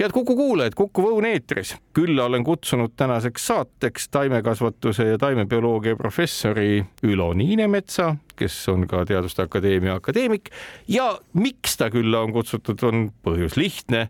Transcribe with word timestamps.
Head 0.00 0.12
Kuku 0.12 0.36
kuulajad, 0.36 0.72
Kuku 0.74 1.02
Õun 1.10 1.26
eetris. 1.28 1.74
külla 1.92 2.24
olen 2.24 2.44
kutsunud 2.44 2.92
tänaseks 2.96 3.46
saateks 3.46 4.08
taimekasvatuse 4.08 5.04
ja 5.04 5.18
taimebioloogia 5.18 5.96
professori 5.96 6.84
Ülo 7.02 7.32
Niinemetsa, 7.34 8.16
kes 8.36 8.68
on 8.68 8.86
ka 8.88 9.04
Teaduste 9.04 9.42
Akadeemia 9.42 9.94
akadeemik 9.94 10.48
ja 10.88 11.18
miks 11.32 11.76
ta 11.76 11.90
külla 11.90 12.20
on 12.24 12.32
kutsutud, 12.32 12.80
on 12.82 13.10
põhjus 13.26 13.58
lihtne. 13.60 14.08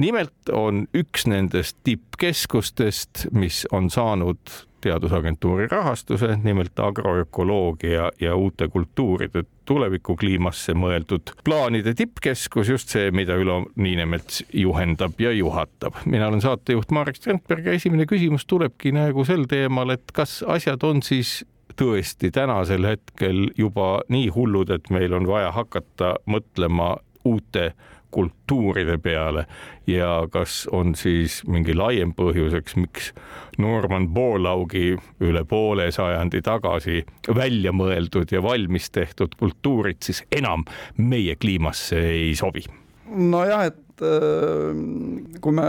Nimelt 0.00 0.52
on 0.52 0.86
üks 0.96 1.26
nendest 1.30 1.76
tippkeskustest, 1.84 3.26
mis 3.36 3.66
on 3.72 3.90
saanud 3.90 4.40
teadusagentuuri 4.80 5.66
rahastuse, 5.70 6.38
nimelt 6.42 6.78
agroökoloogia 6.78 8.10
ja 8.20 8.36
uute 8.36 8.68
kultuuride 8.68 9.42
tulevikukliimasse 9.68 10.74
mõeldud 10.74 11.34
plaanide 11.44 11.92
tippkeskus, 11.94 12.68
just 12.68 12.88
see, 12.88 13.10
mida 13.14 13.36
Ülo 13.36 13.60
Niinemets 13.76 14.42
juhendab 14.56 15.20
ja 15.20 15.32
juhatab. 15.36 16.00
mina 16.04 16.28
olen 16.28 16.40
saatejuht 16.40 16.90
Marek 16.90 17.20
Strandberg 17.20 17.66
ja 17.66 17.76
esimene 17.76 18.06
küsimus 18.08 18.46
tulebki 18.46 18.92
nagu 18.96 19.24
sel 19.24 19.44
teemal, 19.48 19.90
et 19.90 20.12
kas 20.16 20.40
asjad 20.48 20.82
on 20.82 21.02
siis 21.02 21.42
tõesti 21.76 22.32
tänasel 22.32 22.86
hetkel 22.88 23.50
juba 23.58 24.00
nii 24.08 24.28
hullud, 24.34 24.70
et 24.70 24.90
meil 24.90 25.12
on 25.12 25.28
vaja 25.28 25.52
hakata 25.52 26.14
mõtlema 26.26 26.96
uute 27.24 27.72
kultuuride 28.10 28.98
peale 28.98 29.46
ja 29.86 30.26
kas 30.32 30.64
on 30.72 30.94
siis 30.98 31.40
mingi 31.48 31.74
laiem 31.76 32.14
põhjuseks, 32.16 32.76
miks 32.80 33.12
Norman 33.58 34.08
Borlaugi 34.14 34.96
üle 35.20 35.44
poole 35.48 35.90
sajandi 35.92 36.42
tagasi 36.42 37.04
välja 37.36 37.72
mõeldud 37.76 38.32
ja 38.32 38.42
valmis 38.42 38.90
tehtud 38.90 39.36
kultuurid 39.38 40.02
siis 40.04 40.24
enam 40.32 40.64
meie 40.96 41.36
kliimasse 41.36 42.00
ei 42.10 42.34
sobi? 42.38 42.64
nojah, 43.10 43.64
et 43.66 44.04
äh, 44.06 45.40
kui 45.42 45.54
me 45.56 45.66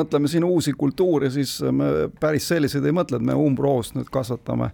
mõtleme 0.00 0.30
siin 0.32 0.46
uusi 0.46 0.72
kultuure, 0.72 1.28
siis 1.30 1.58
me 1.72 2.08
päris 2.20 2.48
selliseid 2.48 2.86
ei 2.88 2.96
mõtle, 2.96 3.20
et 3.20 3.26
me 3.26 3.36
umbroost 3.36 3.98
nüüd 3.98 4.08
kasvatame 4.12 4.70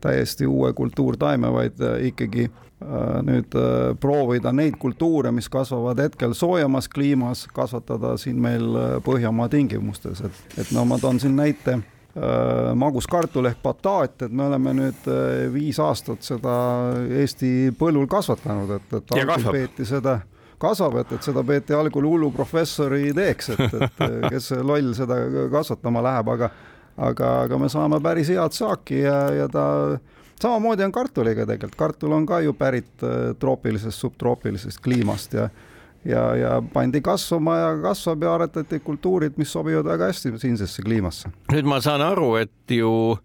täiesti 0.00 0.46
uue 0.46 0.72
kultuurtaime, 0.72 1.52
vaid 1.52 1.80
äh, 1.80 2.06
ikkagi 2.12 2.48
Äh, 2.78 3.22
nüüd 3.26 3.54
äh, 3.58 3.96
proovida 3.98 4.52
neid 4.54 4.76
kultuure, 4.78 5.32
mis 5.34 5.48
kasvavad 5.50 5.98
hetkel 5.98 6.30
soojemas 6.38 6.86
kliimas, 6.88 7.48
kasvatada 7.50 8.12
siin 8.22 8.38
meil 8.38 8.68
Põhjamaa 9.02 9.48
tingimustes, 9.50 10.20
et, 10.22 10.36
et 10.62 10.70
no 10.76 10.84
ma 10.86 11.00
toon 11.02 11.18
siin 11.18 11.34
näite 11.38 11.80
maguskartul 12.78 13.46
ehk 13.46 13.58
bataat, 13.62 14.24
et 14.26 14.32
me 14.34 14.46
oleme 14.48 14.72
nüüd 14.74 15.04
viis 15.54 15.76
aastat 15.78 16.24
seda 16.26 16.54
Eesti 17.20 17.70
põllul 17.78 18.08
kasvatanud, 18.10 18.72
et, 18.74 18.96
et 18.96 19.12
algul 19.14 19.44
peeti 19.54 19.86
seda 19.86 20.16
kasvab, 20.58 20.96
et, 21.02 21.12
et 21.14 21.28
seda 21.28 21.44
peeti 21.46 21.76
algul 21.78 22.08
hullu 22.08 22.32
professori 22.34 23.04
ideeks, 23.12 23.52
et, 23.54 23.76
et 23.78 24.02
kes 24.32 24.50
loll 24.66 24.90
seda 24.98 25.20
kasvatama 25.52 26.02
läheb, 26.08 26.32
aga 26.34 26.50
aga, 26.98 27.32
aga 27.46 27.58
me 27.58 27.70
saame 27.72 28.00
päris 28.02 28.30
head 28.34 28.54
saaki 28.56 29.00
ja, 29.04 29.18
ja 29.34 29.48
ta 29.48 29.64
samamoodi 30.42 30.86
on 30.86 30.92
kartuliga 30.92 31.46
tegelikult, 31.46 31.78
kartul 31.78 32.14
on 32.16 32.26
ka 32.26 32.40
ju 32.44 32.54
pärit 32.58 33.06
äh, 33.06 33.34
troopilisest, 33.38 33.98
subtroopilisest 33.98 34.82
kliimast 34.84 35.38
ja 35.38 35.48
ja, 36.04 36.36
ja 36.36 36.62
pandi 36.72 37.00
kasvama 37.04 37.56
ja 37.56 37.70
kasvab 37.82 38.22
ja 38.22 38.34
aretati 38.34 38.78
kultuurid, 38.80 39.32
mis 39.36 39.52
sobivad 39.52 39.84
väga 39.84 40.12
hästi 40.12 40.38
siinsesse 40.38 40.82
kliimasse. 40.82 41.32
nüüd 41.52 41.66
ma 41.68 41.80
saan 41.84 42.02
aru, 42.02 42.36
et 42.38 42.76
ju 42.76 43.18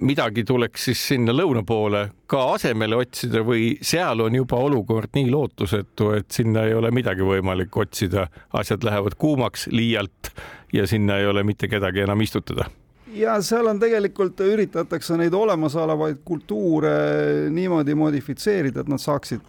midagi 0.00 0.44
tuleks 0.44 0.84
siis 0.90 1.02
sinna 1.12 1.32
lõuna 1.32 1.62
poole 1.66 2.02
ka 2.28 2.42
asemele 2.54 2.98
otsida 3.00 3.40
või 3.46 3.78
seal 3.82 4.20
on 4.20 4.34
juba 4.36 4.58
olukord 4.60 5.14
nii 5.16 5.30
lootusetu, 5.32 6.10
et 6.18 6.28
sinna 6.32 6.66
ei 6.68 6.74
ole 6.76 6.90
midagi 6.92 7.24
võimalik 7.24 7.76
otsida, 7.76 8.26
asjad 8.52 8.84
lähevad 8.84 9.16
kuumaks 9.20 9.68
liialt 9.72 10.32
ja 10.72 10.86
sinna 10.86 11.18
ei 11.18 11.26
ole 11.26 11.44
mitte 11.44 11.68
kedagi 11.68 12.04
enam 12.04 12.20
istutada 12.20 12.68
ja 13.14 13.42
seal 13.42 13.66
on 13.66 13.80
tegelikult, 13.80 14.40
üritatakse 14.40 15.16
neid 15.18 15.34
olemasolevaid 15.34 16.20
kultuure 16.24 16.92
niimoodi 17.50 17.94
modifitseerida, 17.94 18.84
et 18.84 18.90
nad 18.90 19.02
saaksid 19.02 19.40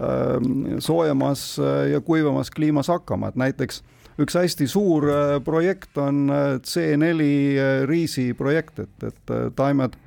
ähm, 0.00 0.78
soojemas 0.78 1.58
äh, 1.58 1.90
ja 1.92 2.00
kuivamas 2.00 2.50
kliimas 2.50 2.88
hakkama, 2.88 3.28
et 3.28 3.36
näiteks 3.40 3.82
üks 4.18 4.34
hästi 4.38 4.66
suur 4.66 5.08
äh, 5.10 5.38
projekt 5.44 5.98
on 5.98 6.28
äh, 6.30 6.58
C4 6.62 7.86
riisi 7.86 8.32
projekt, 8.34 8.78
et, 8.78 9.08
et 9.10 9.34
taimed 9.56 9.98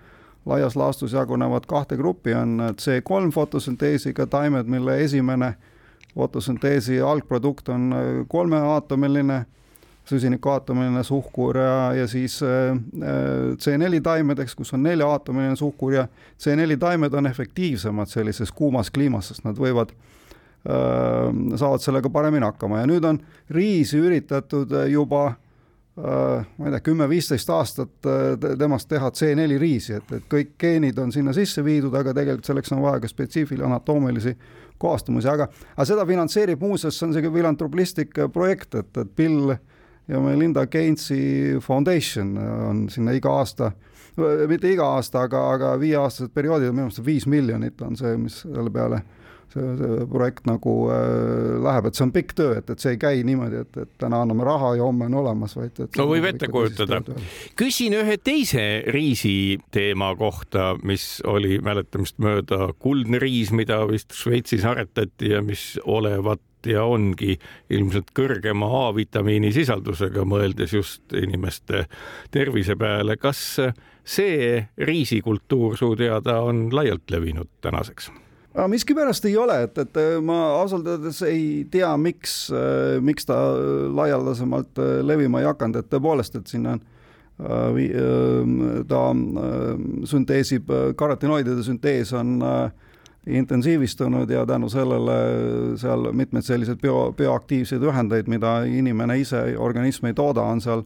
laias 0.46 0.76
laastus 0.76 1.14
jagunevad 1.14 1.68
kahte 1.70 1.98
gruppi, 1.98 2.34
on 2.34 2.74
C3 2.81 3.31
fotosünteesiga 3.34 4.26
taimed, 4.28 4.66
mille 4.66 4.98
esimene 5.04 5.54
fotosünteesi 6.16 7.00
algprodukt 7.02 7.70
on 7.70 7.94
kolmeaatomiline 8.28 9.46
süsinikuaatomiline 10.09 11.03
suhkur 11.03 11.57
ja, 11.57 11.94
ja 11.94 12.07
siis 12.07 12.39
äh, 12.44 12.78
C4 13.56 14.01
taimedeks, 14.03 14.56
kus 14.56 14.73
on 14.73 14.84
nelja-aatomiline 14.84 15.56
suhkur 15.56 15.94
ja 15.94 16.07
C4 16.41 16.78
taimed 16.79 17.13
on 17.13 17.28
efektiivsemad 17.28 18.09
sellises 18.09 18.51
kuumas 18.51 18.91
kliimas, 18.91 19.31
sest 19.31 19.45
nad 19.45 19.59
võivad 19.59 19.94
äh,, 19.94 21.29
saavad 21.56 21.84
sellega 21.84 22.09
paremini 22.09 22.45
hakkama. 22.45 22.81
Ja 22.81 22.89
nüüd 22.89 23.06
on 23.07 23.22
riisi 23.50 24.01
üritatud 24.01 24.73
juba 24.89 25.25
äh, 25.28 25.35
ma 26.57 26.68
ei 26.68 26.75
tea, 26.75 26.83
kümme-viisteist 26.89 27.53
aastat 27.53 28.09
äh, 28.09 28.56
temast 28.59 28.89
teha 28.89 29.13
C4 29.13 29.59
riisi, 29.62 30.00
et, 30.01 30.16
et 30.18 30.28
kõik 30.31 30.56
geenid 30.59 31.00
on 31.00 31.13
sinna 31.13 31.33
sisse 31.38 31.63
viidud, 31.66 31.94
aga 31.95 32.16
tegelikult 32.18 32.50
selleks 32.50 32.73
on 32.73 32.81
vaja 32.81 33.03
ka 33.03 33.12
spetsiifilisi 33.12 33.69
anatoomilisi 33.69 34.35
kohastumusi, 34.81 35.29
aga, 35.29 35.45
aga 35.75 35.85
seda 35.85 36.06
finantseerib 36.09 36.63
muuseas, 36.63 36.97
see 36.97 37.06
on 37.06 37.13
selline 37.13 37.35
filantropistlik 37.35 38.18
projekt, 38.33 38.79
et, 38.81 38.97
et 38.97 39.13
Bill 39.16 39.53
ja 40.07 40.19
Melinda 40.19 40.66
Gatesi 40.66 41.57
Foundation 41.62 42.38
on 42.38 42.89
sinna 42.89 43.13
iga 43.16 43.34
aasta, 43.41 43.72
mitte 44.47 44.72
iga 44.72 44.89
aasta, 44.97 45.25
aga, 45.28 45.47
aga 45.56 45.73
viieaastased 45.79 46.34
perioodid, 46.35 46.73
minu 46.73 46.89
arust 46.89 47.03
viis 47.06 47.28
miljonit 47.29 47.81
on 47.85 47.97
see, 48.00 48.17
mis 48.19 48.41
selle 48.44 48.73
peale 48.73 49.01
see, 49.53 49.63
see 49.79 50.06
projekt 50.12 50.47
nagu 50.50 50.75
äh, 50.91 51.62
läheb, 51.63 51.88
et 51.88 51.97
see 51.97 52.06
on 52.06 52.13
pikk 52.16 52.35
töö, 52.38 52.57
et, 52.59 52.69
et 52.73 52.84
see 52.84 52.95
ei 52.95 53.00
käi 53.01 53.23
niimoodi, 53.28 53.63
et, 53.66 53.79
et 53.85 53.91
täna 54.01 54.22
anname 54.25 54.45
raha 54.47 54.73
ja 54.79 54.88
homme 54.88 55.07
on 55.09 55.17
olemas, 55.22 55.56
vaid 55.59 55.79
et 55.85 56.00
no 56.00 56.07
võib 56.12 56.28
ette 56.31 56.50
kujutada. 56.51 57.01
küsin 57.59 57.95
ühe 58.00 58.18
teise 58.22 58.66
riisi 58.91 59.33
teema 59.73 60.12
kohta, 60.19 60.73
mis 60.88 61.19
oli 61.28 61.59
mäletamist 61.63 62.19
mööda 62.23 62.72
kuldne 62.79 63.22
riis, 63.22 63.53
mida 63.56 63.81
vist 63.89 64.16
Šveitsis 64.18 64.66
aretati 64.68 65.35
ja 65.35 65.44
mis 65.45 65.75
olevat 65.85 66.44
ja 66.70 66.84
ongi 66.88 67.38
ilmselt 67.70 68.12
kõrgema 68.18 68.70
A-vitamiini 68.86 69.52
sisaldusega, 69.56 70.26
mõeldes 70.28 70.74
just 70.76 71.16
inimeste 71.18 71.86
tervise 72.32 72.76
peale. 72.76 73.18
kas 73.18 73.60
see 74.04 74.68
riisikultuur 74.78 75.78
su 75.78 75.96
teada 75.96 76.42
on 76.42 76.70
laialt 76.74 77.12
levinud 77.12 77.50
tänaseks? 77.62 78.12
aga 78.52 78.68
miskipärast 78.68 79.26
ei 79.26 79.38
ole, 79.40 79.62
et, 79.64 79.78
et 79.78 79.98
ma 80.22 80.38
ausalt 80.60 80.88
öeldes 80.88 81.22
ei 81.24 81.66
tea, 81.72 81.92
miks, 81.98 82.50
miks 83.00 83.26
ta 83.26 83.38
laialdasemalt 83.96 84.82
levima 85.08 85.40
ei 85.40 85.48
hakanud, 85.48 85.80
et 85.80 85.88
tõepoolest, 85.92 86.36
et 86.36 86.52
siin 86.52 86.68
on 86.68 86.82
ta 88.92 89.06
sünteesib, 90.12 90.68
karotinoidide 91.00 91.64
süntees 91.66 92.12
on 92.14 92.36
äh, 92.46 92.91
intensiivistunud 93.28 94.30
ja 94.30 94.46
tänu 94.46 94.70
sellele 94.70 95.18
seal 95.78 96.12
mitmeid 96.12 96.45
selliseid 96.45 96.80
bio, 96.81 97.12
bioaktiivseid 97.18 97.84
ühendeid, 97.86 98.30
mida 98.31 98.62
inimene 98.66 99.19
ise, 99.22 99.44
organism 99.57 100.10
ei 100.10 100.18
tooda, 100.18 100.42
on 100.42 100.62
seal 100.62 100.81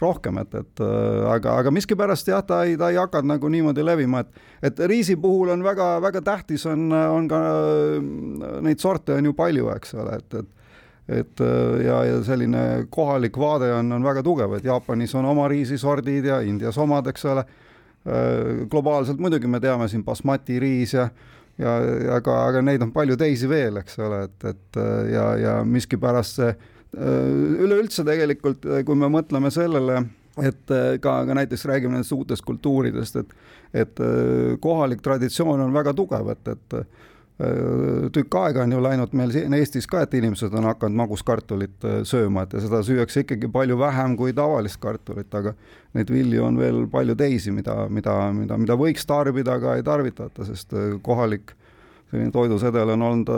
rohkem, 0.00 0.38
et, 0.40 0.54
et 0.54 0.82
aga, 1.28 1.56
aga 1.60 1.72
miskipärast 1.74 2.30
jah, 2.30 2.44
ta 2.46 2.62
ei, 2.64 2.76
ta 2.80 2.88
ei 2.92 2.96
hakanud 2.96 3.34
nagu 3.34 3.50
niimoodi 3.52 3.84
levima, 3.84 4.22
et, 4.22 4.38
et 4.70 4.78
riisi 4.88 5.16
puhul 5.20 5.50
on 5.52 5.64
väga-väga 5.66 6.22
tähtis 6.24 6.64
on, 6.70 6.86
on 6.92 7.28
ka 7.28 7.40
neid 8.64 8.80
sorte 8.80 9.18
on 9.18 9.28
ju 9.28 9.34
palju, 9.36 9.68
eks 9.74 9.94
ole, 9.98 10.16
et, 10.22 10.40
et 10.40 10.56
et 11.10 11.40
ja, 11.82 11.96
ja 12.06 12.18
selline 12.22 12.86
kohalik 12.92 13.34
vaade 13.40 13.72
on, 13.74 13.88
on 13.96 14.04
väga 14.04 14.22
tugev, 14.22 14.52
et 14.54 14.64
Jaapanis 14.68 15.14
on 15.18 15.26
oma 15.26 15.48
riisisordid 15.50 16.28
ja 16.28 16.38
Indias 16.46 16.78
omad, 16.78 17.08
eks 17.10 17.24
ole. 17.26 17.44
globaalselt 18.70 19.18
muidugi 19.18 19.48
me 19.50 19.58
teame 19.60 19.88
siin 19.90 20.04
basmati 20.04 20.60
riis 20.62 20.94
ja 20.94 21.08
ja, 21.60 21.76
aga, 22.16 22.36
aga 22.48 22.62
neid 22.64 22.82
on 22.84 22.92
palju 22.94 23.18
teisi 23.20 23.48
veel, 23.50 23.80
eks 23.82 23.98
ole, 24.02 24.24
et, 24.28 24.48
et 24.52 24.80
ja, 25.12 25.26
ja 25.40 25.56
miskipärast 25.66 26.40
see 26.40 26.54
üleüldse 26.90 28.02
tegelikult, 28.02 28.64
kui 28.86 28.98
me 28.98 29.06
mõtleme 29.12 29.52
sellele, 29.54 30.00
et 30.42 30.72
ka, 31.04 31.12
ka 31.28 31.36
näiteks 31.38 31.62
räägime 31.70 31.94
nendest 31.94 32.16
uutest 32.16 32.42
kultuuridest, 32.48 33.20
et, 33.20 33.36
et 33.84 34.02
kohalik 34.64 35.04
traditsioon 35.04 35.62
on 35.68 35.76
väga 35.76 35.94
tugev, 35.94 36.32
et, 36.34 36.50
et 36.50 36.80
tükk 38.12 38.34
aega 38.36 38.64
on 38.66 38.72
ju 38.74 38.80
läinud 38.84 39.14
meil 39.16 39.30
siin 39.32 39.54
Eestis 39.56 39.86
ka, 39.88 40.02
et 40.04 40.14
inimesed 40.18 40.52
on 40.56 40.66
hakanud 40.68 40.98
maguskartulit 41.00 41.86
sööma, 42.08 42.44
et 42.44 42.56
ja 42.56 42.64
seda 42.64 42.82
süüakse 42.84 43.24
ikkagi 43.24 43.48
palju 43.52 43.78
vähem 43.80 44.16
kui 44.18 44.34
tavalist 44.36 44.80
kartulit, 44.82 45.32
aga 45.34 45.54
neid 45.96 46.12
vilju 46.12 46.44
on 46.44 46.60
veel 46.60 46.84
palju 46.92 47.16
teisi, 47.18 47.54
mida, 47.54 47.86
mida, 47.88 48.16
mida, 48.36 48.58
mida 48.60 48.76
võiks 48.80 49.08
tarbida, 49.08 49.56
aga 49.56 49.78
ei 49.78 49.86
tarvitata, 49.86 50.44
sest 50.48 50.76
kohalik 51.06 51.54
selline 52.10 52.32
toidusedel 52.34 52.90
on 52.96 53.02
olnud 53.06 53.28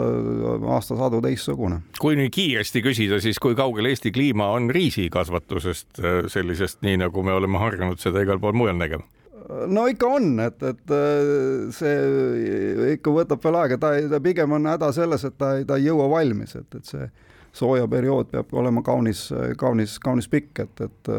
aastasadu 0.75 1.21
teistsugune. 1.25 1.83
kui 2.01 2.17
nüüd 2.17 2.33
kiiresti 2.33 2.83
küsida, 2.85 3.21
siis 3.21 3.39
kui 3.43 3.57
kaugel 3.59 3.91
Eesti 3.91 4.13
kliima 4.13 4.49
on 4.57 4.71
riisikasvatusest 4.73 6.01
sellisest, 6.33 6.81
nii 6.83 7.03
nagu 7.05 7.23
me 7.23 7.37
oleme 7.37 7.61
harjunud 7.61 8.01
seda 8.01 8.25
igal 8.25 8.41
pool 8.41 8.57
mujal 8.57 8.81
nägema? 8.81 9.05
No 9.49 9.87
ikka 9.91 10.07
on, 10.07 10.31
et, 10.45 10.63
et 10.63 10.95
äh, 10.95 11.73
see 11.75 12.95
ikka 12.97 13.15
võtab 13.15 13.43
veel 13.45 13.59
aega, 13.63 13.79
ta, 13.81 13.93
ta 14.11 14.21
pigem 14.23 14.57
on 14.59 14.71
häda 14.71 14.93
selles, 14.95 15.25
et 15.29 15.37
ta, 15.41 15.55
ta 15.67 15.79
ei 15.79 15.89
jõua 15.89 16.09
valmis, 16.13 16.57
et, 16.59 16.79
et 16.79 16.89
see 16.95 17.07
soojaperiood 17.53 18.31
peab 18.33 18.53
olema 18.57 18.81
kaunis, 18.85 19.27
kaunis, 19.61 19.99
kaunis 20.01 20.29
pikk, 20.33 20.63
et, 20.65 20.85
et 20.87 21.11
äh, 21.13 21.17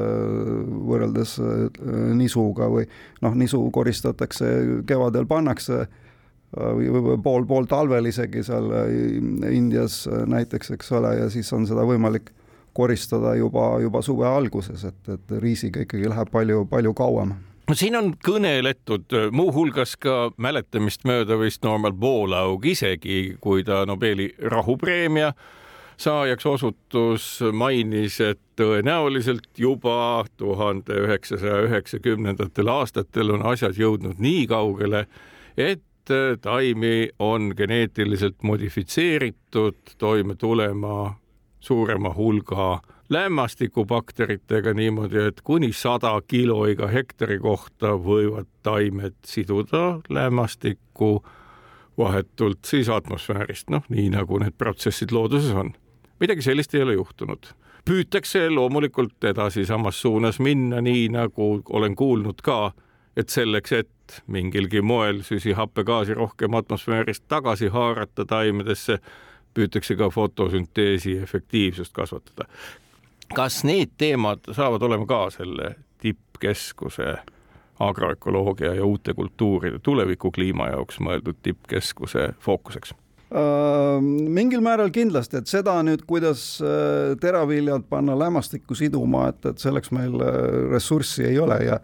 võrreldes 0.90 1.36
äh, 1.44 1.66
nisuga 2.18 2.70
või 2.74 2.88
noh, 3.26 3.36
nisu 3.38 3.62
koristatakse 3.74 4.54
kevadel, 4.90 5.28
pannakse 5.30 5.84
või, 6.54 6.90
või 6.90 7.20
pool, 7.22 7.46
pool 7.50 7.70
talvel 7.70 8.06
isegi 8.10 8.44
seal 8.46 8.70
Indias 9.50 10.04
näiteks, 10.08 10.74
eks 10.76 10.92
ole, 10.94 11.16
ja 11.22 11.30
siis 11.34 11.50
on 11.54 11.66
seda 11.70 11.86
võimalik 11.90 12.30
koristada 12.78 13.34
juba, 13.38 13.80
juba 13.82 14.02
suve 14.06 14.26
alguses, 14.30 14.84
et, 14.90 15.10
et 15.14 15.34
riisiga 15.42 15.82
ikkagi 15.86 16.10
läheb 16.10 16.30
palju, 16.34 16.66
palju 16.70 16.94
kauem 16.98 17.34
siin 17.76 17.96
on 17.96 18.14
kõneletud 18.26 19.14
muuhulgas 19.32 19.96
ka 20.02 20.32
mäletamist 20.38 21.06
mööda 21.08 21.38
vist 21.40 21.64
Norman 21.64 21.96
Borlaug 21.96 22.66
isegi, 22.66 23.36
kui 23.42 23.64
ta 23.64 23.86
Nobeli 23.88 24.34
rahupreemia 24.52 25.34
saajaks 25.98 26.46
osutus, 26.46 27.28
mainis, 27.54 28.20
et 28.22 28.42
tõenäoliselt 28.60 29.48
juba 29.58 30.26
tuhande 30.38 30.98
üheksasaja 31.06 31.62
üheksakümnendatel 31.70 32.72
aastatel 32.74 33.36
on 33.38 33.46
asjad 33.54 33.78
jõudnud 33.80 34.20
nii 34.20 34.48
kaugele, 34.52 35.06
et 35.58 36.14
taimi 36.42 37.10
on 37.20 37.54
geneetiliselt 37.58 38.44
modifitseeritud 38.44 39.96
toime 39.98 40.36
tulema 40.36 41.14
suurema 41.64 42.12
hulga 42.14 42.82
lämmastikubakteritega 43.14 44.74
niimoodi, 44.74 45.28
et 45.30 45.42
kuni 45.42 45.72
sada 45.74 46.14
kilo 46.28 46.66
iga 46.68 46.88
hektari 46.88 47.40
kohta 47.40 47.94
võivad 48.00 48.50
taimed 48.64 49.16
siduda 49.26 50.00
lämmastikku 50.10 51.24
vahetult 51.98 52.66
siis 52.66 52.90
atmosfäärist, 52.90 53.70
noh, 53.70 53.86
nii 53.90 54.10
nagu 54.14 54.40
need 54.42 54.56
protsessid 54.58 55.14
looduses 55.14 55.54
on. 55.54 55.74
midagi 56.20 56.42
sellist 56.42 56.74
ei 56.76 56.82
ole 56.82 56.94
juhtunud. 56.94 57.54
püütakse 57.86 58.50
loomulikult 58.50 59.24
edasi 59.24 59.66
samas 59.66 60.02
suunas 60.02 60.40
minna, 60.40 60.82
nii 60.82 61.10
nagu 61.10 61.62
olen 61.70 61.96
kuulnud 61.96 62.42
ka, 62.42 62.72
et 63.18 63.30
selleks, 63.30 63.72
et 63.72 64.22
mingilgi 64.28 64.82
moel 64.82 65.22
süsihappegaasi 65.22 66.14
rohkem 66.14 66.54
atmosfäärist 66.54 67.24
tagasi 67.28 67.68
haarata 67.68 68.26
taimedesse, 68.26 69.00
püütakse 69.54 69.96
ka 69.96 70.10
fotosünteesi 70.10 71.18
efektiivsust 71.18 71.94
kasvatada 71.94 72.48
kas 73.36 73.64
need 73.64 73.96
teemad 73.98 74.52
saavad 74.52 74.82
olema 74.82 75.06
ka 75.06 75.30
selle 75.34 75.76
tippkeskuse 76.04 77.16
agroökoloogia 77.80 78.74
ja 78.74 78.86
uute 78.86 79.14
kultuuride 79.14 79.80
tuleviku 79.84 80.32
kliima 80.32 80.68
jaoks 80.68 81.00
mõeldud 81.00 81.40
tippkeskuse 81.44 82.34
fookuseks? 82.40 82.94
Äh, 83.34 84.02
mingil 84.30 84.62
määral 84.62 84.92
kindlasti, 84.94 85.40
et 85.42 85.50
seda 85.50 85.80
nüüd, 85.86 86.04
kuidas 86.08 86.62
äh, 86.62 87.16
teraviljad 87.22 87.88
panna 87.90 88.18
lämmastikku 88.20 88.78
siduma, 88.78 89.28
et, 89.32 89.46
et 89.50 89.64
selleks 89.64 89.90
meil 89.96 90.20
äh, 90.22 90.36
ressurssi 90.72 91.26
ei 91.32 91.40
ole 91.40 91.58
ja 91.66 91.80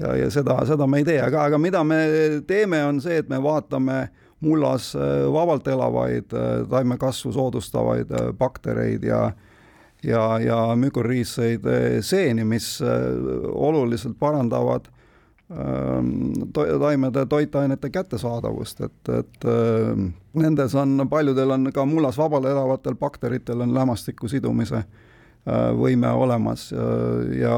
ja, 0.00 0.14
ja 0.16 0.30
seda, 0.30 0.56
seda 0.66 0.86
me 0.86 1.02
ei 1.02 1.04
tee, 1.06 1.18
aga, 1.22 1.44
aga 1.50 1.58
mida 1.58 1.82
me 1.84 1.98
teeme, 2.46 2.80
on 2.86 3.00
see, 3.02 3.18
et 3.22 3.28
me 3.30 3.38
vaatame 3.42 4.08
mullas 4.42 4.88
vabalt 5.30 5.68
elavaid 5.70 6.32
taimekasvu 6.70 7.30
soodustavaid 7.36 8.10
baktereid 8.38 9.04
ja 9.06 9.20
äh, 9.28 9.51
ja, 10.04 10.40
ja 10.40 10.76
mükoriisseid 10.76 11.66
eh, 11.66 12.00
seeni, 12.00 12.44
mis 12.44 12.80
eh, 12.80 12.88
oluliselt 13.52 14.18
parandavad 14.18 14.88
ehm, 15.50 16.50
to 16.52 16.66
taimede 16.78 17.26
toitainete 17.26 17.90
kättesaadavust, 17.90 18.80
et, 18.80 19.12
et 19.18 19.48
ehm, 19.48 20.10
nendes 20.34 20.74
on, 20.74 21.06
paljudel 21.10 21.50
on 21.50 21.70
ka 21.74 21.86
mullas 21.86 22.18
vabal 22.18 22.50
elavatel 22.50 22.98
bakteritel 22.98 23.60
on 23.60 23.74
lämmastiku 23.74 24.28
sidumise 24.28 24.82
eh, 24.82 25.70
võime 25.78 26.10
olemas 26.12 26.70
ja 27.38 27.56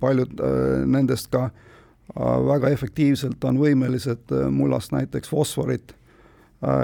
paljud 0.00 0.40
nendest 0.86 1.30
ka 1.32 1.48
väga 2.48 2.70
efektiivselt 2.72 3.42
on 3.44 3.58
võimelised 3.60 4.32
mullast 4.50 4.94
näiteks 4.94 5.28
fosforit 5.28 5.92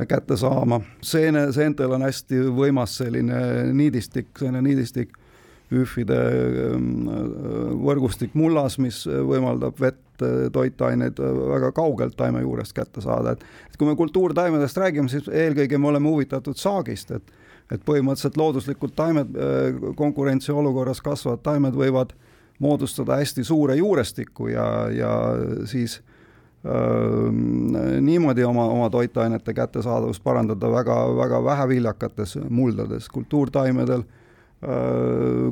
kätte 0.09 0.37
saama. 0.37 0.81
seene, 1.03 1.49
seentel 1.53 1.93
on 1.97 2.07
hästi 2.07 2.45
võimas 2.55 2.97
selline 3.01 3.39
niidistik, 3.75 4.31
selline 4.39 4.63
niidistik, 4.63 5.17
hüüfide 5.73 6.19
ähm, 6.75 7.09
võrgustik 7.83 8.37
mullas, 8.39 8.79
mis 8.79 9.03
võimaldab 9.07 9.81
vett, 9.81 10.23
äh, 10.23 10.47
toitaineid 10.53 11.19
äh, 11.19 11.39
väga 11.55 11.73
kaugelt 11.75 12.15
taime 12.17 12.45
juurest 12.45 12.77
kätte 12.77 13.03
saada, 13.03 13.35
et 13.35 13.43
et 13.71 13.79
kui 13.81 13.89
me 13.89 13.97
kultuurtaimedest 13.99 14.79
räägime, 14.79 15.11
siis 15.11 15.27
eelkõige 15.27 15.79
me 15.79 15.91
oleme 15.91 16.13
huvitatud 16.13 16.61
saagist, 16.61 17.11
et 17.11 17.41
et 17.73 17.81
põhimõtteliselt 17.81 18.37
looduslikud 18.37 18.93
taimed, 18.93 19.31
konkurentsiolukorras 19.97 20.99
kasvavad 21.01 21.41
taimed 21.43 21.73
võivad 21.73 22.11
moodustada 22.61 23.17
hästi 23.17 23.41
suure 23.49 23.79
juurestiku 23.79 24.51
ja, 24.53 24.67
ja 24.93 25.13
siis 25.65 25.97
äh, 25.97 26.14
niimoodi 26.65 28.45
oma, 28.45 28.65
oma 28.73 28.89
toitainete 28.91 29.53
kättesaadavust 29.53 30.23
parandada 30.25 30.71
väga-väga 30.73 31.43
väheviljakates 31.45 32.39
muldades, 32.49 33.09
kultuurtaimedel. 33.13 34.05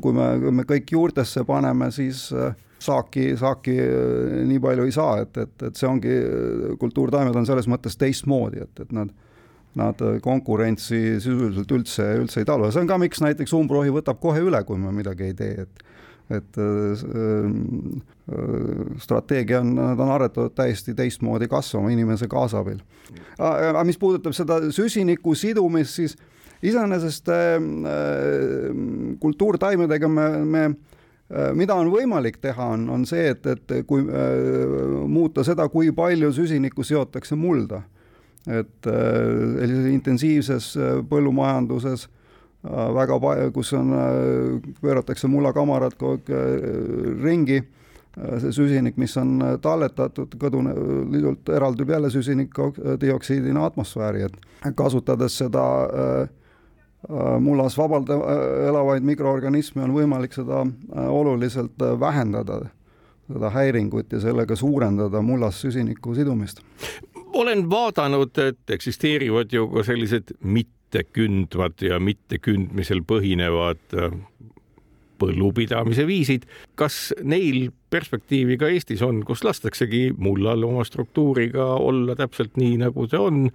kui 0.00 0.12
me, 0.16 0.28
kui 0.40 0.52
me 0.56 0.64
kõik 0.64 0.94
juurtesse 0.94 1.42
paneme, 1.44 1.90
siis 1.92 2.30
saaki, 2.80 3.34
saaki 3.36 3.74
nii 4.48 4.60
palju 4.62 4.86
ei 4.88 4.94
saa, 4.94 5.18
et, 5.20 5.36
et, 5.36 5.52
et 5.68 5.76
see 5.76 5.88
ongi, 5.90 6.14
kultuurtaimed 6.80 7.36
on 7.36 7.46
selles 7.46 7.68
mõttes 7.68 7.98
teistmoodi, 8.00 8.64
et, 8.64 8.80
et 8.86 8.96
nad 8.96 9.12
nad 9.78 10.02
konkurentsi 10.20 11.16
sisuliselt 11.16 11.70
üldse, 11.72 12.04
üldse 12.20 12.42
ei 12.42 12.48
talu 12.48 12.68
ja 12.68 12.74
see 12.74 12.82
on 12.84 12.90
ka, 12.90 12.98
miks 13.00 13.22
näiteks 13.24 13.54
umbrohi 13.56 13.92
võtab 13.94 14.18
kohe 14.20 14.42
üle, 14.44 14.60
kui 14.68 14.80
me 14.80 14.92
midagi 14.92 15.30
ei 15.30 15.36
tee, 15.36 15.64
et 15.64 15.84
et 16.30 16.58
äh, 16.58 16.62
äh, 18.32 18.98
strateegia 18.98 19.60
on, 19.60 19.74
nad 19.74 20.00
on 20.00 20.10
aretatud 20.10 20.54
täiesti 20.54 20.94
teistmoodi 20.94 21.48
kasvama 21.48 21.90
inimese 21.90 22.28
kaasabil. 22.28 22.78
aga 23.38 23.84
mis 23.84 23.98
puudutab 23.98 24.36
seda 24.36 24.60
süsiniku 24.70 25.34
sidumist, 25.34 25.98
siis 25.98 26.16
iseenesest 26.62 27.28
äh, 27.28 27.58
kultuurtaimedega 29.20 30.08
me, 30.08 30.28
me 30.44 30.64
mida 31.56 31.74
on 31.80 31.88
võimalik 31.88 32.36
teha, 32.44 32.64
on, 32.74 32.82
on 32.92 33.06
see, 33.08 33.30
et, 33.32 33.46
et 33.46 33.72
kui 33.88 34.02
äh, 34.04 34.08
muuta 35.08 35.44
seda, 35.44 35.64
kui 35.72 35.92
palju 35.96 36.32
süsinikku 36.32 36.84
seotakse 36.84 37.36
mulda. 37.36 37.82
et 38.46 38.86
äh, 38.90 39.92
intensiivses 39.92 40.74
põllumajanduses 41.08 42.08
Äh, 42.08 42.21
väga 42.70 43.20
palju, 43.20 43.52
kus 43.52 43.72
on, 43.74 43.92
äh, 43.92 44.74
pööratakse 44.82 45.28
mullakamarad 45.28 45.96
kogu 45.98 46.20
aeg 46.20 46.30
äh, 46.30 47.22
ringi, 47.22 47.62
see 48.12 48.52
süsinik, 48.52 48.98
mis 49.00 49.14
on 49.16 49.38
talletatud 49.64 50.34
kõdune, 50.36 50.74
liidult 51.14 51.48
eraldub 51.48 51.88
jälle 51.94 52.10
süsinikdioksiidina 52.12 53.62
atmosfääri, 53.70 54.26
et 54.26 54.74
kasutades 54.76 55.38
seda 55.40 55.62
mullas 57.40 57.78
vabalt 57.80 58.12
elavaid 58.68 59.06
mikroorganisme 59.08 59.80
on 59.86 59.94
võimalik 59.96 60.36
seda 60.36 60.60
oluliselt 61.08 61.80
vähendada, 62.00 62.60
seda 63.32 63.50
häiringut 63.56 64.12
ja 64.12 64.20
sellega 64.20 64.60
suurendada 64.60 65.24
mullas 65.24 65.64
süsiniku 65.64 66.12
sidumist. 66.14 66.60
olen 67.32 67.70
vaadanud, 67.70 68.38
et 68.38 68.70
eksisteerivad 68.70 69.56
ju 69.56 69.70
ka 69.72 69.88
sellised 69.88 70.36
mitte 70.44 70.81
mittekündvad 70.92 71.80
ja 71.80 71.98
mittekündmisel 72.00 73.00
põhinevad 73.08 73.80
äh, 73.96 74.12
põllupidamise 75.18 76.06
viisid. 76.06 76.44
kas 76.74 77.14
neil 77.22 77.70
perspektiivi 77.90 78.58
ka 78.58 78.68
Eestis 78.68 79.02
on, 79.02 79.22
kus 79.24 79.44
lastaksegi 79.44 80.12
mullal 80.18 80.64
oma 80.64 80.84
struktuuriga 80.84 81.64
olla 81.80 82.16
täpselt 82.16 82.56
nii, 82.56 82.76
nagu 82.82 83.06
see 83.08 83.18
on 83.18 83.50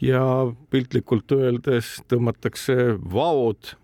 ja 0.00 0.52
piltlikult 0.70 1.32
öeldes 1.32 2.02
tõmmatakse 2.08 2.98
vaod 2.98 3.74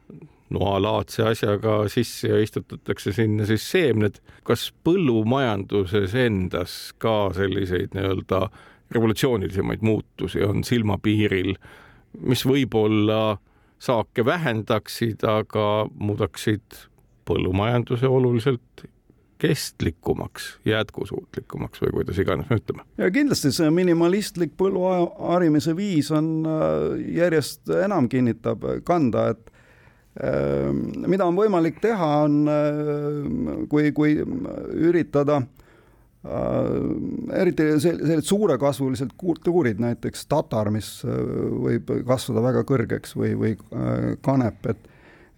noalaadse 0.50 1.22
asjaga 1.30 1.84
sisse 1.88 2.28
ja 2.28 2.40
istutatakse 2.42 3.12
sinna 3.12 3.46
siis 3.46 3.64
seemned. 3.70 4.20
kas 4.44 4.72
põllumajanduses 4.84 6.14
endas 6.14 6.92
ka 6.98 7.30
selliseid 7.32 7.94
nii-öelda 7.94 8.48
revolutsioonilisemaid 8.90 9.80
muutusi 9.86 10.42
on 10.42 10.64
silmapiiril, 10.64 11.54
mis 12.18 12.44
võib-olla 12.46 13.38
saake 13.80 14.24
vähendaksid, 14.24 15.24
aga 15.24 15.66
muudaksid 15.94 16.80
põllumajanduse 17.28 18.08
oluliselt 18.08 18.84
kestlikumaks, 19.40 20.58
jätkusuutlikumaks 20.68 21.80
või 21.80 21.94
kuidas 21.94 22.18
iganes 22.20 22.50
me 22.50 22.58
ütleme. 22.60 22.84
ja 23.00 23.08
kindlasti 23.10 23.52
see 23.56 23.70
minimalistlik 23.72 24.52
põllu 24.58 24.84
harimise 25.30 25.72
viis 25.76 26.10
on 26.12 26.42
äh, 26.44 26.98
järjest 27.20 27.72
enam 27.84 28.08
kinnitab 28.12 28.66
kanda, 28.84 29.30
et 29.32 29.48
äh, 30.20 30.68
mida 31.06 31.24
on 31.24 31.38
võimalik 31.38 31.80
teha, 31.80 32.10
on 32.26 32.42
äh, 32.52 33.64
kui, 33.72 33.94
kui 33.96 34.18
üritada 34.90 35.40
eriti 36.20 37.64
sellised 37.80 38.26
suurekasvulised 38.28 39.14
kultuurid, 39.16 39.78
näiteks 39.80 40.26
tatar, 40.28 40.68
mis 40.74 40.98
võib 41.04 41.88
kasvada 42.04 42.42
väga 42.44 42.64
kõrgeks 42.68 43.16
või, 43.16 43.32
või 43.40 43.54
kanep, 44.20 44.66
et 44.74 44.90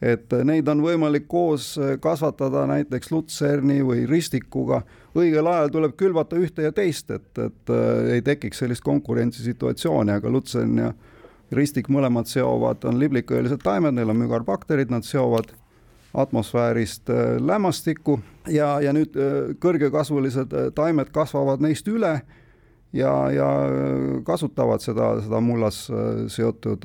et 0.02 0.34
neid 0.44 0.66
on 0.66 0.82
võimalik 0.82 1.28
koos 1.30 1.76
kasvatada 2.02 2.64
näiteks 2.66 3.12
lutserni 3.12 3.78
või 3.86 4.04
ristikuga. 4.10 4.82
õigel 5.14 5.46
ajal 5.46 5.70
tuleb 5.70 5.94
külvata 5.96 6.36
ühte 6.36 6.66
ja 6.66 6.72
teist, 6.72 7.10
et, 7.10 7.38
et 7.38 7.70
äh, 7.70 8.14
ei 8.16 8.22
tekiks 8.22 8.58
sellist 8.58 8.82
konkurentsisituatsiooni, 8.82 10.12
aga 10.12 10.30
lutsern 10.30 10.78
ja 10.78 10.92
ristik 11.52 11.88
mõlemad 11.92 12.26
seovad, 12.26 12.84
on 12.88 12.98
liblikõelised 12.98 13.62
taimed, 13.62 13.94
neil 13.94 14.10
on 14.10 14.18
mügarbakterid, 14.24 14.90
nad 14.90 15.04
seovad 15.06 15.52
atmosfäärist 16.14 17.11
äh, 17.11 17.37
lämmastikku. 17.40 18.21
Ja, 18.49 18.81
ja 18.81 18.92
nüüd 18.92 19.16
äh, 19.16 19.54
kõrgekasvulised 19.62 20.54
taimed 20.75 21.12
kasvavad 21.14 21.62
neist 21.64 21.88
üle 21.88 22.21
ja, 22.92 23.14
ja 23.33 23.49
kasutavad 24.26 24.85
seda, 24.85 25.14
seda 25.25 25.40
mullas 25.40 25.87
seotud 26.33 26.85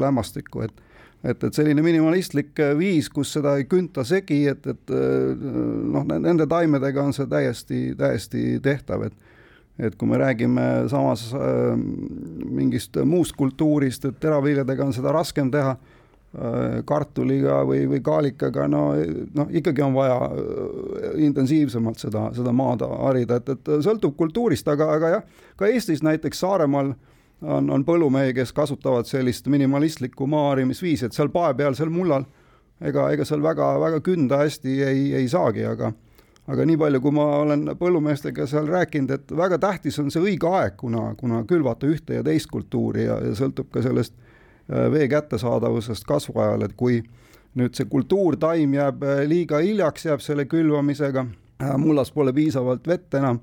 lämmastikku, 0.00 0.64
et 0.66 0.82
et, 1.24 1.44
et 1.44 1.54
selline 1.56 1.82
minimalistlik 1.84 2.58
äh, 2.62 2.74
viis, 2.78 3.08
kus 3.12 3.32
seda 3.36 3.56
ei 3.58 3.66
künta 3.70 4.04
segi, 4.06 4.42
et, 4.50 4.66
et 4.66 4.92
äh, 4.94 5.46
noh, 5.92 6.06
nende 6.06 6.46
taimedega 6.50 7.04
on 7.06 7.16
see 7.16 7.28
täiesti, 7.30 7.86
täiesti 7.98 8.48
tehtav, 8.64 9.08
et 9.10 9.24
et 9.76 9.92
kui 10.00 10.08
me 10.08 10.16
räägime 10.16 10.62
samas 10.88 11.26
äh, 11.36 11.74
mingist 11.76 12.96
muust 13.04 13.34
kultuurist, 13.36 14.06
et 14.08 14.16
teraviljadega 14.22 14.86
on 14.86 14.94
seda 14.96 15.12
raskem 15.12 15.50
teha 15.52 15.74
äh,, 15.74 15.95
kartuliga 16.84 17.62
või, 17.64 17.86
või 17.88 18.02
kaalikaga, 18.04 18.66
no, 18.68 18.80
noh, 19.38 19.52
ikkagi 19.56 19.80
on 19.80 19.94
vaja 19.96 20.18
äh, 20.26 21.14
intensiivsemalt 21.24 22.02
seda, 22.02 22.26
seda 22.36 22.52
maad 22.52 22.82
harida, 22.84 23.38
et, 23.40 23.54
et 23.54 23.70
sõltub 23.86 24.18
kultuurist, 24.18 24.68
aga, 24.68 24.90
aga 24.98 25.12
jah, 25.14 25.46
ka 25.56 25.70
Eestis 25.70 26.02
näiteks 26.04 26.42
Saaremaal 26.44 26.90
äh, 26.92 27.14
on, 27.42 27.70
on 27.70 27.84
põllumehi, 27.84 28.34
kes 28.36 28.52
kasutavad 28.52 29.08
sellist 29.08 29.46
minimalistlikku 29.52 30.26
maaharimisviisi, 30.26 31.06
et 31.06 31.16
seal 31.16 31.30
pae 31.32 31.54
peal, 31.54 31.76
seal 31.76 31.92
mullal 31.92 32.24
ega, 32.80 33.10
ega 33.12 33.24
seal 33.28 33.42
väga-väga 33.44 34.00
künda 34.04 34.40
hästi 34.44 34.76
ei, 34.86 35.06
ei 35.20 35.28
saagi, 35.28 35.64
aga 35.68 35.92
aga 36.46 36.62
nii 36.62 36.78
palju, 36.78 37.00
kui 37.02 37.10
ma 37.10 37.24
olen 37.40 37.64
põllumeestega 37.78 38.44
seal 38.46 38.68
rääkinud, 38.70 39.10
et 39.10 39.32
väga 39.34 39.58
tähtis 39.58 39.98
on 39.98 40.12
see 40.14 40.22
õige 40.22 40.46
aeg, 40.46 40.76
kuna, 40.78 41.08
kuna 41.18 41.42
külvata 41.48 41.88
ühte 41.90 42.20
ja 42.20 42.22
teist 42.26 42.46
kultuuri 42.52 43.08
ja, 43.08 43.18
ja 43.24 43.32
sõltub 43.34 43.72
ka 43.74 43.82
sellest 43.82 44.14
äh, 44.14 44.25
vee 44.68 45.08
kättesaadavusest 45.08 46.04
kasvuajal, 46.04 46.62
et 46.66 46.72
kui 46.76 47.00
nüüd 47.56 47.76
see 47.76 47.88
kultuurtaim 47.90 48.74
jääb 48.76 49.04
äh, 49.04 49.24
liiga 49.28 49.60
hiljaks, 49.64 50.06
jääb 50.10 50.24
selle 50.24 50.46
külvamisega, 50.50 51.26
äh, 51.62 51.76
mullas 51.80 52.12
pole 52.12 52.34
piisavalt 52.36 52.88
vett 52.88 53.14
enam 53.16 53.40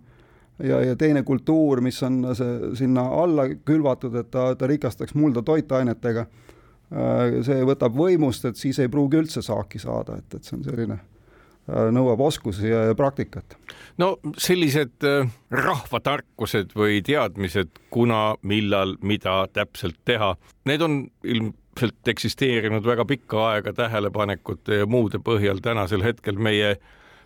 ja, 0.60 0.82
ja 0.90 0.96
teine 1.00 1.24
kultuur, 1.26 1.82
mis 1.82 2.02
on 2.06 2.22
see 2.38 2.74
sinna 2.84 3.08
alla 3.24 3.48
külvatud, 3.66 4.16
et 4.22 4.30
ta, 4.34 4.52
ta 4.56 4.70
rikastaks 4.70 5.16
mulda 5.18 5.42
toitainetega, 5.46 6.28
äh, 6.28 7.40
see 7.48 7.66
võtab 7.66 7.98
võimust, 7.98 8.46
et 8.50 8.60
siis 8.60 8.80
ei 8.84 8.92
pruugi 8.92 9.24
üldse 9.24 9.42
saaki 9.46 9.82
saada, 9.82 10.20
et, 10.22 10.38
et 10.38 10.46
see 10.46 10.60
on 10.60 10.68
selline 10.68 11.00
äh, 11.00 11.13
nõuab 11.68 12.22
oskusi 12.22 12.68
ja, 12.70 12.84
ja 12.90 12.96
praktikat. 12.96 13.58
no 13.98 14.18
sellised 14.38 15.06
äh, 15.08 15.30
rahvatarkused 15.52 16.76
või 16.76 17.02
teadmised, 17.06 17.72
kuna, 17.94 18.36
millal, 18.42 18.98
mida 19.02 19.44
täpselt 19.54 20.00
teha, 20.06 20.34
need 20.68 20.82
on 20.82 20.98
ilmselt 21.24 22.12
eksisteerinud 22.16 22.86
väga 22.86 23.06
pikka 23.06 23.48
aega 23.52 23.74
tähelepanekute 23.74 24.84
ja 24.84 24.90
muude 24.90 25.24
põhjal 25.24 25.64
tänasel 25.64 26.04
hetkel 26.04 26.36
meie 26.36 26.76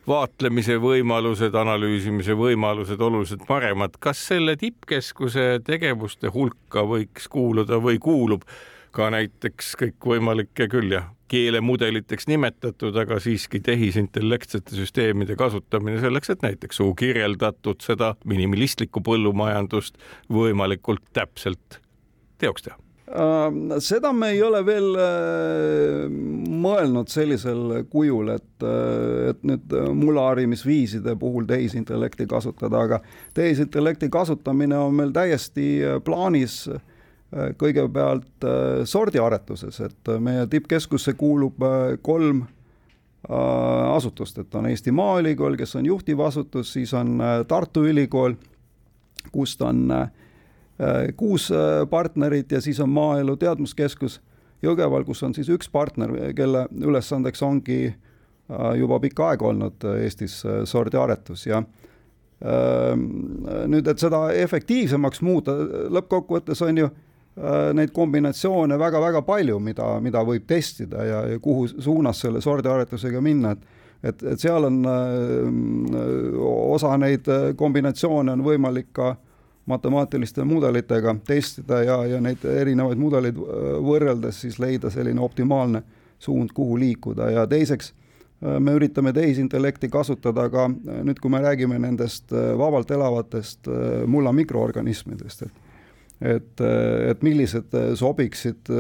vaatlemise 0.07 0.77
võimalused, 0.79 1.55
analüüsimise 1.57 2.37
võimalused 2.37 3.01
oluliselt 3.01 3.43
paremad. 3.47 3.97
kas 3.99 4.21
selle 4.29 4.55
tippkeskuse 4.55 5.59
tegevuste 5.65 6.31
hulka 6.33 6.85
võiks 6.87 7.27
kuuluda 7.27 7.81
või 7.83 7.99
kuulub 7.99 8.45
ka 8.91 9.09
näiteks 9.13 9.75
kõikvõimalikke 9.81 10.69
küll 10.71 10.95
jah, 10.95 11.09
keelemudeliteks 11.27 12.27
nimetatud, 12.27 12.95
aga 12.95 13.19
siiski 13.23 13.59
tehisintellektsete 13.63 14.75
süsteemide 14.75 15.35
kasutamine 15.39 15.99
selleks, 16.03 16.31
et 16.33 16.43
näiteks 16.45 16.81
suu 16.81 16.95
kirjeldatud 16.97 17.83
seda 17.83 18.15
minimalistlikku 18.25 19.03
põllumajandust 19.05 19.99
võimalikult 20.33 21.03
täpselt 21.13 21.81
teoks 22.39 22.67
teha. 22.67 22.77
Äh, 23.07 23.77
seda 23.79 24.11
me 24.11 24.33
ei 24.35 24.41
ole 24.43 24.59
veel 24.67 24.89
äh, 24.99 26.09
mõelnud 26.67 27.07
sellisel 27.07 27.85
kujul, 27.91 28.33
et, 28.35 28.49
äh, 28.67 29.29
et 29.31 29.47
nüüd 29.47 29.77
mullaharimisviiside 29.95 31.15
puhul 31.19 31.47
tehisintellekti 31.47 32.27
kasutada, 32.27 32.83
aga 32.83 32.99
tehisintellekti 33.37 34.11
kasutamine 34.11 34.75
on 34.79 34.99
meil 34.99 35.15
täiesti 35.15 35.69
plaanis. 36.03 36.65
äh, 36.67 36.83
kõigepealt 37.59 38.45
sordiaretuses, 38.87 39.81
et 39.83 40.11
meie 40.23 40.45
tippkeskusse 40.47 41.11
kuulub 41.19 41.59
kolm 42.01 42.45
asutust, 43.27 44.37
et 44.39 44.55
on 44.55 44.69
Eesti 44.69 44.93
Maaülikool, 44.95 45.57
kes 45.59 45.75
on 45.75 45.89
juhtiv 45.89 46.21
asutus, 46.23 46.71
siis 46.77 46.93
on 46.95 47.17
Tartu 47.47 47.83
Ülikool, 47.89 48.37
kust 49.33 49.61
on 49.67 49.91
äh, 49.91 50.07
Äh, 50.79 51.13
kuus 51.17 51.51
äh, 51.51 51.89
partnerit 51.89 52.51
ja 52.51 52.61
siis 52.61 52.79
on 52.79 52.89
Maaelu 52.89 53.33
Teadmuskeskus 53.37 54.19
Jõgeval, 54.61 55.05
kus 55.05 55.23
on 55.25 55.33
siis 55.33 55.49
üks 55.49 55.69
partner, 55.73 56.11
kelle 56.37 56.67
ülesandeks 56.69 57.41
ongi 57.45 57.79
äh, 57.87 57.95
juba 58.77 58.99
pikka 59.01 59.31
aega 59.31 59.47
olnud 59.49 59.87
Eestis 59.97 60.43
sordiaretus. 60.69 61.47
Ja 61.49 61.63
nüüd, 62.37 63.87
et 63.89 63.97
seda 63.97 64.19
efektiivsemaks 64.37 65.23
muuta, 65.25 65.55
lõppkokkuvõttes 65.89 66.59
on 66.61 66.77
ju 66.77 66.89
neid 67.77 67.91
kombinatsioone 67.93 68.79
väga-väga 68.81 69.21
palju, 69.21 69.59
mida, 69.61 69.91
mida 70.01 70.23
võib 70.25 70.47
testida 70.49 71.03
ja, 71.05 71.19
ja 71.33 71.39
kuhu 71.39 71.67
suunas 71.69 72.23
selle 72.23 72.41
sordiaretusega 72.41 73.21
minna, 73.21 73.51
et 73.53 73.75
et, 74.03 74.23
et 74.29 74.41
seal 74.41 74.65
on 74.67 74.75
osa 76.73 76.91
neid 77.01 77.29
kombinatsioone 77.57 78.33
on 78.33 78.43
võimalik 78.45 78.91
ka 78.93 79.15
matemaatiliste 79.67 80.43
mudelitega 80.43 81.15
testida 81.27 81.81
ja, 81.83 82.05
ja 82.05 82.21
neid 82.23 82.43
erinevaid 82.47 82.99
mudeleid 82.99 83.37
äh, 83.37 83.69
võrreldes 83.83 84.41
siis 84.45 84.59
leida 84.63 84.91
selline 84.91 85.21
optimaalne 85.21 85.83
suund, 86.19 86.53
kuhu 86.55 86.77
liikuda. 86.79 87.29
Ja 87.35 87.45
teiseks 87.47 87.91
äh, 87.91 88.57
me 88.63 88.77
üritame 88.79 89.11
tehisintellekti 89.13 89.89
kasutada 89.91 90.47
ka 90.53 90.69
äh, 90.69 91.01
nüüd, 91.03 91.19
kui 91.19 91.33
me 91.33 91.43
räägime 91.43 91.79
nendest 91.83 92.31
vabalt 92.31 92.91
elavatest 92.95 93.67
mulla 94.07 94.31
mikroorganismidest, 94.33 95.49
et 95.49 95.66
et, 96.21 96.61
et 96.61 97.21
millised 97.21 97.75
sobiksid, 97.99 98.71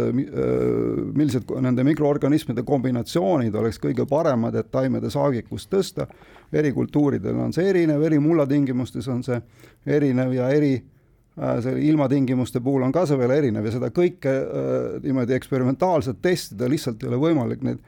millised 1.13 1.51
nende 1.61 1.83
mikroorganismide 1.85 2.63
kombinatsioonid 2.65 3.55
oleks 3.55 3.77
kõige 3.83 4.07
paremad, 4.09 4.55
et 4.57 4.71
taimede 4.73 5.11
saagikust 5.13 5.69
tõsta. 5.73 6.07
eri 6.53 6.71
kultuuridel 6.71 7.35
on 7.35 7.53
see 7.53 7.67
erinev, 7.69 8.01
eri 8.07 8.19
mullatingimustes 8.23 9.07
on 9.11 9.23
see 9.23 9.41
erinev 9.85 10.33
ja 10.33 10.49
eri 10.49 10.73
äh, 10.77 11.57
selle 11.63 11.81
ilmatingimuste 11.83 12.61
puhul 12.63 12.85
on 12.87 12.91
ka 12.91 13.05
see 13.05 13.17
veel 13.19 13.33
erinev 13.35 13.65
ja 13.67 13.73
seda 13.75 13.91
kõike 13.93 14.31
äh, 14.31 14.85
niimoodi 15.03 15.35
eksperimentaalselt 15.35 16.21
testida 16.21 16.69
lihtsalt 16.69 17.03
ei 17.03 17.11
ole 17.11 17.21
võimalik, 17.21 17.63
neid 17.63 17.83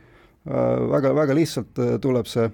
väga-väga 0.45 1.33
äh, 1.33 1.39
lihtsalt 1.41 1.81
tuleb 2.01 2.27
see 2.29 2.49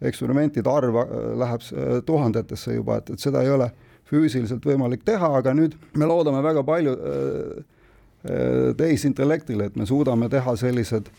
eksperimentide 0.00 0.70
arv 0.70 0.96
läheb 1.36 1.64
tuhandetesse 2.06 2.72
juba, 2.72 3.00
et, 3.00 3.10
et 3.12 3.20
seda 3.20 3.42
ei 3.44 3.50
ole 3.52 3.68
füüsiliselt 4.10 4.64
võimalik 4.66 5.04
teha, 5.06 5.30
aga 5.38 5.54
nüüd 5.56 5.76
me 5.98 6.08
loodame 6.10 6.42
väga 6.44 6.64
palju 6.66 6.94
äh, 6.96 7.64
äh, 8.26 8.70
tehisintellektile, 8.78 9.70
et 9.70 9.78
me 9.78 9.86
suudame 9.88 10.30
teha 10.32 10.56
sellised 10.58 11.10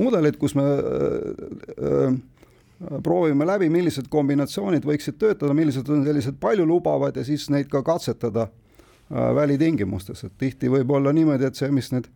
mudelid, 0.00 0.38
kus 0.40 0.56
me 0.58 0.66
äh, 0.66 2.16
proovime 3.04 3.46
läbi, 3.46 3.68
millised 3.72 4.08
kombinatsioonid 4.10 4.86
võiksid 4.88 5.18
töötada, 5.20 5.54
millised 5.56 5.88
on 5.92 6.04
sellised 6.06 6.40
paljulubavad 6.40 7.18
ja 7.20 7.26
siis 7.26 7.50
neid 7.52 7.68
ka 7.72 7.82
katsetada 7.86 8.48
välitingimustes, 9.10 10.22
et 10.24 10.32
tihti 10.38 10.68
võib 10.70 10.92
olla 10.94 11.10
niimoodi, 11.12 11.48
et 11.48 11.58
see, 11.58 11.66
mis 11.74 11.88
nüüd 11.90 12.06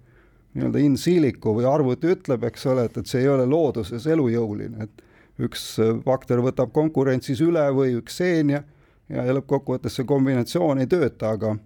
nii-öelda 0.55 0.79
in 0.79 0.95
silico 0.97 1.50
või 1.57 1.67
arvuti 1.67 2.12
ütleb, 2.14 2.47
eks 2.47 2.69
ole, 2.71 2.85
et, 2.87 3.00
et 3.00 3.11
see 3.11 3.25
ei 3.25 3.29
ole 3.33 3.49
looduses 3.50 4.07
elujõuline, 4.07 4.87
et 4.87 5.43
üks 5.43 5.64
bakter 6.07 6.38
võtab 6.41 6.71
konkurentsis 6.73 7.43
üle 7.43 7.64
või 7.75 7.97
üks 7.99 8.23
seen 8.23 8.55
ja 8.55 8.62
ja, 9.09 9.25
ja 9.25 9.37
lõppkokkuvõttes 9.37 10.01
see 10.01 10.09
kombinatsioon 10.09 10.83
ei 10.83 10.91
tööta, 10.91 11.35
aga 11.37 11.57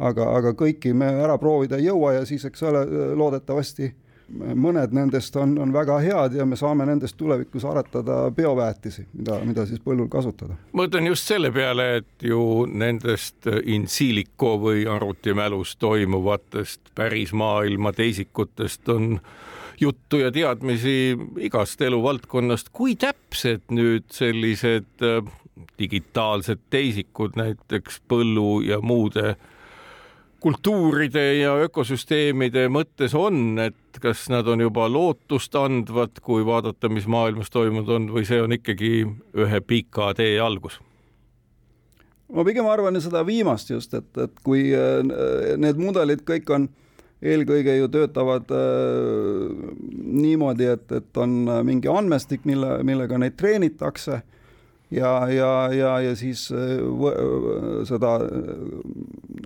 aga, 0.00 0.28
aga 0.36 0.54
kõiki 0.56 0.94
me 0.96 1.10
ära 1.24 1.38
proovida 1.38 1.78
ei 1.78 1.90
jõua 1.90 2.18
ja 2.18 2.28
siis, 2.28 2.44
eks 2.48 2.62
ole, 2.68 2.84
loodetavasti 3.16 3.92
mõned 4.30 4.92
nendest 4.94 5.34
on, 5.40 5.56
on 5.58 5.72
väga 5.74 5.96
head 6.04 6.36
ja 6.38 6.44
me 6.46 6.56
saame 6.58 6.84
nendest 6.86 7.16
tulevikus 7.18 7.64
aretada 7.66 8.22
bioväetisi, 8.34 9.08
mida, 9.18 9.40
mida 9.46 9.64
siis 9.66 9.82
põllul 9.82 10.06
kasutada. 10.10 10.54
mõtlen 10.76 11.08
just 11.10 11.26
selle 11.26 11.50
peale, 11.54 11.88
et 12.00 12.26
ju 12.30 12.66
nendest 12.70 13.48
in 13.64 13.88
silico 13.90 14.54
või 14.62 14.86
arvutimälus 14.90 15.74
toimuvatest 15.82 16.94
päris 16.94 17.32
maailma 17.32 17.92
teisikutest 17.92 18.88
on 18.94 19.18
juttu 19.80 20.22
ja 20.22 20.30
teadmisi 20.30 21.16
igast 21.40 21.82
eluvaldkonnast, 21.82 22.70
kui 22.72 22.94
täpsed 23.00 23.66
nüüd 23.74 24.06
sellised 24.14 25.02
digitaalsed 25.80 26.68
teisikud 26.70 27.38
näiteks 27.40 28.02
põllu 28.08 28.60
ja 28.66 28.80
muude 28.84 29.34
kultuuride 30.40 31.24
ja 31.40 31.54
ökosüsteemide 31.66 32.66
mõttes 32.72 33.14
on, 33.16 33.58
et 33.60 34.00
kas 34.00 34.24
nad 34.32 34.48
on 34.48 34.62
juba 34.64 34.86
lootust 34.88 35.54
andvad, 35.58 36.20
kui 36.24 36.44
vaadata, 36.46 36.88
mis 36.88 37.08
maailmas 37.10 37.52
toimunud 37.52 37.92
on 37.96 38.08
või 38.14 38.24
see 38.28 38.40
on 38.40 38.56
ikkagi 38.56 38.92
ühe 39.36 39.60
pika 39.66 40.14
tee 40.16 40.38
algus? 40.40 40.80
ma 42.30 42.44
pigem 42.46 42.68
arvan 42.70 42.94
seda 43.02 43.24
viimast 43.26 43.72
just, 43.72 43.94
et, 43.98 44.10
et 44.22 44.36
kui 44.46 44.68
äh, 44.70 45.00
need 45.58 45.80
mudelid 45.82 46.22
kõik 46.26 46.52
on 46.54 46.68
eelkõige 47.20 47.74
ju 47.76 47.88
töötavad 47.92 48.52
äh, 48.54 49.72
niimoodi, 49.90 50.70
et, 50.76 50.86
et 50.94 51.20
on 51.20 51.42
mingi 51.66 51.90
andmestik, 51.90 52.46
mille, 52.48 52.78
millega 52.86 53.18
neid 53.18 53.36
treenitakse 53.40 54.22
ja, 54.90 55.28
ja, 55.30 55.50
ja, 55.72 55.94
ja 56.00 56.16
siis 56.16 56.48
äh, 56.52 56.82
seda 57.88 58.18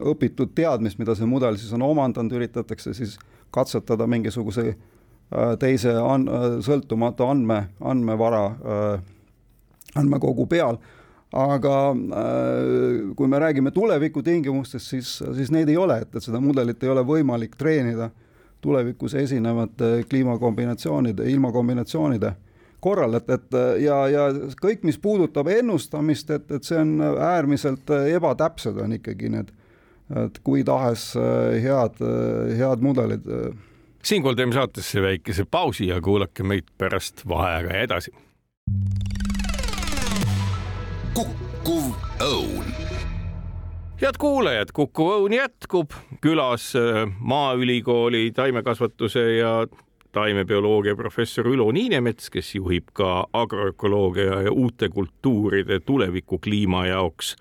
õpitud 0.01 0.55
teadmist, 0.57 0.99
mida 0.99 1.15
see 1.15 1.29
mudel 1.29 1.59
siis 1.61 1.73
on 1.77 1.85
omandanud, 1.87 2.33
üritatakse 2.39 2.95
siis 2.97 3.19
katsetada 3.55 4.07
mingisuguse 4.07 4.67
äh, 4.69 5.55
teise 5.61 5.95
an-, 6.01 6.29
äh, 6.29 6.49
sõltumatu 6.65 7.29
andme, 7.29 7.61
andmevara, 7.81 8.45
äh, 8.51 9.01
andmekogu 9.95 10.49
peal. 10.51 10.83
aga 11.35 11.77
kui 13.19 13.27
me 13.27 13.39
räägime 13.43 13.73
tuleviku 13.75 14.23
tingimustest, 14.23 14.87
siis, 14.87 15.09
siis 15.35 15.49
neid 15.51 15.67
ei 15.73 15.75
ole, 15.77 15.97
et, 16.05 16.13
et 16.15 16.23
seda 16.23 16.39
mudelit 16.39 16.85
ei 16.87 16.93
ole 16.93 17.03
võimalik 17.03 17.57
treenida 17.59 18.07
tulevikus 18.63 19.17
esinevate 19.19 20.05
kliimakombinatsioonide, 20.13 21.27
ilmakombinatsioonide 21.33 22.31
korral, 22.85 23.17
et, 23.17 23.31
et 23.33 23.59
ja, 23.81 24.03
ja 24.13 24.29
kõik, 24.61 24.85
mis 24.85 25.01
puudutab 25.01 25.49
ennustamist, 25.49 26.31
et, 26.37 26.51
et 26.53 26.69
see 26.69 26.77
on 26.79 26.99
äärmiselt 27.01 27.89
ebatäpsed, 28.13 28.77
on 28.85 28.93
ikkagi 28.99 29.33
need 29.33 29.55
et 30.13 30.41
kui 30.45 30.65
tahes 30.67 31.13
äh, 31.17 31.57
head, 31.65 32.01
äh, 32.05 32.53
head 32.59 32.85
mudelid. 32.85 33.25
Äh. 33.25 33.55
siinkohal 34.05 34.37
teeme 34.37 34.53
saatesse 34.53 35.03
väikese 35.03 35.45
pausi 35.45 35.89
ja 35.89 36.01
kuulake 36.01 36.43
meid 36.43 36.69
pärast 36.79 37.25
vaheaega 37.29 37.79
edasi. 37.87 38.13
kukkuv 41.15 41.95
õun 42.21 42.73
head 44.03 44.19
kuulajad, 44.21 44.73
Kuku 44.75 45.05
Õun 45.15 45.33
jätkub 45.33 45.95
külas 46.21 46.73
Maaülikooli 47.19 48.33
taimekasvatuse 48.37 49.23
ja 49.39 49.53
taimebioloogia 50.15 50.97
professor 50.97 51.49
Ülo 51.51 51.67
Niinemets, 51.75 52.31
kes 52.31 52.55
juhib 52.55 52.93
ka 52.97 53.27
agroökoloogia 53.33 54.41
ja 54.47 54.53
uute 54.53 54.89
kultuuride 54.89 55.81
tuleviku 55.81 56.39
kliima 56.39 56.87
jaoks 56.87 57.35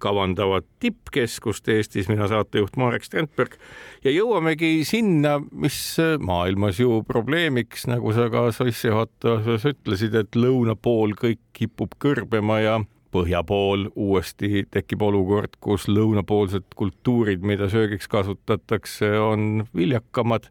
kavandavat 0.00 0.64
tippkeskust 0.80 1.68
Eestis, 1.68 2.08
mina 2.08 2.28
saatejuht 2.30 2.78
Marek 2.80 3.04
Strandberg 3.04 3.58
ja 4.04 4.12
jõuamegi 4.14 4.80
sinna, 4.88 5.36
mis 5.52 5.76
maailmas 6.24 6.80
ju 6.80 7.02
probleemiks, 7.08 7.84
nagu 7.90 8.14
sa 8.16 8.30
ka 8.32 8.46
sissejuhatuses 8.56 9.66
ütlesid, 9.74 10.16
et 10.16 10.40
lõuna 10.40 10.78
pool 10.80 11.12
kõik 11.20 11.42
kipub 11.56 11.98
kõrbema 12.00 12.62
ja 12.64 12.78
põhja 13.12 13.42
pool 13.46 13.88
uuesti 13.98 14.64
tekib 14.70 15.02
olukord, 15.02 15.58
kus 15.60 15.88
lõunapoolsed 15.90 16.72
kultuurid, 16.78 17.44
mida 17.46 17.68
söögiks 17.70 18.08
kasutatakse, 18.10 19.12
on 19.18 19.66
viljakamad. 19.76 20.48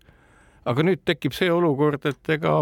Aga 0.65 0.85
nüüd 0.85 1.03
tekib 1.05 1.35
see 1.35 1.51
olukord, 1.51 2.05
et 2.05 2.35
ega 2.35 2.61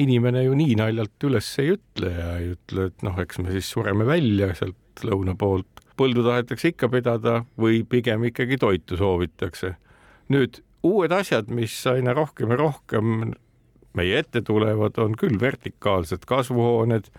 inimene 0.00 0.44
ju 0.44 0.54
nii 0.56 0.76
naljalt 0.80 1.28
üles 1.28 1.48
ei 1.60 1.74
ütle 1.74 2.12
ja 2.14 2.32
ei 2.38 2.52
ütle, 2.54 2.88
et 2.90 3.04
noh, 3.06 3.18
eks 3.20 3.40
me 3.42 3.52
siis 3.52 3.68
sureme 3.72 4.06
välja 4.08 4.52
sealt 4.58 5.04
lõuna 5.04 5.36
poolt 5.38 5.80
põldu 6.00 6.24
tahetakse 6.24 6.72
ikka 6.72 6.88
pidada 6.92 7.42
või 7.60 7.82
pigem 7.84 8.24
ikkagi 8.30 8.56
toitu 8.60 8.96
soovitakse. 8.96 9.74
nüüd 10.30 10.62
uued 10.86 11.12
asjad, 11.12 11.50
mis 11.52 11.74
aina 11.90 12.14
rohkem 12.16 12.54
ja 12.54 12.56
rohkem 12.56 13.34
meie 13.98 14.20
ette 14.22 14.40
tulevad, 14.46 14.96
on 15.02 15.16
küll 15.18 15.36
vertikaalsed 15.40 16.24
kasvuhooned, 16.30 17.10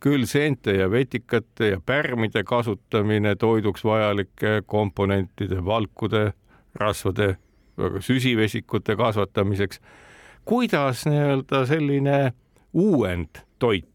küll 0.00 0.24
seente 0.30 0.76
ja 0.78 0.86
vetikate 0.90 1.74
ja 1.74 1.80
pärmide 1.84 2.44
kasutamine 2.46 3.34
toiduks 3.36 3.84
vajalike 3.84 4.62
komponentide, 4.66 5.60
valkude, 5.64 6.30
rasvade, 6.80 7.34
süsivesikute 8.00 8.96
kasvatamiseks. 8.96 9.80
kuidas 10.44 11.06
nii-öelda 11.06 11.66
selline 11.66 12.32
uuend 12.72 13.42
toit 13.58 13.88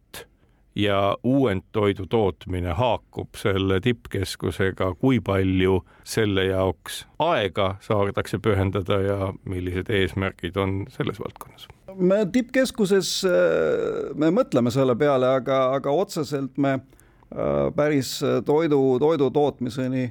ja 0.76 1.18
uuendtoidu 1.24 2.06
tootmine 2.06 2.74
haakub 2.74 3.36
selle 3.38 3.80
tippkeskusega, 3.80 4.94
kui 5.00 5.20
palju 5.20 5.80
selle 6.04 6.46
jaoks 6.46 7.06
aega 7.20 7.76
saadakse 7.82 8.40
pühendada 8.44 9.00
ja 9.02 9.34
millised 9.46 9.90
eesmärgid 9.90 10.58
on 10.58 10.84
selles 10.90 11.20
valdkonnas? 11.20 11.68
me 11.96 12.26
tippkeskuses, 12.32 13.10
äh, 13.24 14.12
me 14.20 14.32
mõtleme 14.36 14.72
selle 14.72 14.98
peale, 15.00 15.30
aga, 15.40 15.62
aga 15.78 15.92
otseselt 15.92 16.58
me 16.58 16.74
äh, 16.76 17.72
päris 17.76 18.20
toidu, 18.46 18.82
toidu 19.00 19.30
tootmiseni 19.32 20.10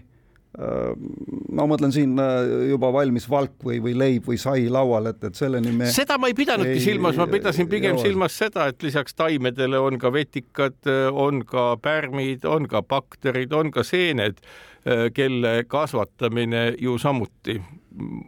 ma 0.55 1.65
mõtlen 1.67 1.91
siin 1.95 2.13
äh, 2.21 2.69
juba 2.71 2.93
valmis 2.95 3.25
valk 3.31 3.57
või, 3.67 3.81
või 3.83 3.95
leib 3.99 4.29
või 4.31 4.39
sai 4.39 4.69
laual, 4.71 5.09
et, 5.11 5.23
et 5.27 5.39
selleni 5.39 5.73
me. 5.75 5.89
seda 5.91 6.19
ma 6.21 6.31
ei 6.31 6.37
pidanudki 6.39 6.77
ei, 6.77 6.85
silmas, 6.85 7.19
ma 7.19 7.27
pidasin 7.31 7.71
pigem 7.71 7.97
jõua. 7.97 8.05
silmas 8.07 8.37
seda, 8.39 8.69
et 8.71 8.87
lisaks 8.87 9.19
taimedele 9.19 9.81
on 9.83 9.99
ka 9.99 10.13
vetikad, 10.15 10.79
on 11.11 11.43
ka 11.49 11.73
pärmid, 11.83 12.47
on 12.47 12.71
ka 12.71 12.85
bakterid, 12.87 13.53
on 13.57 13.75
ka 13.75 13.83
seened 13.87 14.39
Äh, 14.43 14.74
kelle 15.15 15.65
kasvatamine 15.69 16.75
ju 16.77 16.99
samuti 16.99 17.55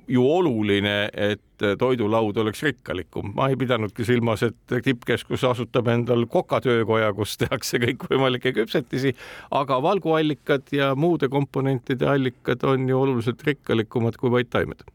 ju 0.09 0.23
oluline, 0.31 1.09
et 1.13 1.65
toidulaud 1.79 2.37
oleks 2.37 2.63
rikkalikum. 2.63 3.33
ma 3.35 3.49
ei 3.49 3.57
pidanudki 3.57 4.05
silmas, 4.05 4.43
et 4.43 4.75
tippkeskus 4.85 5.45
asutab 5.45 5.89
endal 5.89 6.27
kokatöökoja, 6.31 7.13
kus 7.13 7.37
tehakse 7.41 7.81
kõikvõimalikke 7.83 8.53
küpsetisi, 8.57 9.15
aga 9.51 9.81
valguallikad 9.83 10.71
ja 10.73 10.95
muude 10.95 11.29
komponentide 11.29 12.07
allikad 12.07 12.65
on 12.65 12.89
ju 12.89 13.01
oluliselt 13.01 13.43
rikkalikumad 13.47 14.17
kui 14.21 14.31
vaid 14.31 14.53
taimed 14.53 14.87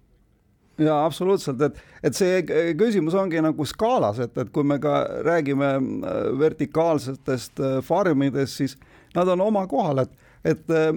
ja 0.81 0.95
absoluutselt, 1.05 1.61
et, 1.61 1.77
et 2.03 2.15
see 2.17 2.41
küsimus 2.79 3.15
ongi 3.17 3.41
nagu 3.43 3.65
skaalas, 3.67 4.21
et, 4.23 4.37
et 4.37 4.49
kui 4.53 4.65
me 4.65 4.79
ka 4.81 5.03
räägime 5.27 5.75
äh, 5.75 6.17
vertikaalsetest 6.39 7.59
äh, 7.59 7.77
farmidest, 7.85 8.57
siis 8.57 8.77
nad 9.15 9.29
on 9.29 9.43
oma 9.45 9.67
kohal, 9.69 10.05
et 10.05 10.20
et 10.47 10.73
äh, 10.73 10.89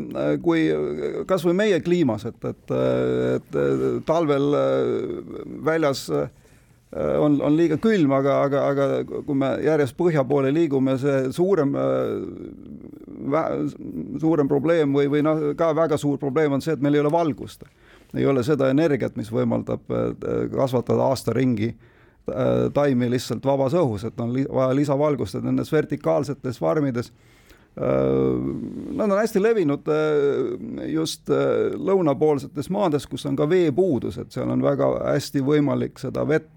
kui 0.45 0.65
kasvõi 1.29 1.55
meie 1.57 1.83
kliimas, 1.85 2.25
et, 2.31 2.47
et, 2.49 2.73
et 3.35 3.59
talvel 4.09 4.57
äh, 4.57 5.37
väljas 5.67 6.07
äh, 6.15 6.31
on, 6.95 7.41
on 7.45 7.57
liiga 7.59 7.77
külm, 7.83 8.15
aga, 8.17 8.39
aga, 8.47 8.65
aga 8.73 8.87
kui 9.27 9.37
me 9.37 9.51
järjest 9.65 9.97
põhja 9.99 10.23
poole 10.29 10.53
liigume, 10.55 10.95
see 11.03 11.33
suurem, 11.35 11.73
suurem 14.23 14.51
probleem 14.51 14.95
või, 14.95 15.09
või 15.11 15.25
noh, 15.27 15.43
ka 15.59 15.73
väga 15.75 15.99
suur 15.99 16.21
probleem 16.23 16.55
on 16.55 16.63
see, 16.63 16.77
et 16.77 16.85
meil 16.85 16.95
ei 16.95 17.03
ole 17.03 17.11
valgust. 17.11 17.67
ei 18.15 18.27
ole 18.31 18.45
seda 18.47 18.69
energiat, 18.71 19.17
mis 19.19 19.33
võimaldab 19.35 19.91
kasvatada 20.55 21.11
aasta 21.11 21.35
ringi 21.35 21.73
taimi 22.79 23.11
lihtsalt 23.11 23.43
vabas 23.45 23.75
õhus, 23.75 24.07
et 24.07 24.21
on 24.23 24.31
vaja 24.31 24.79
lisavalgust, 24.79 25.35
et 25.35 25.45
nendes 25.45 25.75
vertikaalsetes 25.75 26.63
farmides 26.63 27.11
nad 27.77 29.11
on 29.11 29.19
hästi 29.19 29.43
levinud 29.43 29.89
äh, 29.91 30.91
just 30.93 31.31
äh, 31.31 31.75
lõunapoolsetes 31.75 32.71
maades, 32.71 33.07
kus 33.11 33.27
on 33.27 33.37
ka 33.37 33.49
veepuudus, 33.51 34.19
et 34.23 34.31
seal 34.35 34.51
on 34.55 34.63
väga 34.63 34.93
hästi 35.09 35.43
võimalik 35.43 35.99
seda 36.03 36.27
vett 36.29 36.51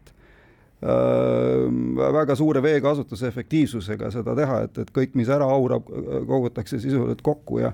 väga 0.77 2.35
suure 2.37 2.61
veekasutuse 2.61 3.25
efektiivsusega 3.31 4.11
seda 4.13 4.35
teha, 4.37 4.59
et, 4.67 4.75
et 4.77 4.91
kõik, 4.93 5.15
mis 5.17 5.29
ära 5.33 5.47
aurab, 5.49 5.87
kogutakse 6.29 6.77
sisuliselt 6.77 7.23
kokku 7.25 7.63
ja 7.63 7.71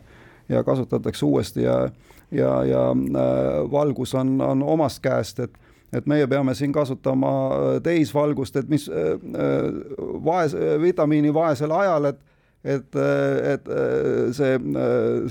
ja 0.47 0.61
kasutatakse 0.63 1.25
uuesti 1.25 1.65
ja 1.65 1.89
ja, 2.31 2.53
ja 2.63 2.85
valgus 3.71 4.15
on, 4.15 4.37
on 4.41 4.63
omast 4.63 5.03
käest, 5.03 5.43
et 5.43 5.59
et 5.93 6.07
meie 6.07 6.27
peame 6.27 6.55
siin 6.55 6.71
kasutama 6.73 7.33
täisvalgust, 7.83 8.55
et 8.55 8.69
mis 8.71 8.87
vaes, 10.23 10.55
vitamiini 10.81 11.33
vaesel 11.33 11.75
ajal, 11.75 12.07
et 12.13 12.23
et, 12.63 12.95
et 12.95 13.65
see 14.35 14.59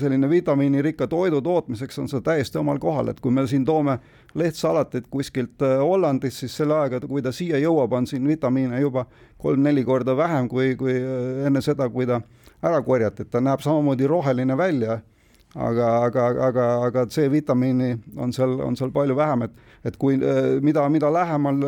selline 0.00 0.28
vitamiinirikka 0.28 1.06
toidu 1.08 1.40
tootmiseks 1.44 2.02
on 2.02 2.10
see 2.10 2.20
täiesti 2.24 2.60
omal 2.60 2.80
kohal, 2.82 3.08
et 3.12 3.20
kui 3.20 3.32
me 3.32 3.46
siin 3.48 3.64
toome 3.64 3.98
lehtsalatit 4.38 5.08
kuskilt 5.10 5.64
Hollandist, 5.80 6.42
siis 6.42 6.56
selle 6.60 6.76
ajaga, 6.76 7.00
kui 7.08 7.24
ta 7.24 7.32
siia 7.32 7.60
jõuab, 7.62 7.96
on 7.96 8.08
siin 8.08 8.28
vitamiine 8.28 8.80
juba 8.80 9.06
kolm-neli 9.40 9.84
korda 9.84 10.16
vähem 10.16 10.48
kui, 10.48 10.74
kui 10.76 10.98
enne 11.46 11.64
seda, 11.64 11.88
kui 11.92 12.06
ta 12.08 12.20
ära 12.62 12.82
korjati, 12.84 13.24
et 13.24 13.32
ta 13.32 13.40
näeb 13.40 13.64
samamoodi 13.64 14.06
roheline 14.06 14.56
välja 14.56 15.00
aga, 15.54 15.88
aga, 16.06 16.26
aga, 16.48 16.66
aga 16.86 17.06
C-vitamiini 17.10 17.92
on 18.16 18.32
seal, 18.32 18.58
on 18.64 18.76
seal 18.76 18.92
palju 18.94 19.16
vähem, 19.16 19.46
et, 19.48 19.72
et 19.84 19.96
kui 20.00 20.18
mida, 20.64 20.84
mida 20.92 21.10
lähemal 21.12 21.60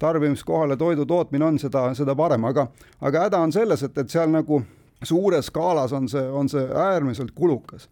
tarbimiskohale 0.00 0.76
toidu 0.80 1.06
tootmine 1.06 1.44
on, 1.44 1.58
seda, 1.60 1.90
seda 1.94 2.16
parem, 2.16 2.44
aga, 2.48 2.66
aga 3.00 3.26
häda 3.26 3.40
on 3.44 3.52
selles, 3.52 3.82
et, 3.84 3.98
et 4.00 4.12
seal 4.12 4.32
nagu 4.32 4.62
suures 5.04 5.48
skaalas 5.52 5.92
on 5.96 6.08
see, 6.08 6.22
on 6.24 6.48
see 6.48 6.64
äärmiselt 6.64 7.34
kulukas 7.36 7.88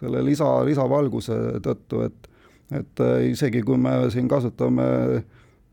selle 0.00 0.22
lisa, 0.24 0.48
lisavalguse 0.64 1.36
tõttu, 1.64 2.04
et, 2.06 2.30
et 2.72 3.04
äh, 3.04 3.26
isegi 3.30 3.62
kui 3.66 3.76
me 3.80 3.92
siin 4.12 4.28
kasutame 4.28 4.86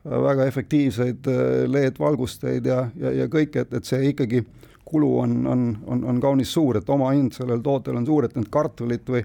väga 0.08 0.48
efektiivseid 0.52 1.30
äh, 1.32 1.44
LED-valgusteid 1.72 2.68
ja, 2.68 2.82
ja, 3.00 3.14
ja 3.24 3.28
kõike, 3.32 3.64
et, 3.64 3.74
et 3.80 3.88
see 3.88 4.12
ikkagi 4.12 4.44
kulu 4.88 5.14
on, 5.20 5.40
on, 5.48 5.64
on, 5.88 6.04
on 6.12 6.20
kaunis 6.24 6.52
suur, 6.54 6.80
et 6.80 6.90
omahind 6.90 7.36
sellel 7.36 7.64
tootel 7.64 8.00
on 8.00 8.06
suur, 8.08 8.28
et 8.28 8.36
nüüd 8.36 8.52
kartulit 8.52 9.08
või 9.08 9.24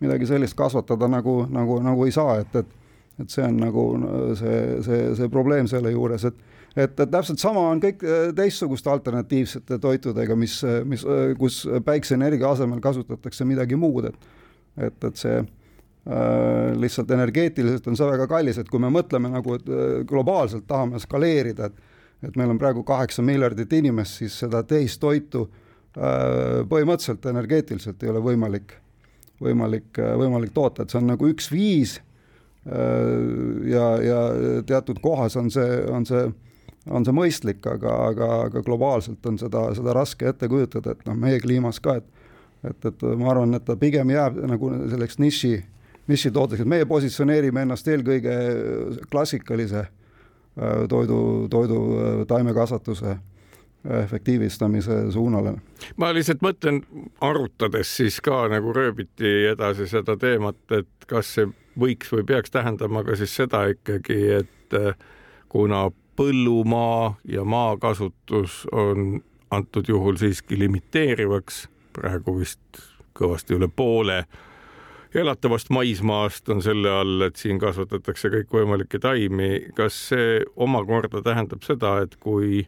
midagi 0.00 0.26
sellist 0.30 0.58
kasvatada 0.58 1.08
nagu, 1.10 1.44
nagu, 1.50 1.80
nagu 1.84 2.06
ei 2.06 2.14
saa, 2.14 2.38
et, 2.42 2.54
et 2.62 2.76
et 3.20 3.32
see 3.32 3.44
on 3.44 3.60
nagu 3.60 3.84
see, 4.38 4.58
see, 4.86 5.04
see 5.18 5.28
probleem 5.32 5.68
selle 5.70 5.92
juures, 5.94 6.24
et 6.30 6.40
et, 6.76 6.92
et 7.00 7.10
täpselt 7.10 7.42
sama 7.42 7.64
on 7.72 7.80
kõik 7.82 8.04
äh, 8.06 8.28
teistsuguste 8.36 8.90
alternatiivsete 8.92 9.80
toitudega, 9.82 10.36
mis, 10.38 10.60
mis, 10.86 11.02
äh, 11.02 11.32
kus 11.38 11.64
päikseenergia 11.86 12.52
asemel 12.54 12.82
kasutatakse 12.84 13.46
midagi 13.48 13.78
muud, 13.78 14.10
et 14.12 14.28
et, 14.80 15.04
et 15.04 15.18
see 15.18 15.38
äh, 15.40 16.76
lihtsalt 16.78 17.10
energeetiliselt 17.10 17.88
on 17.90 17.98
see 17.98 18.06
väga 18.06 18.28
kallis, 18.30 18.60
et 18.60 18.68
kui 18.70 18.80
me 18.82 18.90
mõtleme 18.94 19.32
nagu 19.32 19.56
et, 19.58 19.66
äh, 19.66 19.96
globaalselt 20.08 20.68
tahame 20.70 21.02
skaleerida, 21.02 21.70
et 21.70 21.88
et 22.20 22.34
meil 22.36 22.50
on 22.52 22.58
praegu 22.60 22.82
kaheksa 22.84 23.22
miljardit 23.24 23.70
inimest, 23.72 24.18
siis 24.20 24.34
seda 24.42 24.60
teist 24.68 25.00
toitu 25.00 25.46
äh, 25.96 26.60
põhimõtteliselt 26.68 27.24
energeetiliselt 27.30 28.02
ei 28.04 28.10
ole 28.12 28.20
võimalik, 28.20 28.74
võimalik, 29.40 29.96
võimalik 30.20 30.52
toota, 30.52 30.84
et 30.84 30.92
see 30.92 31.00
on 31.00 31.08
nagu 31.14 31.30
üks 31.32 31.48
viis 31.48 31.94
Äh, 31.96 32.09
ja, 32.60 33.84
ja 34.04 34.18
teatud 34.68 34.98
kohas 35.00 35.36
on 35.40 35.48
see, 35.50 35.78
on 35.88 36.04
see, 36.06 36.26
on 36.92 37.06
see 37.06 37.14
mõistlik, 37.16 37.64
aga, 37.66 37.94
aga, 38.10 38.28
aga 38.50 38.62
globaalselt 38.66 39.24
on 39.26 39.38
seda, 39.40 39.62
seda 39.78 39.94
raske 39.96 40.28
ette 40.28 40.48
kujutada, 40.48 40.92
et 40.92 41.06
noh, 41.08 41.16
meie 41.16 41.40
kliimas 41.40 41.80
ka, 41.80 41.96
et 42.02 42.20
et, 42.64 42.84
et 42.84 43.02
ma 43.16 43.30
arvan, 43.32 43.56
et 43.56 43.64
ta 43.64 43.76
pigem 43.80 44.12
jääb 44.12 44.36
nagu 44.50 44.70
selleks 44.90 45.18
niši, 45.20 45.54
nišitooteks, 46.10 46.64
et 46.64 46.70
meie 46.70 46.88
positsioneerime 46.88 47.64
ennast 47.64 47.88
eelkõige 47.88 48.36
klassikalise 49.12 49.86
äh, 49.86 50.84
toidu, 50.90 51.20
toidu 51.52 51.80
äh, 51.96 52.22
taimekasvatuse 52.28 53.16
efektiivistamise 53.80 55.06
suunale. 55.14 55.54
ma 55.96 56.10
lihtsalt 56.12 56.42
mõtlen, 56.44 56.82
arutades 57.24 57.94
siis 57.96 58.18
ka 58.20 58.42
nagu 58.52 58.74
rööbiti 58.76 59.30
edasi 59.54 59.86
seda 59.88 60.18
teemat, 60.20 60.60
et 60.76 61.08
kas 61.08 61.30
see 61.38 61.48
võiks 61.80 62.12
või 62.12 62.26
peaks 62.28 62.52
tähendama 62.54 63.04
ka 63.06 63.16
siis 63.16 63.34
seda 63.36 63.64
ikkagi, 63.72 64.20
et 64.42 64.76
äh, 64.76 64.94
kuna 65.48 65.88
põllumaa 66.20 67.16
ja 67.24 67.44
maakasutus 67.44 68.66
on 68.72 69.22
antud 69.50 69.88
juhul 69.88 70.20
siiski 70.20 70.58
limiteerivaks, 70.58 71.64
praegu 71.96 72.38
vist 72.38 72.84
kõvasti 73.18 73.56
üle 73.56 73.68
poole 73.68 74.24
elatavast 75.14 75.70
maismaast 75.70 76.48
on 76.48 76.62
selle 76.62 76.90
all, 76.90 77.22
et 77.26 77.36
siin 77.36 77.58
kasvatatakse 77.58 78.30
kõikvõimalikke 78.30 79.00
taimi. 79.02 79.72
kas 79.74 79.96
see 80.10 80.40
omakorda 80.56 81.22
tähendab 81.22 81.66
seda, 81.66 81.98
et 82.04 82.16
kui 82.20 82.66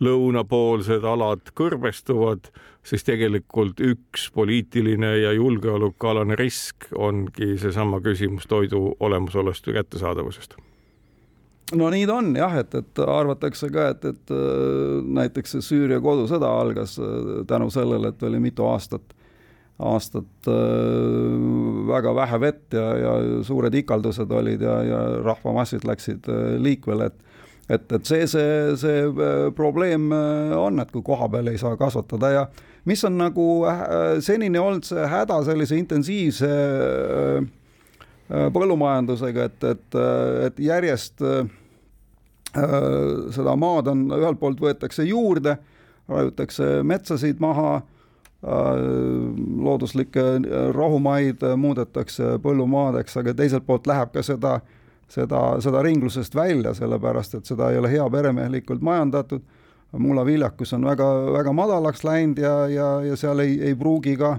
lõunapoolsed 0.00 1.04
alad 1.04 1.52
kõrbestuvad, 1.56 2.48
siis 2.86 3.04
tegelikult 3.04 3.80
üks 3.84 4.30
poliitiline 4.34 5.12
ja 5.20 5.34
julgeolekualane 5.36 6.38
risk 6.40 6.88
ongi 6.96 7.56
seesama 7.60 8.00
küsimus 8.04 8.48
toidu 8.48 8.94
olemasolust 9.00 9.68
ja 9.68 9.80
kättesaadavusest. 9.80 10.56
No 11.76 11.86
nii 11.92 12.06
ta 12.08 12.16
on 12.18 12.32
jah, 12.34 12.56
et, 12.58 12.74
et 12.74 13.00
arvatakse 13.04 13.68
ka, 13.70 13.90
et, 13.94 14.04
et 14.08 14.32
äh, 14.34 14.98
näiteks 15.20 15.54
see 15.54 15.66
Süüria 15.68 16.00
kodusõda 16.02 16.50
algas 16.62 16.96
äh, 16.98 17.44
tänu 17.46 17.68
sellele, 17.70 18.10
et 18.10 18.22
oli 18.26 18.40
mitu 18.42 18.66
aastat, 18.66 19.14
aastat 19.78 20.50
äh, 20.50 21.36
väga 21.92 22.14
vähe 22.18 22.40
vett 22.42 22.74
ja, 22.74 22.86
ja 22.98 23.12
suured 23.46 23.76
ikaldused 23.84 24.34
olid 24.34 24.64
ja, 24.66 24.76
ja 24.88 25.00
rahvamassid 25.22 25.86
läksid 25.86 26.26
liikvele, 26.58 27.12
et 27.12 27.29
et, 27.70 27.92
et 27.92 28.06
see, 28.06 28.26
see, 28.30 28.74
see 28.80 29.04
äh, 29.06 29.46
probleem 29.56 30.10
äh, 30.12 30.56
on, 30.58 30.80
et 30.82 30.90
kui 30.90 31.04
koha 31.06 31.28
peal 31.30 31.50
ei 31.52 31.60
saa 31.60 31.76
kasvatada 31.78 32.32
ja 32.34 32.44
mis 32.88 33.04
on 33.06 33.18
nagu 33.20 33.46
äh, 33.70 34.18
senini 34.24 34.58
olnud 34.58 34.86
see 34.88 35.06
häda 35.14 35.40
sellise 35.46 35.78
intensiivse 35.78 36.50
põllumajandusega, 38.30 39.44
et, 39.48 39.64
et, 39.66 39.96
et 40.46 40.60
järjest 40.62 41.24
seda 43.34 43.54
maad 43.58 43.88
on, 43.90 44.04
ühelt 44.14 44.38
poolt 44.38 44.62
võetakse 44.62 45.02
juurde, 45.02 45.56
raiutakse 46.06 46.68
metsasid 46.86 47.42
maha, 47.42 47.80
looduslikke 49.66 50.22
rohumaid 50.78 51.42
muudetakse 51.58 52.36
põllumaadeks, 52.44 53.18
aga 53.18 53.34
teiselt 53.42 53.66
poolt 53.66 53.90
läheb 53.90 54.14
ka 54.14 54.22
seda 54.22 54.60
äh, 54.60 54.79
seda, 55.10 55.40
seda 55.62 55.82
ringlusest 55.82 56.34
välja, 56.34 56.74
sellepärast 56.74 57.34
et 57.38 57.48
seda 57.50 57.70
ei 57.70 57.80
ole 57.80 57.90
hea 57.90 58.06
peremehelikult 58.10 58.82
majandatud. 58.82 59.42
mullaviljakus 59.98 60.72
on 60.72 60.84
väga, 60.86 61.06
väga 61.32 61.52
madalaks 61.52 62.04
läinud 62.04 62.38
ja, 62.38 62.68
ja, 62.68 63.00
ja 63.02 63.16
seal 63.16 63.38
ei, 63.42 63.56
ei 63.62 63.74
pruugi 63.74 64.16
ka 64.16 64.38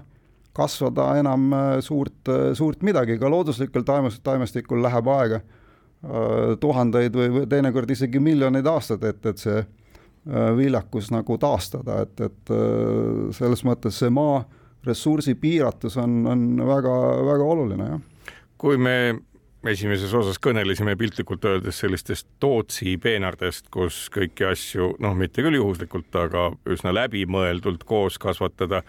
kasvada 0.53 1.15
enam 1.19 1.53
äh, 1.53 1.79
suurt, 1.79 2.27
äh, 2.27 2.53
suurt 2.53 2.81
midagi, 2.83 3.17
ka 3.19 3.29
looduslikul 3.29 3.85
taimes, 3.87 4.19
taimestikul 4.23 4.83
läheb 4.83 5.07
aega 5.07 5.39
äh, 5.39 6.55
tuhandeid 6.59 7.15
või 7.15 7.45
teinekord 7.49 7.91
isegi 7.91 8.19
miljoneid 8.19 8.67
aastaid, 8.67 9.03
et, 9.03 9.25
et 9.25 9.45
see 9.45 9.61
viljakus 10.55 11.07
nagu 11.09 11.33
taastada, 11.41 12.03
et, 12.03 12.19
et 12.21 12.51
selles 13.33 13.63
mõttes 13.65 13.95
see 13.97 14.11
maa 14.13 14.43
ressursi 14.85 15.33
piiratus 15.33 15.95
on, 15.97 16.19
on 16.29 16.43
väga, 16.61 16.93
väga 17.25 17.47
oluline, 17.55 17.87
jah. 17.89 18.35
kui 18.61 18.77
me 18.77 18.93
esimeses 19.69 20.13
osas 20.17 20.39
kõnelesime 20.41 20.95
piltlikult 20.97 21.45
öeldes 21.45 21.81
sellistest 21.83 22.27
Tootsi 22.41 22.95
peenardest, 23.01 23.67
kus 23.73 24.07
kõiki 24.13 24.47
asju, 24.49 24.95
noh, 25.03 25.15
mitte 25.17 25.43
küll 25.45 25.59
juhuslikult, 25.59 26.09
aga 26.17 26.49
üsna 26.69 26.93
läbimõeldult 26.95 27.85
koos 27.89 28.17
kasvatada, 28.21 28.81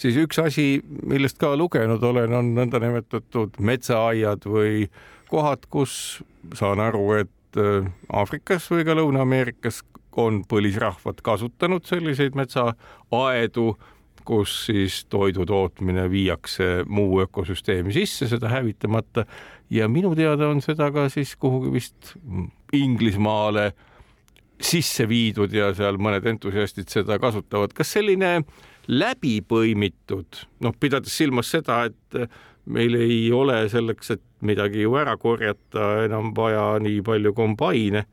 siis 0.00 0.18
üks 0.22 0.38
asi, 0.42 0.68
millest 1.02 1.40
ka 1.40 1.52
lugenud 1.58 2.04
olen, 2.06 2.34
on 2.38 2.54
nõndanimetatud 2.58 3.58
metsaaiad 3.58 4.46
või 4.46 4.86
kohad, 5.30 5.66
kus 5.70 5.94
saan 6.58 6.82
aru, 6.82 7.06
et 7.24 7.60
äh, 7.60 7.86
Aafrikas 8.14 8.70
või 8.70 8.86
ka 8.86 8.98
Lõuna-Ameerikas 8.98 9.82
on 10.18 10.44
põlisrahvad 10.46 11.22
kasutanud 11.26 11.86
selliseid 11.86 12.38
metsaaedu 12.38 13.72
kus 14.30 14.66
siis 14.66 15.04
toidu 15.10 15.46
tootmine 15.48 16.04
viiakse 16.10 16.84
muu 16.86 17.22
ökosüsteemi 17.24 17.92
sisse, 17.94 18.28
seda 18.30 18.50
hävitamata 18.52 19.24
ja 19.70 19.88
minu 19.88 20.14
teada 20.18 20.48
on 20.50 20.62
seda 20.64 20.90
ka 20.94 21.08
siis 21.12 21.36
kuhugi 21.40 21.72
vist 21.72 22.14
Inglismaale 22.72 23.70
sisse 24.60 25.06
viidud 25.08 25.52
ja 25.56 25.70
seal 25.74 25.98
mõned 26.02 26.26
entusiastid 26.26 26.90
seda 26.92 27.18
kasutavad. 27.18 27.72
kas 27.72 27.94
selline 27.96 28.40
läbipõimitud, 28.90 30.44
noh, 30.64 30.74
pidades 30.80 31.14
silmas 31.16 31.50
seda, 31.52 31.84
et 31.88 32.30
meil 32.70 32.96
ei 32.98 33.30
ole 33.32 33.62
selleks, 33.72 34.16
et 34.16 34.22
midagi 34.44 34.84
ju 34.84 34.96
ära 35.00 35.16
korjata, 35.20 36.04
enam 36.06 36.34
vaja 36.36 36.78
nii 36.82 37.00
palju 37.06 37.32
kombaine, 37.36 38.04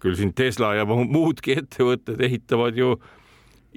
küll 0.00 0.16
siin 0.16 0.32
Tesla 0.36 0.74
ja 0.78 0.86
muudki 0.88 1.58
ettevõtted 1.60 2.20
ehitavad 2.24 2.78
ju 2.78 2.94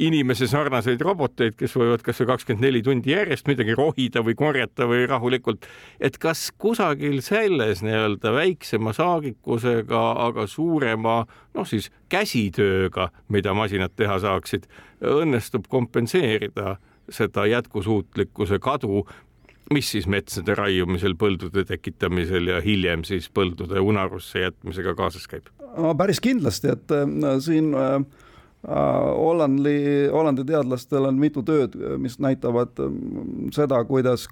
inimese 0.01 0.47
sarnaseid 0.49 1.01
roboteid, 1.05 1.55
kes 1.57 1.75
võivad 1.77 2.01
kas 2.05 2.21
või 2.21 2.29
kakskümmend 2.31 2.65
neli 2.65 2.81
tundi 2.85 3.13
järjest 3.13 3.47
midagi 3.49 3.75
rohida 3.77 4.23
või 4.25 4.35
korjata 4.37 4.87
või 4.89 5.05
rahulikult, 5.09 5.67
et 6.01 6.17
kas 6.21 6.47
kusagil 6.57 7.19
selles 7.25 7.83
nii-öelda 7.85 8.33
väiksema 8.33 8.93
saagikusega, 8.97 10.03
aga 10.27 10.47
suurema 10.49 11.19
noh, 11.53 11.67
siis 11.69 11.91
käsitööga, 12.09 13.11
mida 13.29 13.53
masinad 13.53 13.93
teha 13.95 14.17
saaksid, 14.23 14.65
õnnestub 15.03 15.69
kompenseerida 15.69 16.77
seda 17.13 17.45
jätkusuutlikkuse 17.51 18.59
kadu, 18.63 19.03
mis 19.73 19.89
siis 19.93 20.07
metsade 20.09 20.55
raiumisel, 20.57 21.15
põldude 21.19 21.65
tekitamisel 21.67 22.49
ja 22.51 22.61
hiljem 22.63 23.03
siis 23.07 23.29
põldude 23.33 23.79
unarusse 23.79 24.43
jätmisega 24.47 24.95
kaasas 24.97 25.27
käib? 25.29 25.51
päris 25.97 26.19
kindlasti, 26.21 26.69
et 26.69 26.91
äh, 26.93 27.07
siin 27.41 27.71
äh, 27.73 28.03
Hollandi, 28.63 30.07
Hollandi 30.07 30.45
teadlastel 30.47 31.09
on 31.09 31.17
mitu 31.19 31.41
tööd, 31.43 31.73
mis 31.99 32.15
näitavad 32.23 32.77
seda, 33.51 33.81
kuidas 33.89 34.23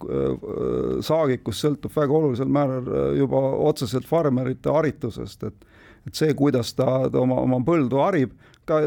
saagikus 1.03 1.59
sõltub 1.59 1.91
väga 1.91 2.15
olulisel 2.15 2.47
määral 2.47 2.87
juba 3.19 3.41
otseselt 3.71 4.07
farmerite 4.07 4.71
haritusest, 4.71 5.43
et 5.49 5.67
et 6.07 6.17
see, 6.17 6.31
kuidas 6.33 6.71
ta, 6.73 6.87
oma, 7.13 7.35
oma 7.43 7.59
põldu 7.61 7.99
harib, 8.01 8.31
ka 8.65 8.79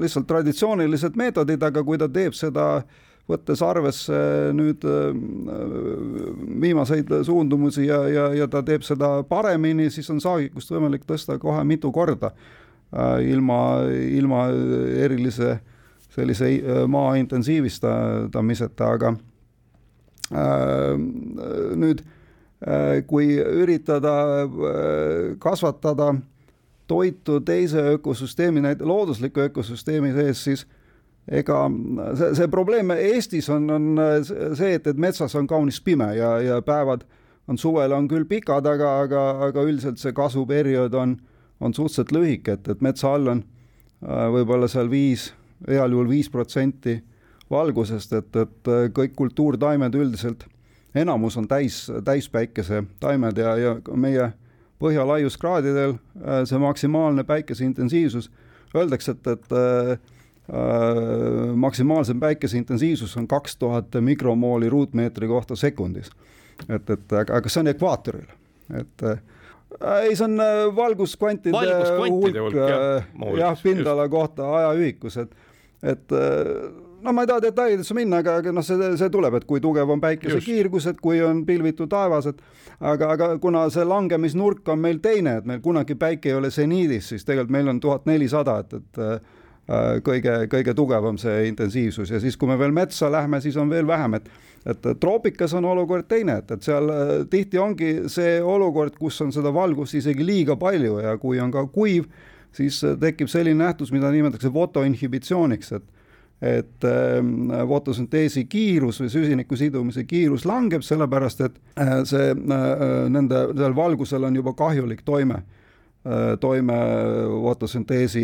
lihtsalt 0.00 0.26
traditsioonilised 0.26 1.14
meetodid, 1.14 1.62
aga 1.62 1.84
kui 1.86 2.00
ta 2.00 2.08
teeb 2.10 2.34
seda 2.34 2.64
äh, 2.80 2.96
võttes 3.30 3.62
arvesse 3.64 4.18
nüüd 4.54 4.84
äh, 4.86 5.08
viimaseid 6.62 7.10
suundumusi 7.26 7.88
ja, 7.88 7.98
ja, 8.10 8.26
ja 8.42 8.46
ta 8.50 8.62
teeb 8.66 8.86
seda 8.86 9.18
paremini, 9.26 9.88
siis 9.90 10.08
on 10.14 10.22
saagikust 10.22 10.70
võimalik 10.70 11.06
tõsta 11.08 11.38
kohe 11.42 11.64
mitu 11.66 11.90
korda. 11.94 12.30
äh, 12.30 12.65
ilma, 13.22 13.60
ilma 13.90 14.46
erilise 15.04 15.58
sellise 16.16 16.50
äh, 16.56 16.84
maa 16.88 17.14
intensiivistamiseta, 17.20 18.92
aga 18.96 19.16
nüüd 21.76 22.00
kui 23.06 23.26
üritada 23.38 24.14
kasvatada 25.38 26.08
toitu 26.90 27.36
teise 27.46 27.84
ökosüsteemi, 27.92 28.64
loodusliku 28.80 29.44
ökosüsteemi 29.44 30.10
sees, 30.16 30.42
siis 30.48 30.64
ega 31.30 31.60
see, 32.18 32.32
see 32.40 32.48
probleem 32.50 32.90
Eestis 32.96 33.46
on, 33.54 33.70
on 33.70 34.02
see, 34.26 34.72
et, 34.72 34.86
et 34.86 34.98
metsas 34.98 35.34
on 35.38 35.46
kaunis 35.46 35.78
pime 35.78 36.10
ja, 36.18 36.32
ja 36.42 36.58
päevad 36.62 37.06
on 37.46 37.58
suvel 37.58 37.94
on 37.94 38.08
küll 38.10 38.26
pikad, 38.26 38.66
aga, 38.66 38.92
aga, 39.04 39.24
aga 39.48 39.66
üldiselt 39.66 40.02
see 40.02 40.14
kasvuperiood 40.14 40.94
on, 40.98 41.16
on 41.60 41.74
suhteliselt 41.74 42.12
lühike, 42.12 42.56
et, 42.58 42.68
et 42.68 42.80
metsa 42.84 43.14
all 43.14 43.32
on 43.32 43.42
äh, 43.42 44.26
võib-olla 44.32 44.68
seal 44.68 44.90
viis, 44.92 45.30
heal 45.68 45.94
juhul 45.94 46.08
viis 46.10 46.30
protsenti 46.30 46.98
valgusest, 47.50 48.12
et, 48.18 48.36
et 48.36 48.70
kõik 48.94 49.14
kultuurtaimed 49.16 49.94
üldiselt, 49.94 50.44
enamus 50.94 51.36
on 51.36 51.46
täis, 51.48 51.86
täispäikese 52.04 52.82
taimed 53.00 53.38
ja, 53.38 53.54
ja 53.56 53.76
meie 53.94 54.32
põhjalaiuskraadidel 54.82 55.96
äh, 55.96 56.42
see 56.48 56.60
maksimaalne 56.60 57.24
päikese 57.24 57.64
intensiivsus, 57.64 58.30
öeldakse, 58.74 59.16
et, 59.16 59.32
et 59.36 59.56
äh, 59.56 59.96
Äh, 60.46 61.54
maksimaalsem 61.56 62.20
päikese 62.20 62.58
intensiivsus 62.58 63.16
on 63.16 63.28
kaks 63.28 63.56
tuhat 63.56 63.86
mikromooli 64.00 64.68
ruutmeetri 64.68 65.26
kohta 65.26 65.56
sekundis. 65.56 66.10
et, 66.68 66.90
et 66.90 67.12
aga, 67.12 67.36
aga 67.36 67.50
see 67.50 67.60
on 67.60 67.70
ekvaatoril, 67.72 68.28
et 68.78 69.02
äh, 69.02 69.18
ei, 70.02 70.16
see 70.16 70.24
on 70.24 70.40
äh, 70.40 70.62
valguskvantide, 70.76 71.54
valguskvantide 71.56 72.42
hulk, 72.44 72.58
hulk 73.20 73.38
jah, 73.40 73.62
pindala 73.62 74.06
just. 74.06 74.16
kohta 74.16 74.50
ajaühikus, 74.58 75.16
et, 75.22 75.32
et 75.82 76.16
no 77.02 77.14
ma 77.14 77.24
ei 77.24 77.30
taha 77.30 77.44
detailidesse 77.46 77.96
minna, 77.98 78.20
aga, 78.24 78.38
aga 78.42 78.52
noh, 78.54 78.66
see, 78.66 78.92
see 78.98 79.10
tuleb, 79.12 79.38
et 79.40 79.48
kui 79.48 79.62
tugev 79.62 79.90
on 79.92 80.02
päikesekiirgus, 80.02 80.90
et 80.92 81.00
kui 81.02 81.22
on 81.24 81.44
pilvitu 81.48 81.88
taevas, 81.90 82.30
et 82.32 82.40
aga, 82.80 83.10
aga 83.16 83.32
kuna 83.42 83.66
see 83.74 83.84
langemisnurk 83.86 84.68
on 84.74 84.82
meil 84.82 85.02
teine, 85.04 85.38
et 85.40 85.48
meil 85.48 85.64
kunagi 85.64 85.98
päike 85.98 86.32
ei 86.32 86.38
ole 86.38 86.52
seniidis, 86.54 87.10
siis 87.12 87.26
tegelikult 87.26 87.58
meil 87.58 87.74
on 87.74 87.82
tuhat 87.82 88.06
nelisada, 88.08 88.60
et, 88.64 88.78
et 88.80 89.04
Äh, 89.66 89.96
kõige, 90.06 90.44
kõige 90.46 90.76
tugevam 90.78 91.16
see 91.18 91.48
intensiivsus 91.48 92.12
ja 92.12 92.20
siis, 92.22 92.36
kui 92.38 92.46
me 92.46 92.54
veel 92.54 92.70
metsa 92.70 93.08
lähme, 93.10 93.40
siis 93.42 93.56
on 93.58 93.66
veel 93.66 93.86
vähem, 93.88 94.14
et 94.14 94.28
et 94.66 94.86
troopikas 95.00 95.54
on 95.54 95.64
olukord 95.64 96.08
teine, 96.10 96.40
et, 96.42 96.50
et 96.50 96.62
seal 96.66 96.90
äh, 96.90 97.10
tihti 97.30 97.58
ongi 97.62 97.90
see 98.12 98.38
olukord, 98.42 98.96
kus 98.98 99.20
on 99.22 99.30
seda 99.34 99.52
valgust 99.54 99.94
isegi 99.98 100.26
liiga 100.26 100.56
palju 100.58 100.98
ja 101.04 101.14
kui 101.22 101.40
on 101.42 101.52
ka 101.54 101.66
kuiv, 101.72 102.08
siis 102.56 102.80
äh, 102.84 102.96
tekib 103.00 103.30
selline 103.30 103.64
nähtus, 103.64 103.92
mida 103.94 104.10
nimetatakse 104.14 104.52
fotoinhibitsiooniks, 104.52 105.76
et 105.78 105.92
et 106.44 106.84
äh, 106.84 107.22
fotosünteesi 107.68 108.42
kiirus 108.44 108.98
või 109.00 109.08
süsiniku 109.08 109.56
sidumise 109.56 110.02
kiirus 110.04 110.44
langeb, 110.44 110.82
sellepärast 110.84 111.40
et 111.46 111.54
äh, 111.80 112.02
see 112.04 112.34
nende, 112.36 113.38
sellel 113.54 113.76
valgusel 113.76 114.26
on 114.28 114.36
juba 114.36 114.52
kahjulik 114.56 115.04
toime 115.04 115.44
toime 116.38 116.74
fotosünteesi 117.42 118.20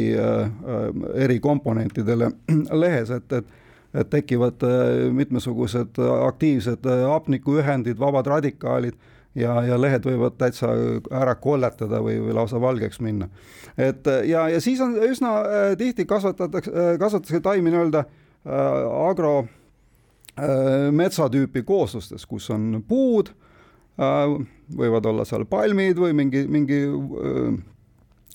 erikomponentidele 1.24 2.28
lehes, 2.84 3.10
et, 3.10 3.32
et 3.32 3.48
et 3.94 4.10
tekivad 4.10 4.64
mitmesugused 5.12 5.98
aktiivsed 6.00 6.86
hapnikuühendid, 7.08 7.98
vabad 8.00 8.26
radikaalid 8.26 8.96
ja, 9.34 9.58
ja 9.66 9.76
lehed 9.80 10.06
võivad 10.08 10.38
täitsa 10.40 10.70
ära 11.12 11.34
kolletada 11.40 12.00
või, 12.04 12.18
või 12.24 12.36
lausa 12.36 12.60
valgeks 12.60 13.00
minna. 13.04 13.28
et 13.76 14.08
ja, 14.28 14.48
ja 14.48 14.60
siis 14.60 14.80
on 14.80 14.96
üsna 14.96 15.34
tihti 15.78 16.06
kasvatatakse, 16.08 16.72
kasvatatakse 17.00 17.40
taimi 17.44 17.72
nii-öelda 17.72 18.04
agro 19.08 19.46
metsatüüpi 20.90 21.62
kooslustes, 21.68 22.24
kus 22.26 22.48
on 22.50 22.80
puud, 22.88 23.28
võivad 24.76 25.06
olla 25.06 25.24
seal 25.28 25.44
palmid 25.44 26.00
või 26.00 26.16
mingi, 26.16 26.46
mingi 26.48 26.80
Äh, 26.92 27.58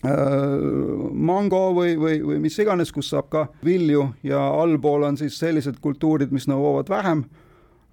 mango 0.06 1.62
või, 1.74 1.96
või, 1.98 2.20
või 2.22 2.40
mis 2.42 2.58
iganes, 2.62 2.92
kus 2.94 3.10
saab 3.10 3.30
ka 3.34 3.48
vilju 3.66 4.04
ja 4.24 4.40
allpool 4.62 5.08
on 5.08 5.18
siis 5.18 5.40
sellised 5.40 5.80
kultuurid, 5.82 6.32
mis 6.32 6.46
nõuavad 6.48 6.90
vähem, 6.90 7.24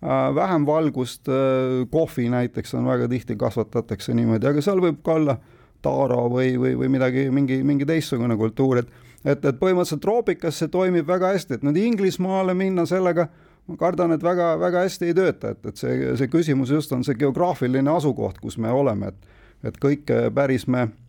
äh, 0.04 0.34
vähem 0.34 0.66
valgust, 0.66 1.28
äh, 1.28 1.86
kohvi 1.90 2.28
näiteks 2.28 2.74
on 2.74 2.86
väga 2.86 3.08
tihti 3.08 3.36
kasvatatakse 3.40 4.14
niimoodi, 4.14 4.46
aga 4.46 4.62
seal 4.62 4.82
võib 4.84 5.00
ka 5.04 5.16
olla 5.16 5.38
taaro 5.84 6.28
või, 6.32 6.54
või, 6.60 6.74
või 6.76 6.90
midagi, 6.92 7.30
mingi, 7.30 7.62
mingi 7.64 7.86
teistsugune 7.88 8.36
kultuur, 8.36 8.84
et 8.84 8.92
et, 9.24 9.40
et 9.40 9.56
põhimõtteliselt 9.56 10.02
troopikas 10.04 10.58
see 10.60 10.68
toimib 10.68 11.06
väga 11.08 11.30
hästi, 11.32 11.56
et 11.56 11.62
nüüd 11.64 11.78
Inglismaale 11.80 12.52
minna 12.54 12.84
sellega, 12.84 13.30
ma 13.64 13.76
kardan, 13.80 14.12
et 14.12 14.22
väga-väga 14.22 14.82
hästi 14.84 15.08
ei 15.08 15.14
tööta, 15.16 15.54
et, 15.54 15.64
et 15.64 15.80
see, 15.80 15.94
see 16.20 16.28
küsimus 16.28 16.68
just 16.68 16.92
on 16.92 17.00
see 17.04 17.16
geograafiline 17.16 17.88
asukoht, 17.88 18.36
kus 18.44 18.58
me 18.60 18.68
oleme, 18.68 19.14
et 19.14 19.32
et 19.64 19.78
kõike 19.80 20.26
päris 20.36 20.66
me 20.68 20.82
Äh, 20.84 21.03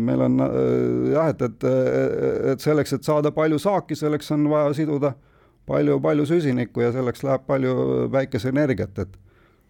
meil 0.00 0.24
on 0.24 0.40
äh, 0.40 1.12
jah, 1.12 1.28
et, 1.34 1.42
et, 1.42 1.66
et 2.52 2.64
selleks, 2.64 2.96
et 2.96 3.04
saada 3.04 3.32
palju 3.34 3.58
saaki, 3.60 3.96
selleks 3.98 4.32
on 4.36 4.48
vaja 4.50 4.72
siduda 4.80 5.14
palju-palju 5.68 6.26
süsinikku 6.28 6.84
ja 6.84 6.92
selleks 6.92 7.24
läheb 7.24 7.46
palju 7.48 8.08
päikeseenergiat, 8.12 9.04
et 9.06 9.20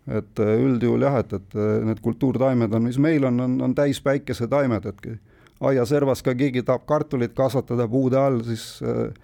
et 0.05 0.41
üldjuhul 0.45 1.01
jah, 1.01 1.15
et, 1.23 1.31
et 1.33 1.55
need 1.89 2.01
kultuurtaimed 2.05 2.75
on, 2.77 2.83
mis 2.85 2.99
meil 3.01 3.25
on, 3.25 3.39
on, 3.41 3.55
on 3.65 3.73
täis 3.73 4.03
päikesetaimed, 4.05 4.85
et 4.91 5.07
aiaservas 5.65 6.23
ka 6.23 6.35
keegi 6.37 6.63
tahab 6.63 6.85
kartulit 6.89 7.33
kasvatada 7.37 7.87
puude 7.89 8.19
all, 8.21 8.43
siis 8.45 8.83
äh, 8.85 9.15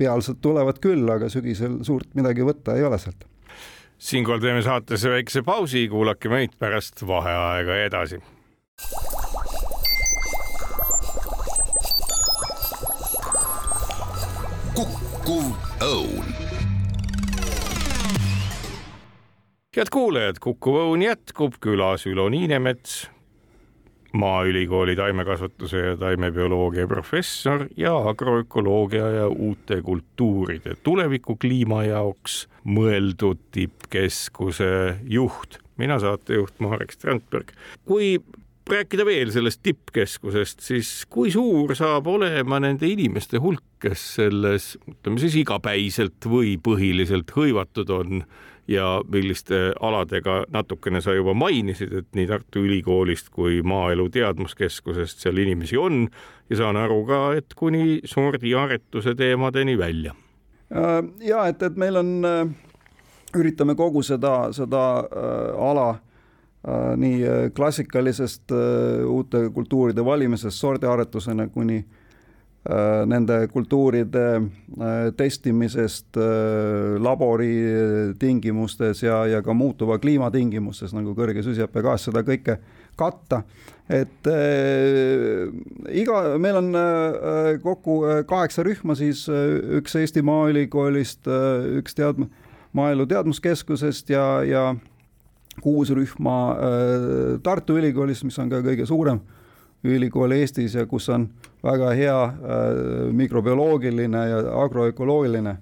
pealsed 0.00 0.40
tulevad 0.40 0.80
küll, 0.80 1.04
aga 1.12 1.28
sügisel 1.32 1.80
suurt 1.84 2.08
midagi 2.16 2.46
võtta 2.46 2.78
ei 2.78 2.86
ole 2.88 2.98
sealt. 2.98 3.26
siinkohal 3.98 4.40
teeme 4.40 4.62
saates 4.64 5.04
väikese 5.04 5.42
pausi, 5.42 5.88
kuulake 5.92 6.32
meid 6.32 6.56
pärast 6.58 7.04
vaheaega 7.06 7.82
edasi 7.84 8.22
kukkuv 15.30 15.50
õun. 15.86 16.30
head 19.76 19.90
kuulajad, 19.94 20.40
Kukkuv 20.42 20.78
Õun 20.80 21.04
jätkub, 21.04 21.54
külas 21.62 22.02
Ülo 22.10 22.26
Niinemets, 22.32 23.04
Maaülikooli 24.12 24.96
taimekasvatuse 24.98 25.84
ja 25.84 25.94
taimebioloogia 26.00 26.88
professor 26.90 27.68
ja 27.78 27.94
agroökoloogia 28.10 29.10
ja 29.20 29.28
uute 29.28 29.78
kultuuride 29.86 30.74
tuleviku 30.82 31.38
kliima 31.38 31.84
jaoks 31.86 32.48
mõeldud 32.66 33.46
tippkeskuse 33.54 34.98
juht 35.06 35.60
mina 35.80 36.00
saatejuht 36.02 36.58
Marek 36.60 36.92
Strandberg. 36.92 37.54
kui 37.86 38.18
rääkida 38.72 39.04
veel 39.06 39.32
sellest 39.34 39.62
tippkeskusest, 39.62 40.60
siis 40.64 40.92
kui 41.10 41.30
suur 41.32 41.74
saab 41.78 42.06
olema 42.10 42.60
nende 42.62 42.88
inimeste 42.90 43.40
hulk, 43.42 43.64
kes 43.80 44.04
selles, 44.20 44.74
ütleme 44.88 45.22
siis 45.22 45.36
igapäiselt 45.40 46.28
või 46.28 46.56
põhiliselt 46.62 47.32
hõivatud 47.36 47.92
on 47.94 48.24
ja 48.70 49.00
milliste 49.08 49.72
aladega 49.80 50.44
natukene 50.52 51.00
sa 51.02 51.14
juba 51.16 51.34
mainisid, 51.34 51.92
et 52.02 52.08
nii 52.14 52.26
Tartu 52.30 52.62
Ülikoolist 52.64 53.32
kui 53.34 53.62
Maaelu 53.66 54.08
Teadmuskeskusest 54.14 55.24
seal 55.24 55.40
inimesi 55.42 55.78
on 55.80 56.04
ja 56.50 56.60
saan 56.60 56.78
aru 56.78 57.02
ka, 57.08 57.20
et 57.40 57.54
kuni 57.58 58.00
sordiaretuse 58.04 59.14
teemadeni 59.18 59.78
välja. 59.78 60.14
Äh, 60.70 61.00
ja 61.26 61.46
et, 61.50 61.62
et 61.62 61.76
meil 61.76 61.98
on, 61.98 62.12
äh, 62.24 62.44
üritame 63.36 63.74
kogu 63.74 64.02
seda, 64.06 64.52
seda 64.54 64.84
äh, 65.02 65.70
ala 65.70 65.94
nii 66.96 67.22
äh, 67.24 67.46
klassikalisest 67.56 68.52
äh, 68.52 69.06
uute 69.08 69.48
kultuuride 69.54 70.04
valimisest 70.04 70.60
sordiaretusena 70.60 71.48
kuni 71.48 71.84
nende 73.08 73.46
kultuuride 73.48 74.42
testimisest 75.16 76.18
labori 77.00 77.54
tingimustes 78.20 79.00
ja, 79.00 79.22
ja 79.26 79.38
ka 79.42 79.54
muutuva 79.56 79.96
kliima 79.98 80.28
tingimustes 80.30 80.92
nagu 80.92 81.14
kõrge 81.16 81.40
süsihappegaas, 81.40 82.04
seda 82.04 82.20
kõike 82.20 82.58
katta. 83.00 83.40
et 83.88 84.28
iga, 86.02 86.20
meil 86.36 86.60
on 86.60 86.68
äh, 86.76 87.56
kokku 87.64 88.02
kaheksa 88.28 88.66
rühma, 88.68 88.92
siis 88.92 89.24
üks 89.80 89.96
Eesti 89.96 90.20
Maaülikoolist, 90.20 91.32
üks 91.80 91.96
tead-, 91.96 92.26
Maaelu 92.76 93.08
Teadmuskeskusest 93.08 94.12
ja, 94.12 94.26
ja 94.44 94.68
kuus 95.60 95.90
rühma 95.92 96.36
Tartu 97.42 97.76
Ülikoolis, 97.76 98.22
mis 98.24 98.38
on 98.38 98.50
ka 98.52 98.62
kõige 98.64 98.86
suurem 98.88 99.18
ülikool 99.84 100.32
Eestis 100.36 100.76
ja 100.76 100.86
kus 100.86 101.08
on 101.08 101.26
väga 101.64 101.90
hea 101.96 102.20
mikrobioloogiline 103.16 104.22
ja 104.30 104.38
agroökoloogiline 104.62 105.56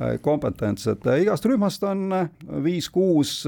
Äh, 0.00 0.18
kompetents, 0.24 0.86
et 0.88 1.04
äh, 1.06 1.18
igast 1.20 1.44
rühmast 1.44 1.82
on 1.84 2.06
äh, 2.16 2.28
viis-kuus 2.64 3.42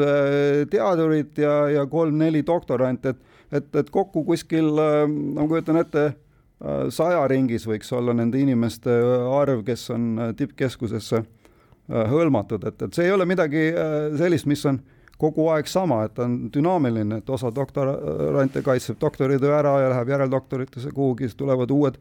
teadurit 0.68 1.38
ja, 1.40 1.54
ja 1.72 1.86
kolm-neli 1.88 2.42
doktoranti, 2.44 3.14
et, 3.14 3.22
et, 3.48 3.70
et 3.80 3.88
kokku 3.90 4.26
kuskil, 4.28 4.68
ma 5.08 5.46
kujutan 5.48 5.80
ette, 5.80 6.02
saja 6.92 7.22
ringis 7.32 7.64
võiks 7.68 7.88
olla 7.96 8.12
nende 8.16 8.36
inimeste 8.40 8.92
arv, 9.38 9.62
kes 9.64 9.86
on 9.94 10.20
tippkeskusesse 10.36 11.22
hõlmatud, 12.12 12.68
et, 12.68 12.84
et 12.86 12.96
see 12.96 13.08
ei 13.08 13.14
ole 13.16 13.24
midagi 13.28 13.64
sellist, 14.20 14.48
mis 14.48 14.64
on 14.68 14.82
kogu 15.24 15.48
aeg 15.54 15.68
sama, 15.70 16.04
et 16.08 16.18
on 16.22 16.36
dünaamiline, 16.54 17.22
et 17.22 17.30
osa 17.30 17.50
doktorante 17.54 18.62
kaitseb 18.64 19.00
doktoritöö 19.00 19.54
ära 19.56 19.78
ja 19.82 19.94
läheb 19.94 20.12
järeldoktoritesse 20.14 20.92
kuhugi, 20.92 21.28
siis 21.28 21.40
tulevad 21.40 21.72
uued 21.72 21.98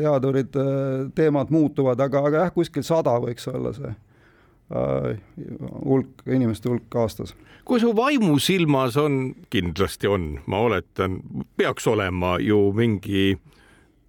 teadurid, 0.00 0.56
äh, 0.56 1.10
teemad 1.14 1.50
muutuvad, 1.50 2.00
aga, 2.00 2.24
aga 2.28 2.46
jah, 2.46 2.54
kuskil 2.54 2.86
sada 2.86 3.16
võiks 3.22 3.48
olla 3.50 3.74
see 3.76 3.90
äh, 3.90 5.20
hulk, 5.84 6.24
inimeste 6.30 6.70
hulk 6.70 6.96
aastas. 7.02 7.34
kui 7.64 7.82
su 7.82 7.92
vaimusilmas 7.96 8.96
on, 9.00 9.20
kindlasti 9.50 10.10
on, 10.10 10.32
ma 10.50 10.64
oletan, 10.70 11.20
peaks 11.56 11.86
olema 11.90 12.38
ju 12.42 12.70
mingi 12.76 13.34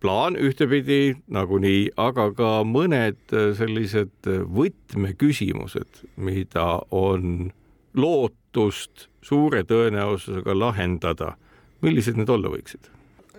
plaan 0.02 0.38
ühtepidi 0.39 1.15
nagunii, 1.30 1.91
aga 2.02 2.32
ka 2.34 2.52
mõned 2.65 3.36
sellised 3.58 4.30
võtmeküsimused, 4.58 6.06
mida 6.17 6.80
on 6.89 7.52
lootust 7.93 9.08
suure 9.21 9.63
tõenäosusega 9.63 10.58
lahendada. 10.58 11.36
millised 11.82 12.17
need 12.17 12.30
olla 12.30 12.49
võiksid? 12.49 12.91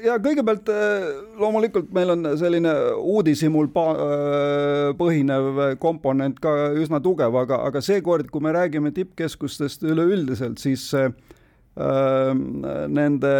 ja 0.02 0.16
kõigepealt 0.22 0.70
äh, 0.72 1.04
loomulikult 1.38 1.92
meil 1.94 2.14
on 2.14 2.26
selline 2.38 2.72
uudishimul 2.98 3.68
äh, 3.70 4.88
põhinev 4.98 5.60
komponent 5.82 6.40
ka 6.42 6.72
üsna 6.78 7.00
tugev, 7.04 7.36
aga, 7.42 7.60
aga 7.68 7.82
seekord, 7.84 8.30
kui 8.32 8.42
me 8.44 8.54
räägime 8.54 8.92
tippkeskustest 8.94 9.86
üleüldiselt, 9.86 10.58
siis 10.62 10.88
see 10.90 11.06
äh, 11.06 12.32
nende 12.88 13.34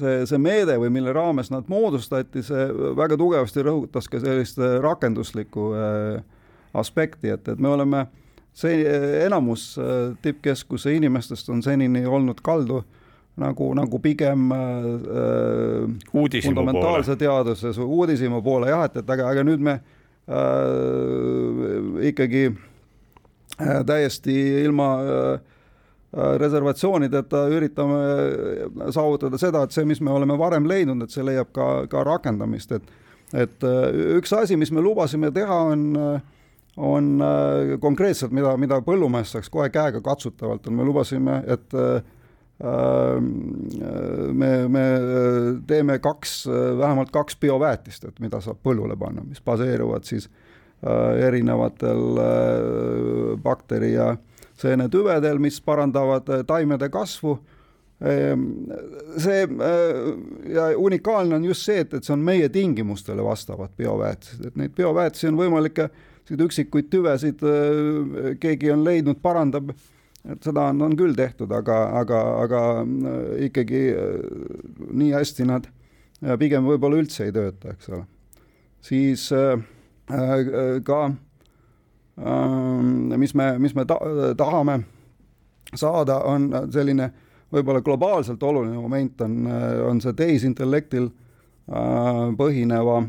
see, 0.00 0.24
see 0.30 0.42
meede 0.42 0.78
või 0.82 0.90
mille 0.98 1.14
raames 1.14 1.52
nad 1.54 1.70
moodustati, 1.70 2.42
see 2.42 2.66
väga 2.98 3.18
tugevasti 3.20 3.66
rõhutas 3.66 4.10
ka 4.10 4.22
sellist 4.24 4.58
rakenduslikku 4.58 5.70
aspekti, 6.74 7.30
et, 7.30 7.48
et 7.48 7.60
me 7.62 7.70
oleme 7.70 8.06
see 8.54 8.84
enamus 9.24 9.74
tippkeskuse 10.22 10.94
inimestest 10.94 11.48
on 11.50 11.62
senini 11.62 12.04
olnud 12.06 12.38
kaldu 12.42 12.76
äh, 12.78 13.04
nagu, 13.36 13.74
nagu 13.74 13.98
pigem 13.98 14.52
äh, 14.52 14.58
fundamentaalse 16.44 17.16
teaduse, 17.16 17.72
uudishimu 17.82 18.42
poole 18.42 18.70
jah, 18.70 18.84
et, 18.88 19.00
et 19.02 19.10
aga, 19.10 19.28
aga 19.32 19.44
nüüd 19.46 19.64
me 19.64 19.78
äh, 20.28 20.38
ikkagi 22.10 22.44
äh, 22.50 23.80
täiesti 23.86 24.36
ilma 24.62 24.88
äh, 25.02 25.40
reservatsioonideta 26.38 27.48
üritame 27.50 27.98
saavutada 28.94 29.38
seda, 29.40 29.64
et 29.66 29.74
see, 29.74 29.86
mis 29.88 29.98
me 29.98 30.14
oleme 30.14 30.38
varem 30.38 30.68
leidnud, 30.70 31.02
et 31.02 31.10
see 31.14 31.26
leiab 31.26 31.50
ka, 31.54 31.88
ka 31.90 32.04
rakendamist, 32.06 32.76
et 32.78 33.00
et 33.34 33.64
äh, 33.66 33.90
üks 34.20 34.30
asi, 34.36 34.54
mis 34.54 34.70
me 34.70 34.82
lubasime 34.84 35.32
teha, 35.34 35.56
on 35.72 35.88
on 36.76 37.22
äh, 37.22 37.78
konkreetselt, 37.80 38.32
mida, 38.34 38.56
mida 38.60 38.80
põllumees 38.82 39.34
saaks 39.34 39.50
kohe 39.52 39.70
käega 39.74 40.00
katsutavalt, 40.04 40.66
on, 40.66 40.78
me 40.78 40.86
lubasime, 40.86 41.42
et 41.46 41.74
äh, 41.78 42.02
me, 44.32 44.68
me 44.68 44.84
teeme 45.66 45.98
kaks, 45.98 46.46
vähemalt 46.78 47.10
kaks 47.10 47.36
bioväetist, 47.36 48.04
et 48.08 48.20
mida 48.22 48.40
saab 48.40 48.60
põllule 48.62 48.96
panna, 48.96 49.24
mis 49.26 49.42
baseeruvad 49.42 50.06
siis 50.06 50.28
äh, 50.86 51.26
erinevatel 51.26 52.20
äh, 52.22 53.34
bakteri 53.42 53.94
ja 53.94 54.14
seenetüvedel, 54.60 55.42
mis 55.42 55.60
parandavad 55.60 56.30
äh, 56.30 56.44
taimede 56.46 56.88
kasvu. 56.94 57.38
Ehm, 58.04 58.42
see 59.22 59.44
ja 60.52 60.64
unikaalne 60.76 61.36
on 61.38 61.44
just 61.46 61.62
see, 61.64 61.78
et, 61.84 61.94
et 61.94 62.04
see 62.04 62.12
on 62.12 62.24
meie 62.26 62.48
tingimustele 62.52 63.22
vastavad 63.24 63.70
bioväetised, 63.78 64.42
et 64.48 64.56
neid 64.58 64.74
bioväetisi 64.76 65.30
on 65.30 65.38
võimalik, 65.38 65.78
üksikuid 66.30 66.86
tüvesid 66.92 67.42
keegi 68.40 68.70
on 68.72 68.84
leidnud, 68.86 69.18
parandab 69.20 69.74
et 70.30 70.46
seda 70.46 70.68
on, 70.72 70.78
on 70.86 70.94
küll 70.96 71.12
tehtud, 71.16 71.50
aga, 71.52 71.74
aga, 72.00 72.20
aga 72.44 72.60
äh, 72.80 72.86
ikkagi 73.48 73.82
äh, 73.92 73.98
nii 74.96 75.12
hästi 75.14 75.44
nad 75.48 75.64
pigem 76.40 76.64
võib-olla 76.64 76.96
üldse 77.02 77.24
ei 77.26 77.32
tööta, 77.34 77.74
eks 77.74 77.88
ole. 77.92 78.04
siis 78.84 79.32
äh, 79.36 79.58
äh 80.08 80.80
ka 80.84 81.00
äh, 81.10 81.16
mis 83.20 83.34
me, 83.34 83.58
mis 83.58 83.74
me 83.74 83.84
ta 83.84 83.98
tahame 84.38 84.84
saada, 85.74 86.22
on 86.24 86.70
selline 86.72 87.12
võib-olla 87.52 87.80
globaalselt 87.84 88.42
oluline 88.42 88.80
moment 88.80 89.20
on, 89.20 89.46
on 89.90 90.00
see 90.00 90.12
tehisintellektil 90.16 91.10
äh, 91.10 91.14
põhineva 92.38 93.02
äh, 93.02 93.08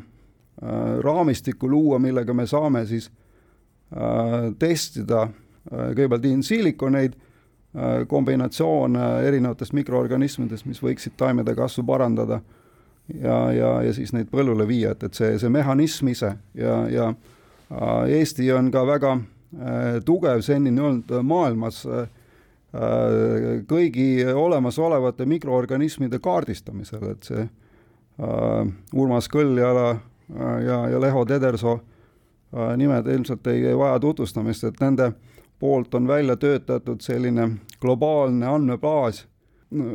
raamistiku 1.03 1.67
luua, 1.69 1.99
millega 1.99 2.33
me 2.33 2.45
saame 2.47 2.85
siis 2.87 3.09
äh, 3.09 4.53
testida 4.59 5.25
Äh, 5.73 5.93
kõigepealt 5.97 6.25
in 6.29 6.43
silikoneid, 6.45 7.15
äh, 7.73 8.03
kombinatsioon 8.07 8.97
erinevatest 9.25 9.73
mikroorganismidest, 9.73 10.67
mis 10.69 10.81
võiksid 10.83 11.15
taimede 11.17 11.55
kasvu 11.57 11.85
parandada 11.87 12.41
ja, 13.09 13.39
ja, 13.53 13.71
ja 13.87 13.93
siis 13.93 14.13
neid 14.13 14.29
põllule 14.29 14.67
viia, 14.69 14.93
et, 14.93 15.07
et 15.07 15.17
see, 15.17 15.39
see 15.41 15.49
mehhanism 15.49 16.11
ise 16.13 16.35
ja, 16.53 16.75
ja 16.91 17.07
äh, 17.09 18.19
Eesti 18.19 18.51
on 18.53 18.69
ka 18.73 18.85
väga 18.85 19.15
tugev 20.05 20.41
senini 20.43 20.81
olnud 20.83 21.13
maailmas 21.23 21.77
kõigi 23.71 24.07
olemasolevate 24.27 25.23
mikroorganismide 25.31 26.19
kaardistamisel, 26.19 27.05
et 27.13 27.29
see 27.29 27.45
Urmas 28.99 29.29
Kõlljala 29.31 29.93
ja, 30.65 30.79
ja 30.89 31.01
Leho 31.01 31.25
Tedersoo 31.25 31.79
nimed 32.77 33.07
ilmselt 33.07 33.47
ei, 33.47 33.65
ei 33.67 33.77
vaja 33.77 33.99
tutvustamist, 33.99 34.63
et 34.63 34.79
nende 34.79 35.05
äh, 35.09 35.15
poolt 35.59 35.93
on 35.93 36.07
välja 36.07 36.35
töötatud 36.35 37.01
selline 37.01 37.49
globaalne 37.81 38.47
andmebaas, 38.47 39.27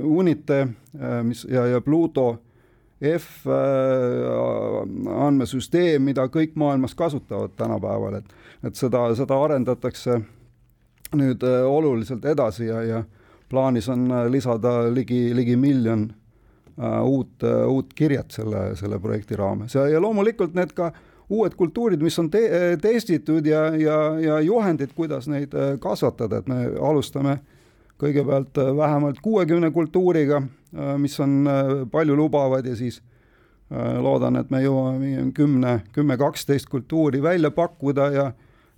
UNITE, 0.04 0.60
äh, 0.60 1.24
mis 1.24 1.46
ja, 1.50 1.66
ja 1.66 1.80
Pluto 1.80 2.42
F 3.18 3.46
äh, 3.46 3.52
andmesüsteem, 5.24 6.02
mida 6.02 6.26
kõik 6.28 6.52
maailmas 6.54 6.94
kasutavad 6.94 7.54
tänapäeval, 7.56 8.18
et, 8.20 8.34
et 8.64 8.74
seda, 8.74 9.06
seda 9.16 9.38
arendatakse 9.44 10.20
nüüd 11.16 11.46
äh, 11.46 11.62
oluliselt 11.66 12.24
edasi 12.24 12.66
ja, 12.66 12.82
ja 12.82 13.04
plaanis 13.48 13.88
on 13.88 14.08
lisada 14.30 14.82
ligi, 14.92 15.30
ligi 15.34 15.56
miljon 15.56 16.10
uut, 17.04 17.44
uut 17.66 17.94
kirjet 17.94 18.32
selle, 18.32 18.70
selle 18.76 18.98
projekti 18.98 19.36
raames. 19.36 19.74
Ja, 19.74 19.88
ja 19.88 20.00
loomulikult 20.00 20.54
need 20.56 20.72
ka 20.76 20.86
äh, 20.88 21.00
uued 21.30 21.54
kultuurid, 21.54 22.02
mis 22.02 22.18
on 22.18 22.30
te 22.30 22.42
testitud 22.82 23.46
ja, 23.46 23.68
ja, 23.78 23.98
ja 24.20 24.40
juhendid, 24.44 24.94
kuidas 24.96 25.28
neid 25.30 25.54
äh, 25.54 25.76
kasvatada, 25.80 26.40
et 26.40 26.50
me 26.50 26.64
alustame 26.82 27.38
kõigepealt 28.00 28.58
äh, 28.58 28.72
vähemalt 28.76 29.20
kuuekümne 29.22 29.70
kultuuriga, 29.70 30.42
äh, 30.42 30.92
mis 30.98 31.18
on 31.20 31.44
paljulubavad 31.90 32.66
ja 32.66 32.76
siis 32.76 33.02
loodan, 34.02 34.34
et 34.34 34.48
me 34.50 34.64
jõuame 34.64 35.28
kümne, 35.30 35.76
kümme, 35.94 36.16
kaksteist 36.18 36.66
kultuuri 36.66 37.20
välja 37.22 37.52
pakkuda 37.54 38.08
ja 38.10 38.24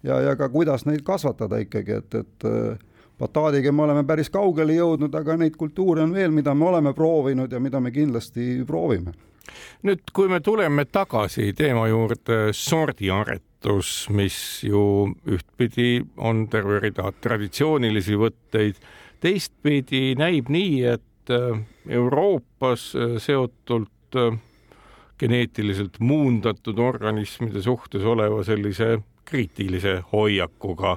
ja, 0.04 0.18
ja 0.20 0.34
ka 0.36 0.50
kuidas 0.52 0.84
neid 0.84 1.00
kasvatada 1.06 1.62
ikkagi, 1.62 1.94
et, 2.02 2.14
et 2.18 2.44
bataadiga 3.22 3.72
me 3.72 3.86
oleme 3.86 4.02
päris 4.06 4.30
kaugele 4.32 4.74
jõudnud, 4.76 5.14
aga 5.14 5.36
neid 5.38 5.54
kultuure 5.58 6.02
on 6.02 6.14
veel, 6.14 6.32
mida 6.34 6.54
me 6.54 6.66
oleme 6.72 6.94
proovinud 6.96 7.52
ja 7.52 7.60
mida 7.62 7.80
me 7.80 7.92
kindlasti 7.94 8.64
proovime. 8.66 9.14
Nüüd, 9.86 10.04
kui 10.14 10.30
me 10.30 10.40
tuleme 10.40 10.84
tagasi 10.90 11.50
teema 11.58 11.88
juurde 11.90 12.52
sordiaretus, 12.56 14.08
mis 14.14 14.36
ju 14.66 14.82
ühtpidi 15.26 16.04
on 16.16 16.46
terve 16.50 16.78
rida 16.82 17.10
traditsioonilisi 17.22 18.18
võtteid, 18.18 18.78
teistpidi 19.22 20.14
näib 20.18 20.50
nii, 20.50 20.76
et 20.94 21.34
äh, 21.34 21.62
Euroopas 21.88 22.92
äh, 22.96 23.16
seotult 23.22 24.18
äh, 24.18 24.38
geneetiliselt 25.18 26.00
muundatud 26.00 26.78
organismide 26.82 27.62
suhtes 27.62 28.06
oleva 28.06 28.42
sellise 28.46 28.96
kriitilise 29.28 30.00
hoiakuga, 30.12 30.96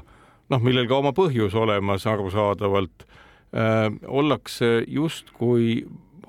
noh, 0.49 0.61
millel 0.61 0.87
ka 0.89 0.99
oma 1.01 1.13
põhjus 1.15 1.55
olemas 1.57 2.05
arusaadavalt 2.09 3.05
äh,, 3.05 3.89
ollakse 4.07 4.83
justkui 4.87 5.85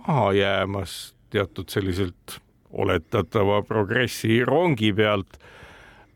maha 0.07 0.33
jäämas 0.33 1.15
teatud 1.31 1.69
selliselt 1.69 2.41
oletatava 2.71 3.63
progressi 3.63 4.45
rongi 4.45 4.93
pealt. 4.93 5.39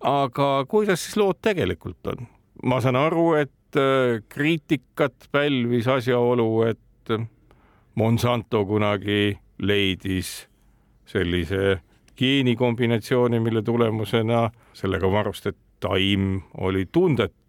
aga 0.01 0.65
kuidas 0.69 1.05
siis 1.05 1.17
lood 1.17 1.41
tegelikult 1.43 2.07
on? 2.07 2.27
ma 2.65 2.81
saan 2.81 2.97
aru, 2.97 3.33
et 3.41 3.77
äh, 3.77 4.23
kriitikat 4.29 5.29
pälvis 5.33 5.89
asjaolu, 5.89 6.63
et 6.69 6.87
Monsanto 7.95 8.63
kunagi 8.65 9.35
leidis 9.59 10.47
sellise 11.11 11.81
geenikombinatsiooni, 12.17 13.41
mille 13.41 13.63
tulemusena 13.67 14.45
sellega 14.73 15.11
varustati 15.11 15.59
taim 15.81 16.41
oli 16.61 16.87
tundetu 16.93 17.40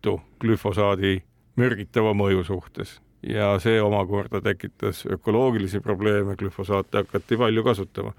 glüfosaadi 0.41 1.19
mürgitava 1.59 2.13
mõju 2.17 2.43
suhtes 2.47 2.99
ja 3.23 3.53
see 3.61 3.81
omakorda 3.81 4.41
tekitas 4.41 5.05
ökoloogilisi 5.05 5.79
probleeme, 5.79 6.35
glüfosaate 6.35 7.03
hakati 7.03 7.37
palju 7.37 7.63
kasutama. 7.63 8.13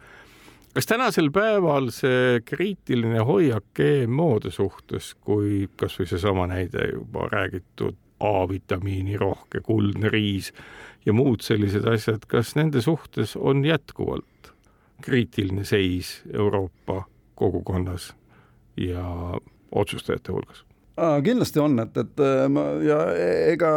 kas 0.74 0.86
tänasel 0.86 1.30
päeval 1.30 1.90
see 1.90 2.40
kriitiline 2.44 3.24
hoiak 3.26 3.64
GMO-de 3.76 4.50
suhtes, 4.50 5.14
kui 5.14 5.68
kasvõi 5.76 6.06
seesama 6.06 6.46
näide 6.46 6.88
juba 6.92 7.28
räägitud 7.32 7.98
A-vitamiini 8.22 9.16
rohke 9.18 9.60
kuldne 9.60 10.08
riis 10.08 10.52
ja 11.06 11.12
muud 11.12 11.42
sellised 11.42 11.84
asjad, 11.90 12.22
kas 12.30 12.54
nende 12.54 12.80
suhtes 12.80 13.36
on 13.36 13.64
jätkuvalt 13.64 14.52
kriitiline 15.02 15.64
seis 15.64 16.22
Euroopa 16.32 17.02
kogukonnas 17.34 18.12
ja 18.76 19.34
otsustajate 19.72 20.32
hulgas? 20.32 20.64
Kindlasti 20.96 21.60
on, 21.62 21.78
et, 21.82 21.96
et 21.96 22.24
ma 22.52 22.66
ja 22.84 22.98
ega 23.52 23.76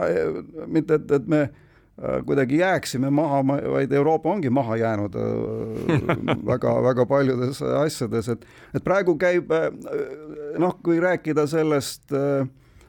mitte, 0.67 0.99
et, 0.99 1.13
et 1.19 1.29
me 1.31 1.45
kuidagi 2.27 2.57
jääksime 2.59 3.07
maha, 3.09 3.39
vaid 3.71 3.91
Euroopa 3.95 4.33
ongi 4.33 4.49
maha 4.51 4.75
jäänud 4.75 5.15
väga-väga 6.51 7.05
paljudes 7.07 7.61
asjades, 7.61 8.29
et, 8.29 8.45
et 8.75 8.83
praegu 8.83 9.15
käib 9.15 9.53
noh, 10.59 10.75
kui 10.83 10.99
rääkida 10.99 11.47
sellest 11.47 12.11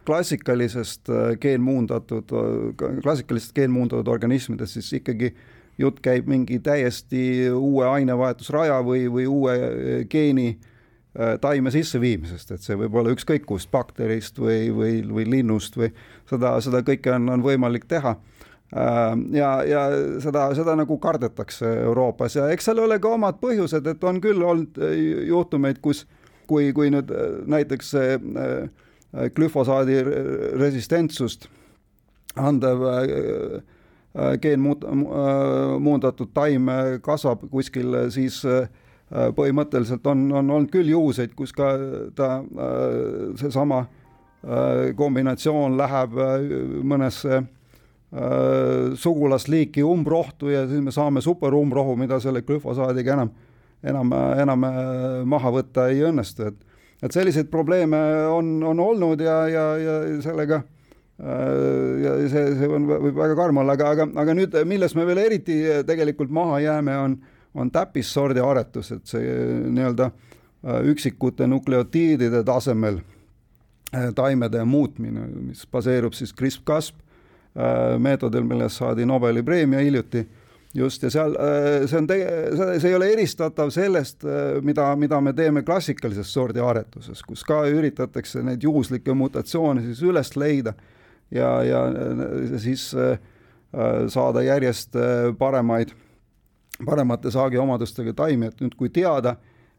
klassikalisest 0.07 1.11
geenmuundatud, 1.43 2.35
klassikalistest 3.03 3.55
geenmuundatud 3.55 4.11
organismidest, 4.11 4.79
siis 4.79 4.93
ikkagi 4.99 5.33
jutt 5.79 6.03
käib 6.03 6.27
mingi 6.27 6.59
täiesti 6.59 7.51
uue 7.55 7.87
ainevahetusraja 7.87 8.81
või, 8.83 9.07
või 9.13 9.27
uue 9.31 9.57
geeni 10.11 10.49
äh, 10.51 10.67
Äh, 10.67 10.75
taime 11.41 11.71
sisseviimisest, 11.73 12.51
et 12.53 12.65
see 12.65 12.77
võib 12.77 12.97
olla 13.01 13.13
ükskõik 13.15 13.47
kust 13.49 13.71
bakterist 13.73 14.39
või, 14.41 14.69
või, 14.75 15.01
või 15.09 15.27
linnust 15.37 15.77
või 15.79 15.91
seda, 16.29 16.57
seda 16.65 16.83
kõike 16.87 17.15
on, 17.15 17.29
on 17.33 17.45
võimalik 17.45 17.87
teha. 17.89 18.17
Äh, 18.77 19.13
ja, 19.37 19.51
ja 19.65 19.83
seda, 20.23 20.49
seda 20.59 20.75
nagu 20.77 20.99
kardetakse 21.01 21.71
Euroopas 21.87 22.37
ja 22.37 22.49
eks 22.53 22.69
seal 22.69 22.83
ole 22.83 22.99
ka 23.01 23.15
omad 23.17 23.39
põhjused, 23.41 23.87
et 23.87 24.05
on 24.05 24.21
küll 24.25 24.43
olnud 24.43 24.81
äh, 24.83 24.97
juhtumeid, 25.31 25.81
kus, 25.85 26.05
kui, 26.51 26.73
kui 26.77 26.91
nüüd 26.93 27.13
näiteks 27.47 27.95
glüfosaadi 29.37 30.03
resistentsust 30.61 31.49
andev 32.37 32.83
geenmuundatud 34.43 36.31
taim 36.37 36.69
kasvab 37.05 37.47
kuskil, 37.51 37.97
siis 38.13 38.43
äh, 38.45 38.69
Äh, 38.69 38.86
põhimõtteliselt 39.11 40.07
on, 40.11 40.25
on 40.33 40.51
olnud 40.51 40.71
küll 40.73 40.91
juhuseid, 40.91 41.35
kus 41.39 41.53
ka 41.55 41.71
ta 42.19 42.31
äh, 42.41 43.35
seesama 43.39 43.85
äh, 43.85 44.95
kombinatsioon 44.99 45.77
läheb 45.79 46.19
mõnesse 46.87 47.45
sugulasliiki 48.97 49.83
umbrohtu 49.85 50.49
ja 50.49 50.61
siis 50.71 50.79
me 50.81 50.93
saame 50.95 51.21
superumbrohu, 51.21 51.97
mida 51.99 52.21
selle 52.23 52.41
glüfosaadiga 52.47 53.17
enam, 53.17 53.33
enam, 53.83 54.13
enam 54.41 54.67
maha 55.29 55.51
võtta 55.53 55.89
ei 55.91 56.05
õnnestu, 56.07 56.47
et 56.47 56.63
et 57.03 57.13
selliseid 57.13 57.51
probleeme 57.53 57.99
on, 58.33 58.55
on 58.65 58.79
olnud 58.81 59.21
ja, 59.21 59.35
ja, 59.51 59.65
ja 59.77 59.97
sellega 60.25 60.63
ja 61.19 62.15
see, 62.31 62.55
see 62.57 62.71
on, 62.71 62.87
võib 62.89 63.19
väga 63.19 63.37
karm 63.37 63.59
olla, 63.61 63.75
aga, 63.75 63.91
aga, 63.99 64.09
aga 64.23 64.39
nüüd, 64.39 64.55
milles 64.71 64.95
me 64.97 65.05
veel 65.11 65.21
eriti 65.27 65.59
tegelikult 65.91 66.33
maha 66.33 66.63
jääme, 66.63 66.97
on 67.03 67.19
äh, 67.19 67.36
on 67.57 67.71
täppissordi 67.73 68.43
aretus, 68.45 68.93
et 68.93 69.07
see 69.09 69.35
nii-öelda 69.73 70.11
äh, 70.11 70.81
üksikute 70.93 71.49
nukleotiidide 71.49 72.43
tasemel 72.45 73.01
äh, 73.01 74.11
taimede 74.15 74.65
muutmine, 74.65 75.27
mis 75.49 75.67
baseerub 75.73 76.17
siis 76.17 76.35
CRISP-Cas 76.37 76.93
meetodil, 77.99 78.45
millest 78.45 78.77
saadi 78.77 79.07
Nobeli 79.09 79.41
preemia 79.43 79.81
hiljuti 79.81 80.21
just, 80.77 81.07
ja 81.07 81.09
seal 81.09 81.33
see 81.89 81.97
on, 81.97 82.09
see 82.11 82.91
ei 82.91 82.97
ole 82.99 83.07
eristatav 83.15 83.71
sellest, 83.73 84.27
mida, 84.61 84.91
mida 85.01 85.23
me 85.25 85.33
teeme 85.33 85.63
klassikalises 85.65 86.29
sordiaretuses, 86.37 87.23
kus 87.25 87.47
ka 87.49 87.63
üritatakse 87.73 88.43
neid 88.45 88.61
juhuslikke 88.61 89.17
mutatsioone 89.17 89.87
siis 89.87 90.03
üles 90.05 90.35
leida 90.37 90.75
ja, 91.33 91.49
ja 91.65 91.81
siis 92.61 92.91
saada 94.13 94.45
järjest 94.45 95.01
paremaid 95.39 95.97
paremate 96.85 97.31
saagiomadustega 97.33 98.15
taimi, 98.17 98.51
et 98.51 98.61
nüüd 98.61 98.75
kui 98.77 98.91
teada, 98.93 99.37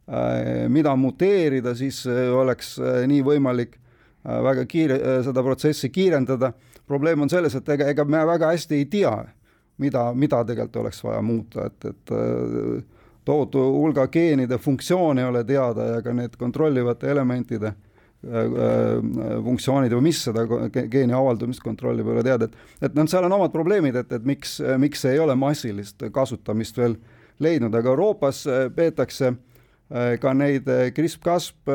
äh, 0.07 0.65
mida 0.71 0.95
muteerida, 0.95 1.75
siis 1.77 2.03
äh, 2.09 2.27
oleks 2.33 2.77
äh, 2.79 3.03
nii 3.09 3.23
võimalik 3.25 3.77
väga 4.27 4.65
kiire, 4.67 4.95
seda 5.23 5.39
protsessi 5.39 5.87
kiirendada. 5.93 6.51
probleem 6.87 7.21
on 7.21 7.29
selles, 7.29 7.53
et 7.55 7.69
ega, 7.69 7.85
ega 7.87 8.03
me 8.03 8.25
väga 8.27 8.49
hästi 8.51 8.75
ei 8.75 8.85
tea, 8.91 9.11
mida, 9.77 10.01
mida 10.13 10.41
tegelikult 10.43 10.75
oleks 10.81 11.03
vaja 11.03 11.21
muuta, 11.21 11.65
et, 11.65 11.85
et 11.85 12.11
tohutu 13.23 13.59
hulga 13.59 14.07
geenide 14.07 14.57
funktsioon 14.57 15.19
ei 15.19 15.25
ole 15.25 15.43
teada 15.43 15.85
ja 15.93 16.01
ka 16.01 16.13
need 16.13 16.35
kontrollivate 16.35 17.11
elementide 17.11 17.71
funktsioonid 18.25 19.93
või 19.93 20.07
mis 20.07 20.23
seda 20.25 20.43
geeni 20.73 21.13
avaldumist 21.13 21.61
kontrollib, 21.63 22.07
ei 22.09 22.15
ole 22.15 22.23
teada, 22.25 22.47
et 22.47 22.87
et 22.89 22.95
noh, 22.97 23.05
seal 23.07 23.27
on 23.27 23.35
omad 23.37 23.53
probleemid, 23.53 23.95
et, 23.95 24.11
et 24.11 24.25
miks, 24.25 24.57
miks 24.81 25.05
ei 25.05 25.19
ole 25.21 25.35
massilist 25.37 26.01
kasutamist 26.11 26.81
veel 26.81 26.97
leidnud, 27.39 27.75
aga 27.75 27.89
Euroopas 27.89 28.47
äh, 28.47 28.65
peetakse 28.73 29.31
äh, 29.33 30.17
ka 30.21 30.33
neid 30.33 30.67
äh, 30.69 30.89
CRISP-Casp 30.95 31.73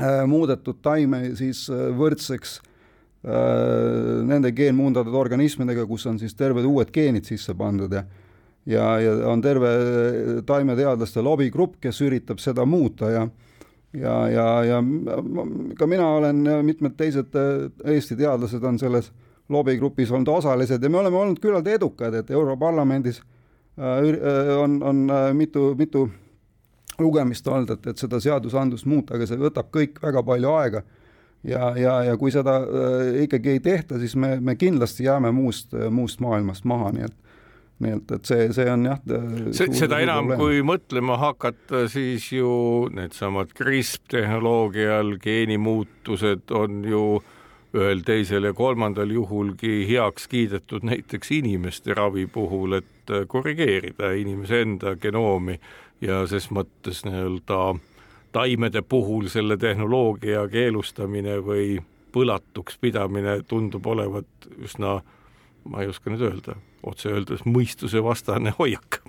muudetud 0.00 0.78
taime 0.80 1.34
siis 1.36 1.66
võrdseks 1.68 2.54
nende 3.20 4.48
geenmuundatud 4.56 5.12
organismidega, 5.12 5.82
kus 5.84 6.06
on 6.08 6.16
siis 6.16 6.32
terved 6.32 6.64
uued 6.64 6.88
geenid 6.94 7.28
sisse 7.28 7.52
pandud 7.52 7.92
ja 7.92 8.00
ja, 8.64 8.86
ja 8.96 9.12
on 9.28 9.42
terve 9.44 9.68
taimeteadlaste 10.48 11.20
lobigrupp, 11.20 11.76
kes 11.84 12.00
üritab 12.06 12.40
seda 12.40 12.64
muuta 12.64 13.10
ja 13.12 13.26
ja, 13.92 14.28
ja, 14.28 14.64
ja 14.64 14.82
ka 15.78 15.86
mina 15.86 16.08
olen 16.08 16.44
mitmed 16.62 16.94
teised 16.96 17.34
äh, 17.34 17.92
Eesti 17.94 18.16
teadlased 18.16 18.64
on 18.64 18.78
selles 18.78 19.10
lobigrupis 19.50 20.10
olnud 20.10 20.28
osalised 20.28 20.82
ja 20.82 20.90
me 20.90 20.98
oleme 20.98 21.16
olnud 21.16 21.40
küllalt 21.42 21.66
edukad, 21.66 22.14
et 22.14 22.30
Europarlamendis 22.30 23.20
äh, 23.20 23.84
äh, 23.84 24.52
on, 24.58 24.82
on 24.82 25.06
mitu, 25.32 25.74
mitu 25.78 26.08
lugemist 26.98 27.46
olnud, 27.48 27.70
et, 27.70 27.86
et 27.86 27.98
seda 27.98 28.20
seadusandlust 28.20 28.86
muuta, 28.86 29.16
aga 29.16 29.26
see 29.26 29.40
võtab 29.40 29.70
kõik 29.74 30.02
väga 30.02 30.22
palju 30.22 30.54
aega. 30.54 30.82
ja, 31.44 31.72
ja, 31.76 31.94
ja 32.04 32.16
kui 32.20 32.30
seda 32.30 32.60
ikkagi 33.22 33.56
ei 33.56 33.60
tehta, 33.64 33.98
siis 33.98 34.16
me, 34.16 34.36
me 34.40 34.54
kindlasti 34.60 35.04
jääme 35.04 35.32
muust, 35.32 35.72
muust 35.90 36.20
maailmast 36.20 36.64
maha, 36.68 36.92
nii 36.92 37.08
et 37.08 37.29
nii 37.80 37.96
et, 37.96 38.14
et 38.16 38.28
see, 38.28 38.46
see 38.52 38.68
on 38.70 38.86
jah. 38.90 39.00
seda 39.56 40.00
enam, 40.04 40.34
kui 40.40 40.60
mõtlema 40.66 41.16
hakata, 41.20 41.86
siis 41.88 42.30
ju 42.32 42.52
needsamad 42.94 43.54
CRISP 43.56 44.10
tehnoloogial 44.16 45.16
geenimuutused 45.22 46.52
on 46.56 46.82
ju 46.84 47.04
ühel, 47.76 48.02
teisel 48.06 48.48
ja 48.48 48.54
kolmandal 48.56 49.12
juhulgi 49.14 49.84
heaks 49.88 50.26
kiidetud 50.28 50.84
näiteks 50.86 51.30
inimeste 51.38 51.94
ravi 51.94 52.26
puhul, 52.26 52.80
et 52.80 53.14
korrigeerida 53.30 54.12
inimese 54.18 54.64
enda 54.66 54.96
genoomi 55.00 55.56
ja 56.02 56.24
ses 56.30 56.50
mõttes 56.50 57.04
nii-öelda 57.06 57.60
taimede 58.32 58.82
puhul 58.82 59.28
selle 59.28 59.56
tehnoloogia 59.56 60.46
keelustamine 60.50 61.38
või 61.44 61.78
põlatuks 62.12 62.78
pidamine 62.80 63.40
tundub 63.48 63.86
olevat 63.86 64.50
üsna, 64.58 65.00
ma 65.64 65.82
ei 65.82 65.90
oska 65.90 66.10
nüüd 66.12 66.24
öelda. 66.24 66.56
Otse 66.86 67.12
öeldes 67.12 67.44
mõistusevastane 67.44 68.54
hoiak. 68.58 69.02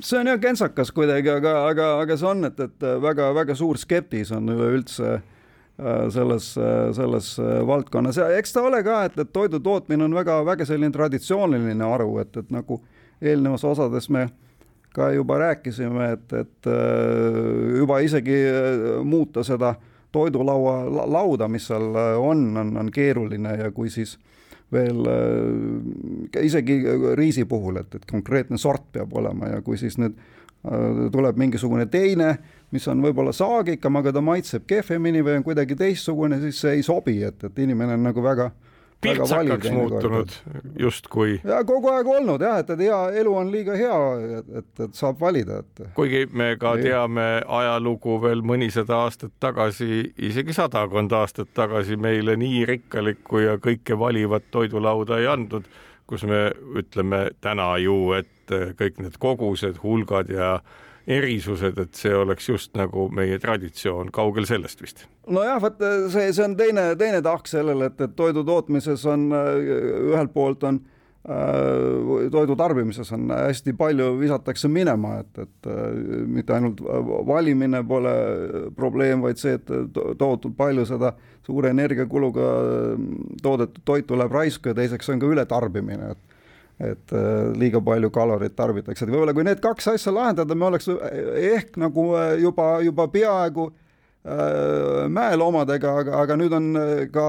See 0.00 0.18
on 0.20 0.28
jah 0.30 0.38
kentsakas 0.40 0.92
kuidagi, 0.94 1.30
aga, 1.32 1.54
aga, 1.70 1.86
aga 2.04 2.16
see 2.18 2.28
on, 2.30 2.46
et, 2.46 2.60
et 2.62 2.86
väga-väga 3.02 3.56
suur 3.58 3.78
skeptis 3.80 4.30
on 4.36 4.52
üleüldse 4.52 5.16
äh, 5.16 6.04
selles, 6.14 6.52
selles 6.96 7.32
valdkonnas. 7.66 8.20
Ja 8.20 8.28
eks 8.38 8.54
ta 8.54 8.62
ole 8.68 8.84
ka, 8.86 9.02
et, 9.08 9.18
et 9.18 9.32
toidu 9.34 9.58
tootmine 9.64 10.06
on 10.06 10.14
väga-väga 10.14 10.68
selline 10.68 10.94
traditsiooniline 10.94 11.90
haru, 11.90 12.12
et, 12.22 12.36
et 12.36 12.54
nagu 12.54 12.82
eelnevas 13.20 13.66
osades 13.66 14.08
me 14.12 14.28
ka 14.94 15.10
juba 15.14 15.38
rääkisime, 15.38 16.12
et, 16.12 16.32
et 16.32 16.70
äh, 16.70 17.78
juba 17.78 18.00
isegi 18.04 18.36
äh, 18.46 19.04
muuta 19.06 19.42
seda 19.46 19.74
toidulaua 20.12 21.06
lauda, 21.06 21.46
mis 21.48 21.68
seal 21.70 21.94
on, 22.18 22.48
on, 22.58 22.76
on 22.76 22.90
keeruline 22.90 23.54
ja 23.60 23.70
kui 23.70 23.90
siis 23.90 24.16
äh, 24.16 24.29
veel 24.72 25.06
äh, 25.10 26.44
isegi 26.46 26.80
riisi 27.18 27.44
puhul, 27.48 27.80
et, 27.82 27.94
et 27.94 28.06
konkreetne 28.10 28.58
sort 28.58 28.86
peab 28.92 29.14
olema 29.18 29.56
ja 29.56 29.64
kui 29.66 29.78
siis 29.80 29.98
nüüd 30.00 30.18
tuleb 30.60 31.38
mingisugune 31.40 31.86
teine, 31.88 32.34
mis 32.68 32.84
on 32.92 33.00
võib-olla 33.00 33.32
saagikam, 33.32 33.96
aga 33.96 34.12
ta 34.12 34.20
maitseb 34.20 34.66
kehvemini 34.68 35.22
või 35.24 35.38
on 35.38 35.46
kuidagi 35.46 35.72
teistsugune, 35.72 36.36
siis 36.42 36.58
see 36.60 36.74
ei 36.76 36.82
sobi, 36.84 37.14
et, 37.24 37.46
et 37.48 37.62
inimene 37.64 37.96
on 37.96 38.04
nagu 38.10 38.20
väga 38.20 38.50
pirtsakaks 39.00 39.70
muutunud 39.70 40.32
justkui. 40.78 41.40
ja 41.44 41.62
kogu 41.64 41.88
aeg 41.92 42.08
olnud 42.08 42.42
jah, 42.44 42.58
et, 42.60 42.70
et 42.74 42.82
hea 42.84 42.98
elu 43.22 43.34
on 43.42 43.52
liiga 43.52 43.76
hea, 43.78 44.00
et, 44.40 44.72
et 44.86 44.96
saab 44.96 45.20
valida, 45.20 45.60
et. 45.64 45.84
kuigi 45.96 46.26
me 46.32 46.52
ka 46.60 46.74
ei. 46.78 46.88
teame 46.88 47.28
ajalugu 47.60 48.18
veel 48.22 48.44
mõnisada 48.46 49.02
aastat 49.06 49.32
tagasi, 49.40 50.02
isegi 50.30 50.56
sadakond 50.56 51.12
aastat 51.16 51.54
tagasi 51.56 51.96
meile 51.96 52.36
nii 52.40 52.66
rikkalikku 52.74 53.44
ja 53.46 53.56
kõike 53.62 53.98
valivat 53.98 54.50
toidulauda 54.50 55.20
ei 55.20 55.30
andnud, 55.32 55.68
kus 56.10 56.26
me 56.28 56.50
ütleme 56.76 57.28
täna 57.40 57.72
ju, 57.80 58.12
et 58.18 58.54
kõik 58.76 58.98
need 59.00 59.18
kogused, 59.22 59.78
hulgad 59.82 60.30
ja 60.34 60.58
erisused, 61.10 61.78
et 61.82 61.98
see 61.98 62.14
oleks 62.14 62.48
just 62.48 62.76
nagu 62.78 63.08
meie 63.14 63.38
traditsioon, 63.42 64.12
kaugel 64.14 64.46
sellest 64.48 64.82
vist? 64.84 65.04
nojah, 65.30 65.58
vot 65.62 65.82
see, 66.12 66.30
see 66.32 66.46
on 66.46 66.56
teine, 66.58 66.92
teine 67.00 67.20
tahk 67.24 67.50
sellele, 67.50 67.90
et, 67.90 68.00
et 68.06 68.16
toidu 68.16 68.44
tootmises 68.46 69.04
on 69.10 69.28
ühelt 69.34 70.32
poolt 70.34 70.64
on 70.68 70.80
äh, 70.80 71.00
toidu 72.32 72.56
tarbimises 72.56 73.12
on 73.12 73.28
hästi 73.30 73.74
palju 73.78 74.14
visatakse 74.20 74.68
minema, 74.72 75.18
et, 75.20 75.42
et 75.44 75.70
mitte 76.26 76.54
ainult 76.56 76.80
valimine 77.28 77.82
pole 77.88 78.14
probleem, 78.76 79.20
vaid 79.22 79.40
see, 79.40 79.58
et 79.58 79.68
tohutult 80.18 80.56
palju 80.56 80.86
seda 80.88 81.12
suure 81.46 81.74
energiakuluga 81.74 82.50
toodetud 83.42 83.84
toitu 83.84 84.18
läheb 84.18 84.32
raisku 84.32 84.72
ja 84.72 84.78
teiseks 84.78 85.12
on 85.12 85.20
ka 85.20 85.30
ületarbimine, 85.34 86.14
et 86.14 86.29
et 86.80 87.12
äh, 87.12 87.52
liiga 87.60 87.80
palju 87.84 88.10
kaloreid 88.14 88.54
tarbitakse, 88.56 89.04
et 89.04 89.12
võib-olla 89.12 89.34
kui 89.36 89.44
need 89.44 89.60
kaks 89.62 89.90
asja 89.92 90.12
lahendada, 90.14 90.56
me 90.56 90.68
oleks 90.70 90.88
ehk 90.88 91.76
nagu 91.80 92.06
äh, 92.16 92.32
juba, 92.40 92.70
juba 92.84 93.06
peaaegu 93.12 93.66
äh, 93.68 95.04
mäeloomadega, 95.12 95.92
aga, 96.04 96.16
aga 96.24 96.38
nüüd 96.40 96.56
on 96.56 96.70
ka 97.12 97.26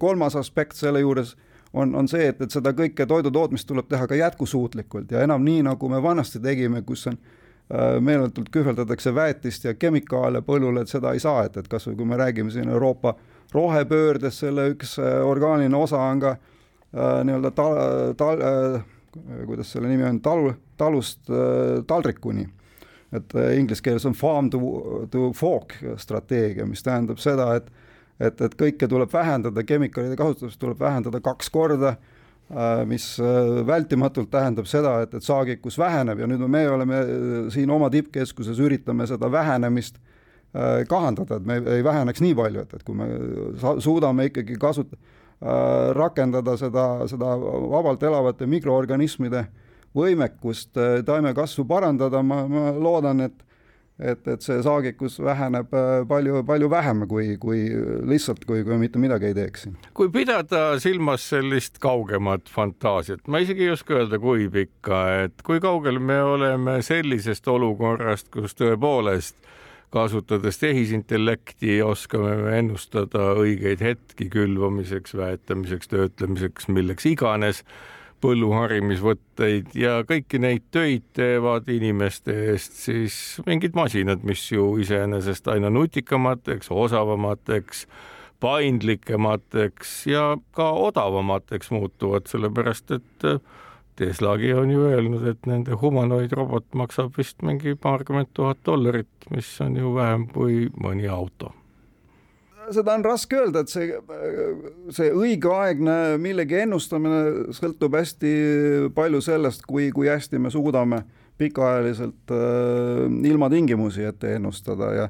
kolmas 0.00 0.38
aspekt 0.38 0.78
selle 0.78 1.02
juures, 1.02 1.34
on, 1.74 1.94
on 1.98 2.08
see, 2.10 2.28
et, 2.30 2.42
et 2.44 2.54
seda 2.54 2.70
kõike 2.76 3.06
toidutootmist 3.10 3.66
tuleb 3.66 3.90
teha 3.90 4.06
ka 4.06 4.18
jätkusuutlikult 4.18 5.10
ja 5.10 5.24
enam 5.26 5.42
nii, 5.42 5.64
nagu 5.66 5.90
me 5.90 5.98
vanasti 6.02 6.42
tegime, 6.42 6.84
kus 6.86 7.08
on 7.10 7.18
meeletult 8.04 8.50
kühveldatakse 8.52 9.10
väetist 9.16 9.64
ja 9.64 9.72
kemikaale 9.74 10.42
põllule, 10.44 10.82
et 10.84 10.90
seda 10.92 11.14
ei 11.16 11.22
saa, 11.22 11.46
et, 11.48 11.56
et 11.56 11.68
kas 11.68 11.88
või 11.88 11.96
kui 11.96 12.06
me 12.10 12.18
räägime 12.20 12.52
siin 12.52 12.68
Euroopa 12.68 13.14
rohepöördest, 13.54 14.44
selle 14.44 14.68
üks 14.74 14.98
orgaaniline 15.00 15.78
osa 15.80 16.02
on 16.12 16.20
ka 16.20 16.34
äh, 16.34 16.42
Äh, 16.44 16.63
nii-öelda 16.94 17.50
tal-, 17.50 18.14
tal-, 18.18 18.42
äh, 18.42 18.82
kuidas 19.46 19.72
selle 19.72 19.90
nimi 19.90 20.06
on, 20.08 20.20
talu, 20.22 20.54
talust 20.78 21.30
äh, 21.30 21.82
taldrikuni. 21.86 22.48
et 23.14 23.30
inglise 23.54 23.78
keeles 23.78 24.02
on 24.08 24.14
farm 24.18 24.48
to, 24.50 24.58
to 25.06 25.28
fork 25.38 25.76
strateegia, 26.02 26.64
mis 26.66 26.82
tähendab 26.82 27.20
seda, 27.22 27.52
et 27.54 27.68
et, 28.18 28.40
et 28.42 28.56
kõike 28.58 28.88
tuleb 28.90 29.10
vähendada, 29.12 29.62
kemikaalide 29.66 30.16
kasutamist 30.18 30.58
tuleb 30.58 30.80
vähendada 30.80 31.20
kaks 31.22 31.50
korda, 31.50 31.96
mis 32.86 33.06
vältimatult 33.66 34.30
tähendab 34.30 34.66
seda, 34.70 34.96
et, 35.02 35.14
et 35.14 35.26
saagikus 35.26 35.78
väheneb 35.78 36.22
ja 36.22 36.28
nüüd 36.30 36.42
me 36.50 36.62
oleme 36.70 37.00
siin 37.54 37.70
oma 37.74 37.90
tippkeskuses, 37.90 38.58
üritame 38.62 39.06
seda 39.10 39.30
vähenemist 39.30 39.98
kahandada, 40.90 41.38
et 41.38 41.46
me 41.46 41.58
ei 41.74 41.86
väheneks 41.86 42.22
nii 42.22 42.38
palju, 42.38 42.66
et, 42.66 42.74
et 42.78 42.86
kui 42.86 42.98
me 42.98 43.10
suudame 43.82 44.30
ikkagi 44.30 44.58
kasutada 44.62 44.98
Äh, 44.98 45.13
rakendada 45.94 46.56
seda, 46.56 46.84
seda 47.10 47.34
vabalt 47.36 48.02
elavate 48.02 48.46
mikroorganismide 48.48 49.46
võimekust 49.94 50.78
äh, 50.80 51.00
taimekasvu 51.06 51.66
parandada, 51.68 52.22
ma, 52.26 52.44
ma 52.50 52.70
loodan, 52.76 53.26
et 53.28 53.40
et, 53.94 54.24
et 54.26 54.42
see 54.42 54.56
saagikus 54.66 55.20
väheneb 55.22 55.70
äh, 55.70 56.00
palju, 56.10 56.40
palju 56.46 56.66
vähem 56.70 57.04
kui, 57.06 57.36
kui 57.38 57.60
lihtsalt, 58.10 58.42
kui, 58.48 58.64
kui 58.66 58.78
mitte 58.80 58.98
midagi 58.98 59.28
ei 59.30 59.36
teeks. 59.36 59.68
kui 59.94 60.10
pidada 60.10 60.80
silmas 60.82 61.28
sellist 61.30 61.78
kaugemat 61.82 62.50
fantaasiat, 62.50 63.22
ma 63.30 63.38
isegi 63.44 63.68
ei 63.68 63.74
oska 63.76 64.00
öelda, 64.00 64.18
kui 64.18 64.48
pikka, 64.50 65.04
et 65.28 65.46
kui 65.46 65.62
kaugel 65.62 66.00
me 66.02 66.18
oleme 66.26 66.80
sellisest 66.82 67.46
olukorrast, 67.54 68.32
kus 68.34 68.58
tõepoolest 68.58 69.38
kasutades 69.92 70.58
tehisintellekti 70.58 71.80
oskame 71.82 72.36
me 72.42 72.54
ennustada 72.58 73.32
õigeid 73.40 73.82
hetki 73.84 74.28
külvamiseks, 74.32 75.16
väetamiseks, 75.18 75.90
töötlemiseks, 75.92 76.68
milleks 76.72 77.06
iganes, 77.10 77.62
põlluharimisvõtteid 78.24 79.74
ja 79.76 79.98
kõiki 80.08 80.40
neid 80.40 80.64
töid 80.72 81.04
teevad 81.16 81.68
inimeste 81.72 82.34
eest 82.54 82.78
siis 82.86 83.16
mingid 83.46 83.76
masinad, 83.76 84.24
mis 84.24 84.46
ju 84.52 84.74
iseenesest 84.80 85.48
aina 85.52 85.70
nutikamateks, 85.72 86.70
osavamateks, 86.72 87.84
paindlikemateks 88.40 89.92
ja 90.08 90.24
ka 90.56 90.70
odavamateks 90.88 91.70
muutuvad, 91.74 92.26
sellepärast 92.30 92.96
et 92.96 93.28
Teslagi 93.96 94.52
on 94.58 94.70
ju 94.70 94.86
öelnud, 94.88 95.26
et 95.30 95.46
nende 95.46 95.76
humanoidrobot 95.78 96.66
maksab 96.74 97.14
vist 97.18 97.42
mingi 97.46 97.76
paarkümmend 97.78 98.32
tuhat 98.34 98.58
dollarit, 98.66 99.10
mis 99.30 99.50
on 99.62 99.76
ju 99.78 99.92
vähem 99.94 100.26
kui 100.32 100.64
mõni 100.82 101.06
auto. 101.06 101.52
Seda 102.74 102.94
on 102.96 103.04
raske 103.04 103.36
öelda, 103.38 103.60
et 103.60 103.70
see, 103.70 103.92
see 104.96 105.10
õigeaegne 105.12 106.16
millegi 106.18 106.62
ennustamine 106.64 107.52
sõltub 107.54 107.94
hästi 107.94 108.32
palju 108.96 109.20
sellest, 109.22 109.66
kui, 109.68 109.90
kui 109.94 110.08
hästi 110.08 110.40
me 110.40 110.50
suudame 110.50 111.02
pikaajaliselt 111.38 112.32
äh, 112.32 113.04
ilmatingimusi 113.30 114.08
ette 114.08 114.34
ennustada 114.38 114.90
ja 114.94 115.08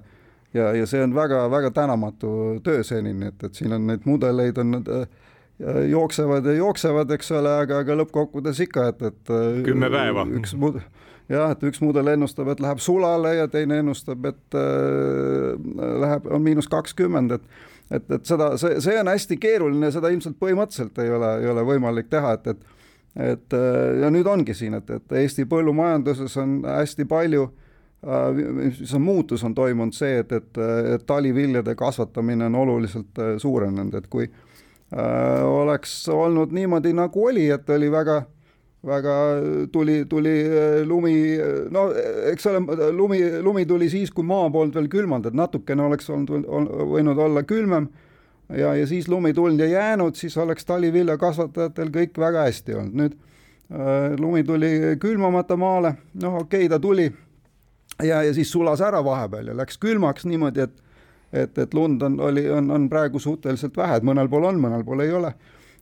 ja, 0.55 0.73
ja 0.75 0.87
see 0.87 1.03
on 1.03 1.15
väga-väga 1.15 1.71
tänamatu 1.75 2.61
töö 2.65 2.83
senini, 2.87 3.27
et, 3.33 3.43
et 3.43 3.55
siin 3.55 3.73
on 3.75 3.87
neid 3.89 4.05
mudeleid 4.09 4.59
on 4.63 4.81
äh, 4.81 5.07
jooksevad 5.89 6.47
ja 6.47 6.53
jooksevad, 6.53 7.11
eks 7.15 7.31
ole, 7.33 7.53
aga, 7.63 7.79
aga 7.85 7.97
lõppkokkuvõttes 8.03 8.61
ikka, 8.65 8.89
et, 8.91 9.03
et 9.11 9.31
äh, 9.31 9.61
kümme 9.67 9.91
päeva. 9.93 10.27
üks 10.41 10.55
mud-, 10.59 10.81
jah, 11.31 11.53
et 11.55 11.63
üks 11.69 11.83
mudel 11.85 12.11
ennustab, 12.15 12.51
et 12.53 12.63
läheb 12.63 12.83
sulale 12.83 13.37
ja 13.39 13.47
teine 13.51 13.79
ennustab, 13.85 14.27
et 14.31 14.59
äh, 14.59 15.55
läheb, 16.03 16.27
on 16.31 16.43
miinus 16.43 16.71
kakskümmend, 16.71 17.39
et 17.39 17.63
et, 17.93 18.07
et 18.17 18.25
seda, 18.25 18.55
see, 18.57 18.79
see 18.81 18.95
on 18.97 19.11
hästi 19.13 19.37
keeruline, 19.37 19.91
seda 19.93 20.09
ilmselt 20.09 20.39
põhimõtteliselt 20.41 20.97
ei 21.05 21.11
ole, 21.13 21.35
ei 21.43 21.51
ole 21.53 21.67
võimalik 21.69 22.09
teha, 22.11 22.39
et, 22.39 22.55
et 22.55 22.71
et 23.15 23.55
äh, 23.55 24.01
ja 24.01 24.09
nüüd 24.11 24.27
ongi 24.27 24.57
siin, 24.59 24.75
et, 24.75 24.89
et 24.91 25.13
Eesti 25.21 25.45
põllumajanduses 25.47 26.35
on 26.43 26.57
hästi 26.67 27.05
palju 27.07 27.45
äh, 27.45 28.41
on 28.97 29.05
muutus, 29.05 29.45
on 29.47 29.55
toimunud 29.55 29.95
see, 29.95 30.17
et, 30.25 30.33
et, 30.33 30.59
et 30.97 31.05
taliviljade 31.07 31.77
kasvatamine 31.79 32.49
on 32.49 32.57
oluliselt 32.65 33.23
suurenenud, 33.39 33.95
et 34.01 34.11
kui 34.11 34.27
Äh, 34.27 34.44
oleks 34.93 36.09
olnud 36.09 36.53
niimoodi, 36.53 36.93
nagu 36.93 37.27
oli, 37.27 37.49
et 37.51 37.71
oli 37.71 37.91
väga, 37.91 38.23
väga 38.87 39.15
tuli, 39.73 40.05
tuli 40.09 40.35
äh, 40.45 40.87
lumi, 40.87 41.15
no 41.71 41.89
eks 42.31 42.47
ole, 42.47 42.61
lumi, 42.93 43.21
lumi 43.43 43.67
tuli 43.67 43.89
siis, 43.91 44.13
kui 44.15 44.25
maa 44.25 44.51
polnud 44.51 44.77
veel 44.77 44.89
külmanud, 44.93 45.31
et 45.31 45.39
natukene 45.39 45.83
oleks 45.83 46.11
olnud, 46.11 46.47
võinud 46.93 47.19
olla 47.19 47.43
külmem 47.43 47.89
ja, 48.53 48.75
ja 48.75 48.87
siis 48.87 49.09
lumi 49.09 49.35
tulnud 49.35 49.61
ja 49.65 49.67
jäänud, 49.73 50.15
siis 50.21 50.37
oleks 50.37 50.69
taliviljakasvatajatel 50.69 51.93
kõik 51.95 52.21
väga 52.21 52.47
hästi 52.49 52.79
olnud. 52.79 53.01
nüüd 53.03 53.19
äh, 53.73 54.15
lumi 54.21 54.45
tuli 54.45 54.73
külmamata 55.01 55.57
maale, 55.57 55.97
noh, 56.23 56.43
okei 56.45 56.67
okay,, 56.67 56.69
ta 56.69 56.79
tuli 56.79 57.09
ja, 58.03 58.23
ja 58.23 58.35
siis 58.35 58.53
sulas 58.53 58.85
ära 58.85 59.05
vahepeal 59.05 59.51
ja 59.53 59.57
läks 59.57 59.79
külmaks 59.81 60.29
niimoodi, 60.29 60.69
et 60.69 60.84
et, 61.35 61.59
et 61.59 61.75
lund 61.75 62.03
on, 62.03 62.21
oli, 62.21 62.47
on, 62.51 62.71
on 62.71 62.89
praegu 62.91 63.19
suhteliselt 63.23 63.77
vähe, 63.77 63.99
et 63.99 64.07
mõnel 64.07 64.31
pool 64.31 64.47
on, 64.51 64.61
mõnel 64.63 64.85
pool 64.87 65.03
ei 65.05 65.13
ole. 65.15 65.35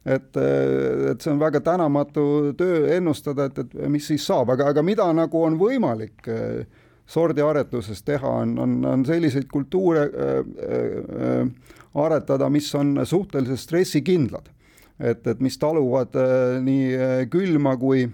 et, 0.02 0.36
et 0.36 1.20
see 1.22 1.30
on 1.30 1.38
väga 1.38 1.60
tänamatu 1.62 2.54
töö 2.58 2.86
ennustada, 2.96 3.46
et, 3.46 3.58
et 3.58 3.74
mis 3.92 4.06
siis 4.10 4.24
saab, 4.26 4.50
aga, 4.50 4.72
aga 4.72 4.82
mida 4.82 5.06
nagu 5.14 5.44
on 5.46 5.58
võimalik 5.60 6.26
eh, 6.26 6.64
sordiaretuses 7.06 8.02
teha, 8.02 8.32
on, 8.42 8.56
on, 8.58 8.74
on 8.88 9.04
selliseid 9.06 9.46
kultuure 9.52 10.08
äh, 10.08 10.32
äh, 10.40 11.70
aretada, 11.94 12.48
mis 12.50 12.72
on 12.74 12.96
suhteliselt 13.04 13.60
stressikindlad. 13.60 14.50
et, 14.98 15.26
et 15.26 15.40
mis 15.40 15.58
taluvad 15.58 16.16
äh, 16.16 16.58
nii 16.62 17.26
külma 17.30 17.76
kui, 17.76 18.04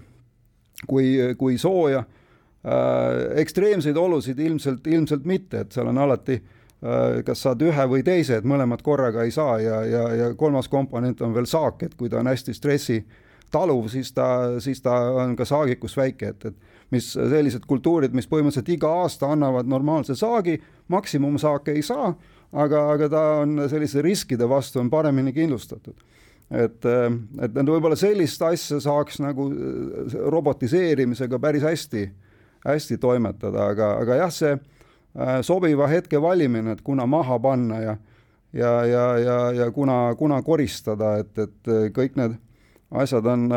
kui, 0.87 1.17
kui 1.37 1.57
sooja 1.57 2.03
äh,. 2.03 3.41
ekstreemseid 3.41 3.97
olusid 3.97 4.39
ilmselt, 4.39 4.87
ilmselt 4.87 5.25
mitte, 5.25 5.65
et 5.65 5.71
seal 5.71 5.87
on 5.91 5.97
alati 5.97 6.37
äh, 6.37 6.58
kas 7.25 7.41
saad 7.43 7.61
ühe 7.65 7.85
või 7.91 8.03
teise, 8.07 8.39
et 8.39 8.45
mõlemad 8.47 8.81
korraga 8.83 9.25
ei 9.27 9.33
saa 9.35 9.57
ja, 9.59 9.81
ja, 9.83 10.03
ja 10.15 10.29
kolmas 10.39 10.69
komponent 10.71 11.21
on 11.21 11.33
veel 11.35 11.47
saak, 11.49 11.83
et 11.83 11.95
kui 11.99 12.09
ta 12.09 12.21
on 12.21 12.29
hästi 12.31 12.55
stressi 12.55 13.01
taluv, 13.51 13.89
siis 13.91 14.13
ta, 14.15 14.59
siis 14.63 14.79
ta 14.81 14.93
on 15.19 15.35
ka 15.35 15.47
saagikus 15.47 15.97
väike, 15.97 16.31
et, 16.31 16.45
et 16.45 16.93
mis 16.93 17.11
sellised 17.13 17.65
kultuurid, 17.67 18.15
mis 18.15 18.29
põhimõtteliselt 18.29 18.71
iga 18.71 18.93
aasta 19.01 19.27
annavad 19.33 19.67
normaalse 19.67 20.15
saagi, 20.15 20.55
maksimumsaake 20.87 21.75
ei 21.75 21.83
saa, 21.83 22.13
aga, 22.53 22.85
aga 22.93 23.11
ta 23.11 23.25
on 23.41 23.65
selliste 23.69 24.05
riskide 24.05 24.47
vastu 24.49 24.79
on 24.79 24.89
paremini 24.89 25.33
kindlustatud. 25.35 25.99
et, 26.49 26.85
et, 26.85 27.59
võib-olla 27.59 27.99
sellist 27.99 28.41
asja 28.41 28.79
saaks 28.81 29.19
nagu 29.19 29.51
robotiseerimisega 30.31 31.39
päris 31.39 31.67
hästi 31.67 32.07
hästi 32.65 32.97
toimetada, 32.97 33.69
aga, 33.71 33.93
aga 34.01 34.15
jah, 34.23 34.31
see 34.33 34.51
äh, 34.55 34.78
sobiva 35.41 35.87
hetke 35.87 36.21
valimine, 36.21 36.71
et 36.71 36.81
kuna 36.85 37.05
maha 37.09 37.39
panna 37.39 37.81
ja 37.81 37.97
ja, 38.53 38.85
ja, 38.85 39.17
ja, 39.19 39.51
ja 39.51 39.71
kuna, 39.71 40.15
kuna 40.17 40.41
koristada, 40.41 41.17
et, 41.21 41.37
et 41.37 41.73
kõik 41.93 42.15
need 42.17 42.37
asjad 42.91 43.25
on, 43.29 43.49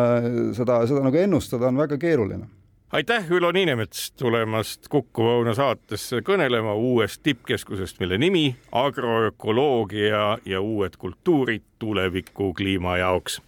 seda, 0.52 0.82
seda 0.88 1.04
nagu 1.06 1.16
ennustada 1.16 1.70
on 1.70 1.80
väga 1.80 1.96
keeruline 2.00 2.48
aitäh, 2.92 3.30
Ülo 3.30 3.52
Niinemets 3.52 4.12
tulemast 4.12 4.88
Kuku 4.88 5.24
Õuna 5.24 5.54
saatesse 5.56 6.20
kõnelema 6.24 6.74
uuest 6.76 7.22
tippkeskusest, 7.24 8.00
mille 8.00 8.18
nimi 8.20 8.44
agroökoloogia 8.72 10.38
ja 10.44 10.60
uued 10.60 10.98
kultuurid 10.98 11.64
tuleviku 11.78 12.52
kliima 12.54 12.98
jaoks. 13.00 13.40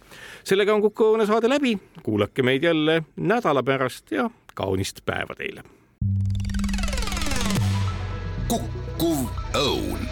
sellega 0.43 0.73
on 0.73 0.81
Kuku 0.81 1.11
Õuna 1.11 1.29
saade 1.29 1.49
läbi, 1.49 1.77
kuulake 2.03 2.43
meid 2.43 2.63
jälle 2.63 3.03
nädala 3.15 3.63
pärast 3.63 4.11
ja 4.11 4.29
kaunist 4.55 5.05
päeva 5.05 5.35
teile. 5.35 5.63
Kukkuv 8.47 9.25
õun 9.57 10.04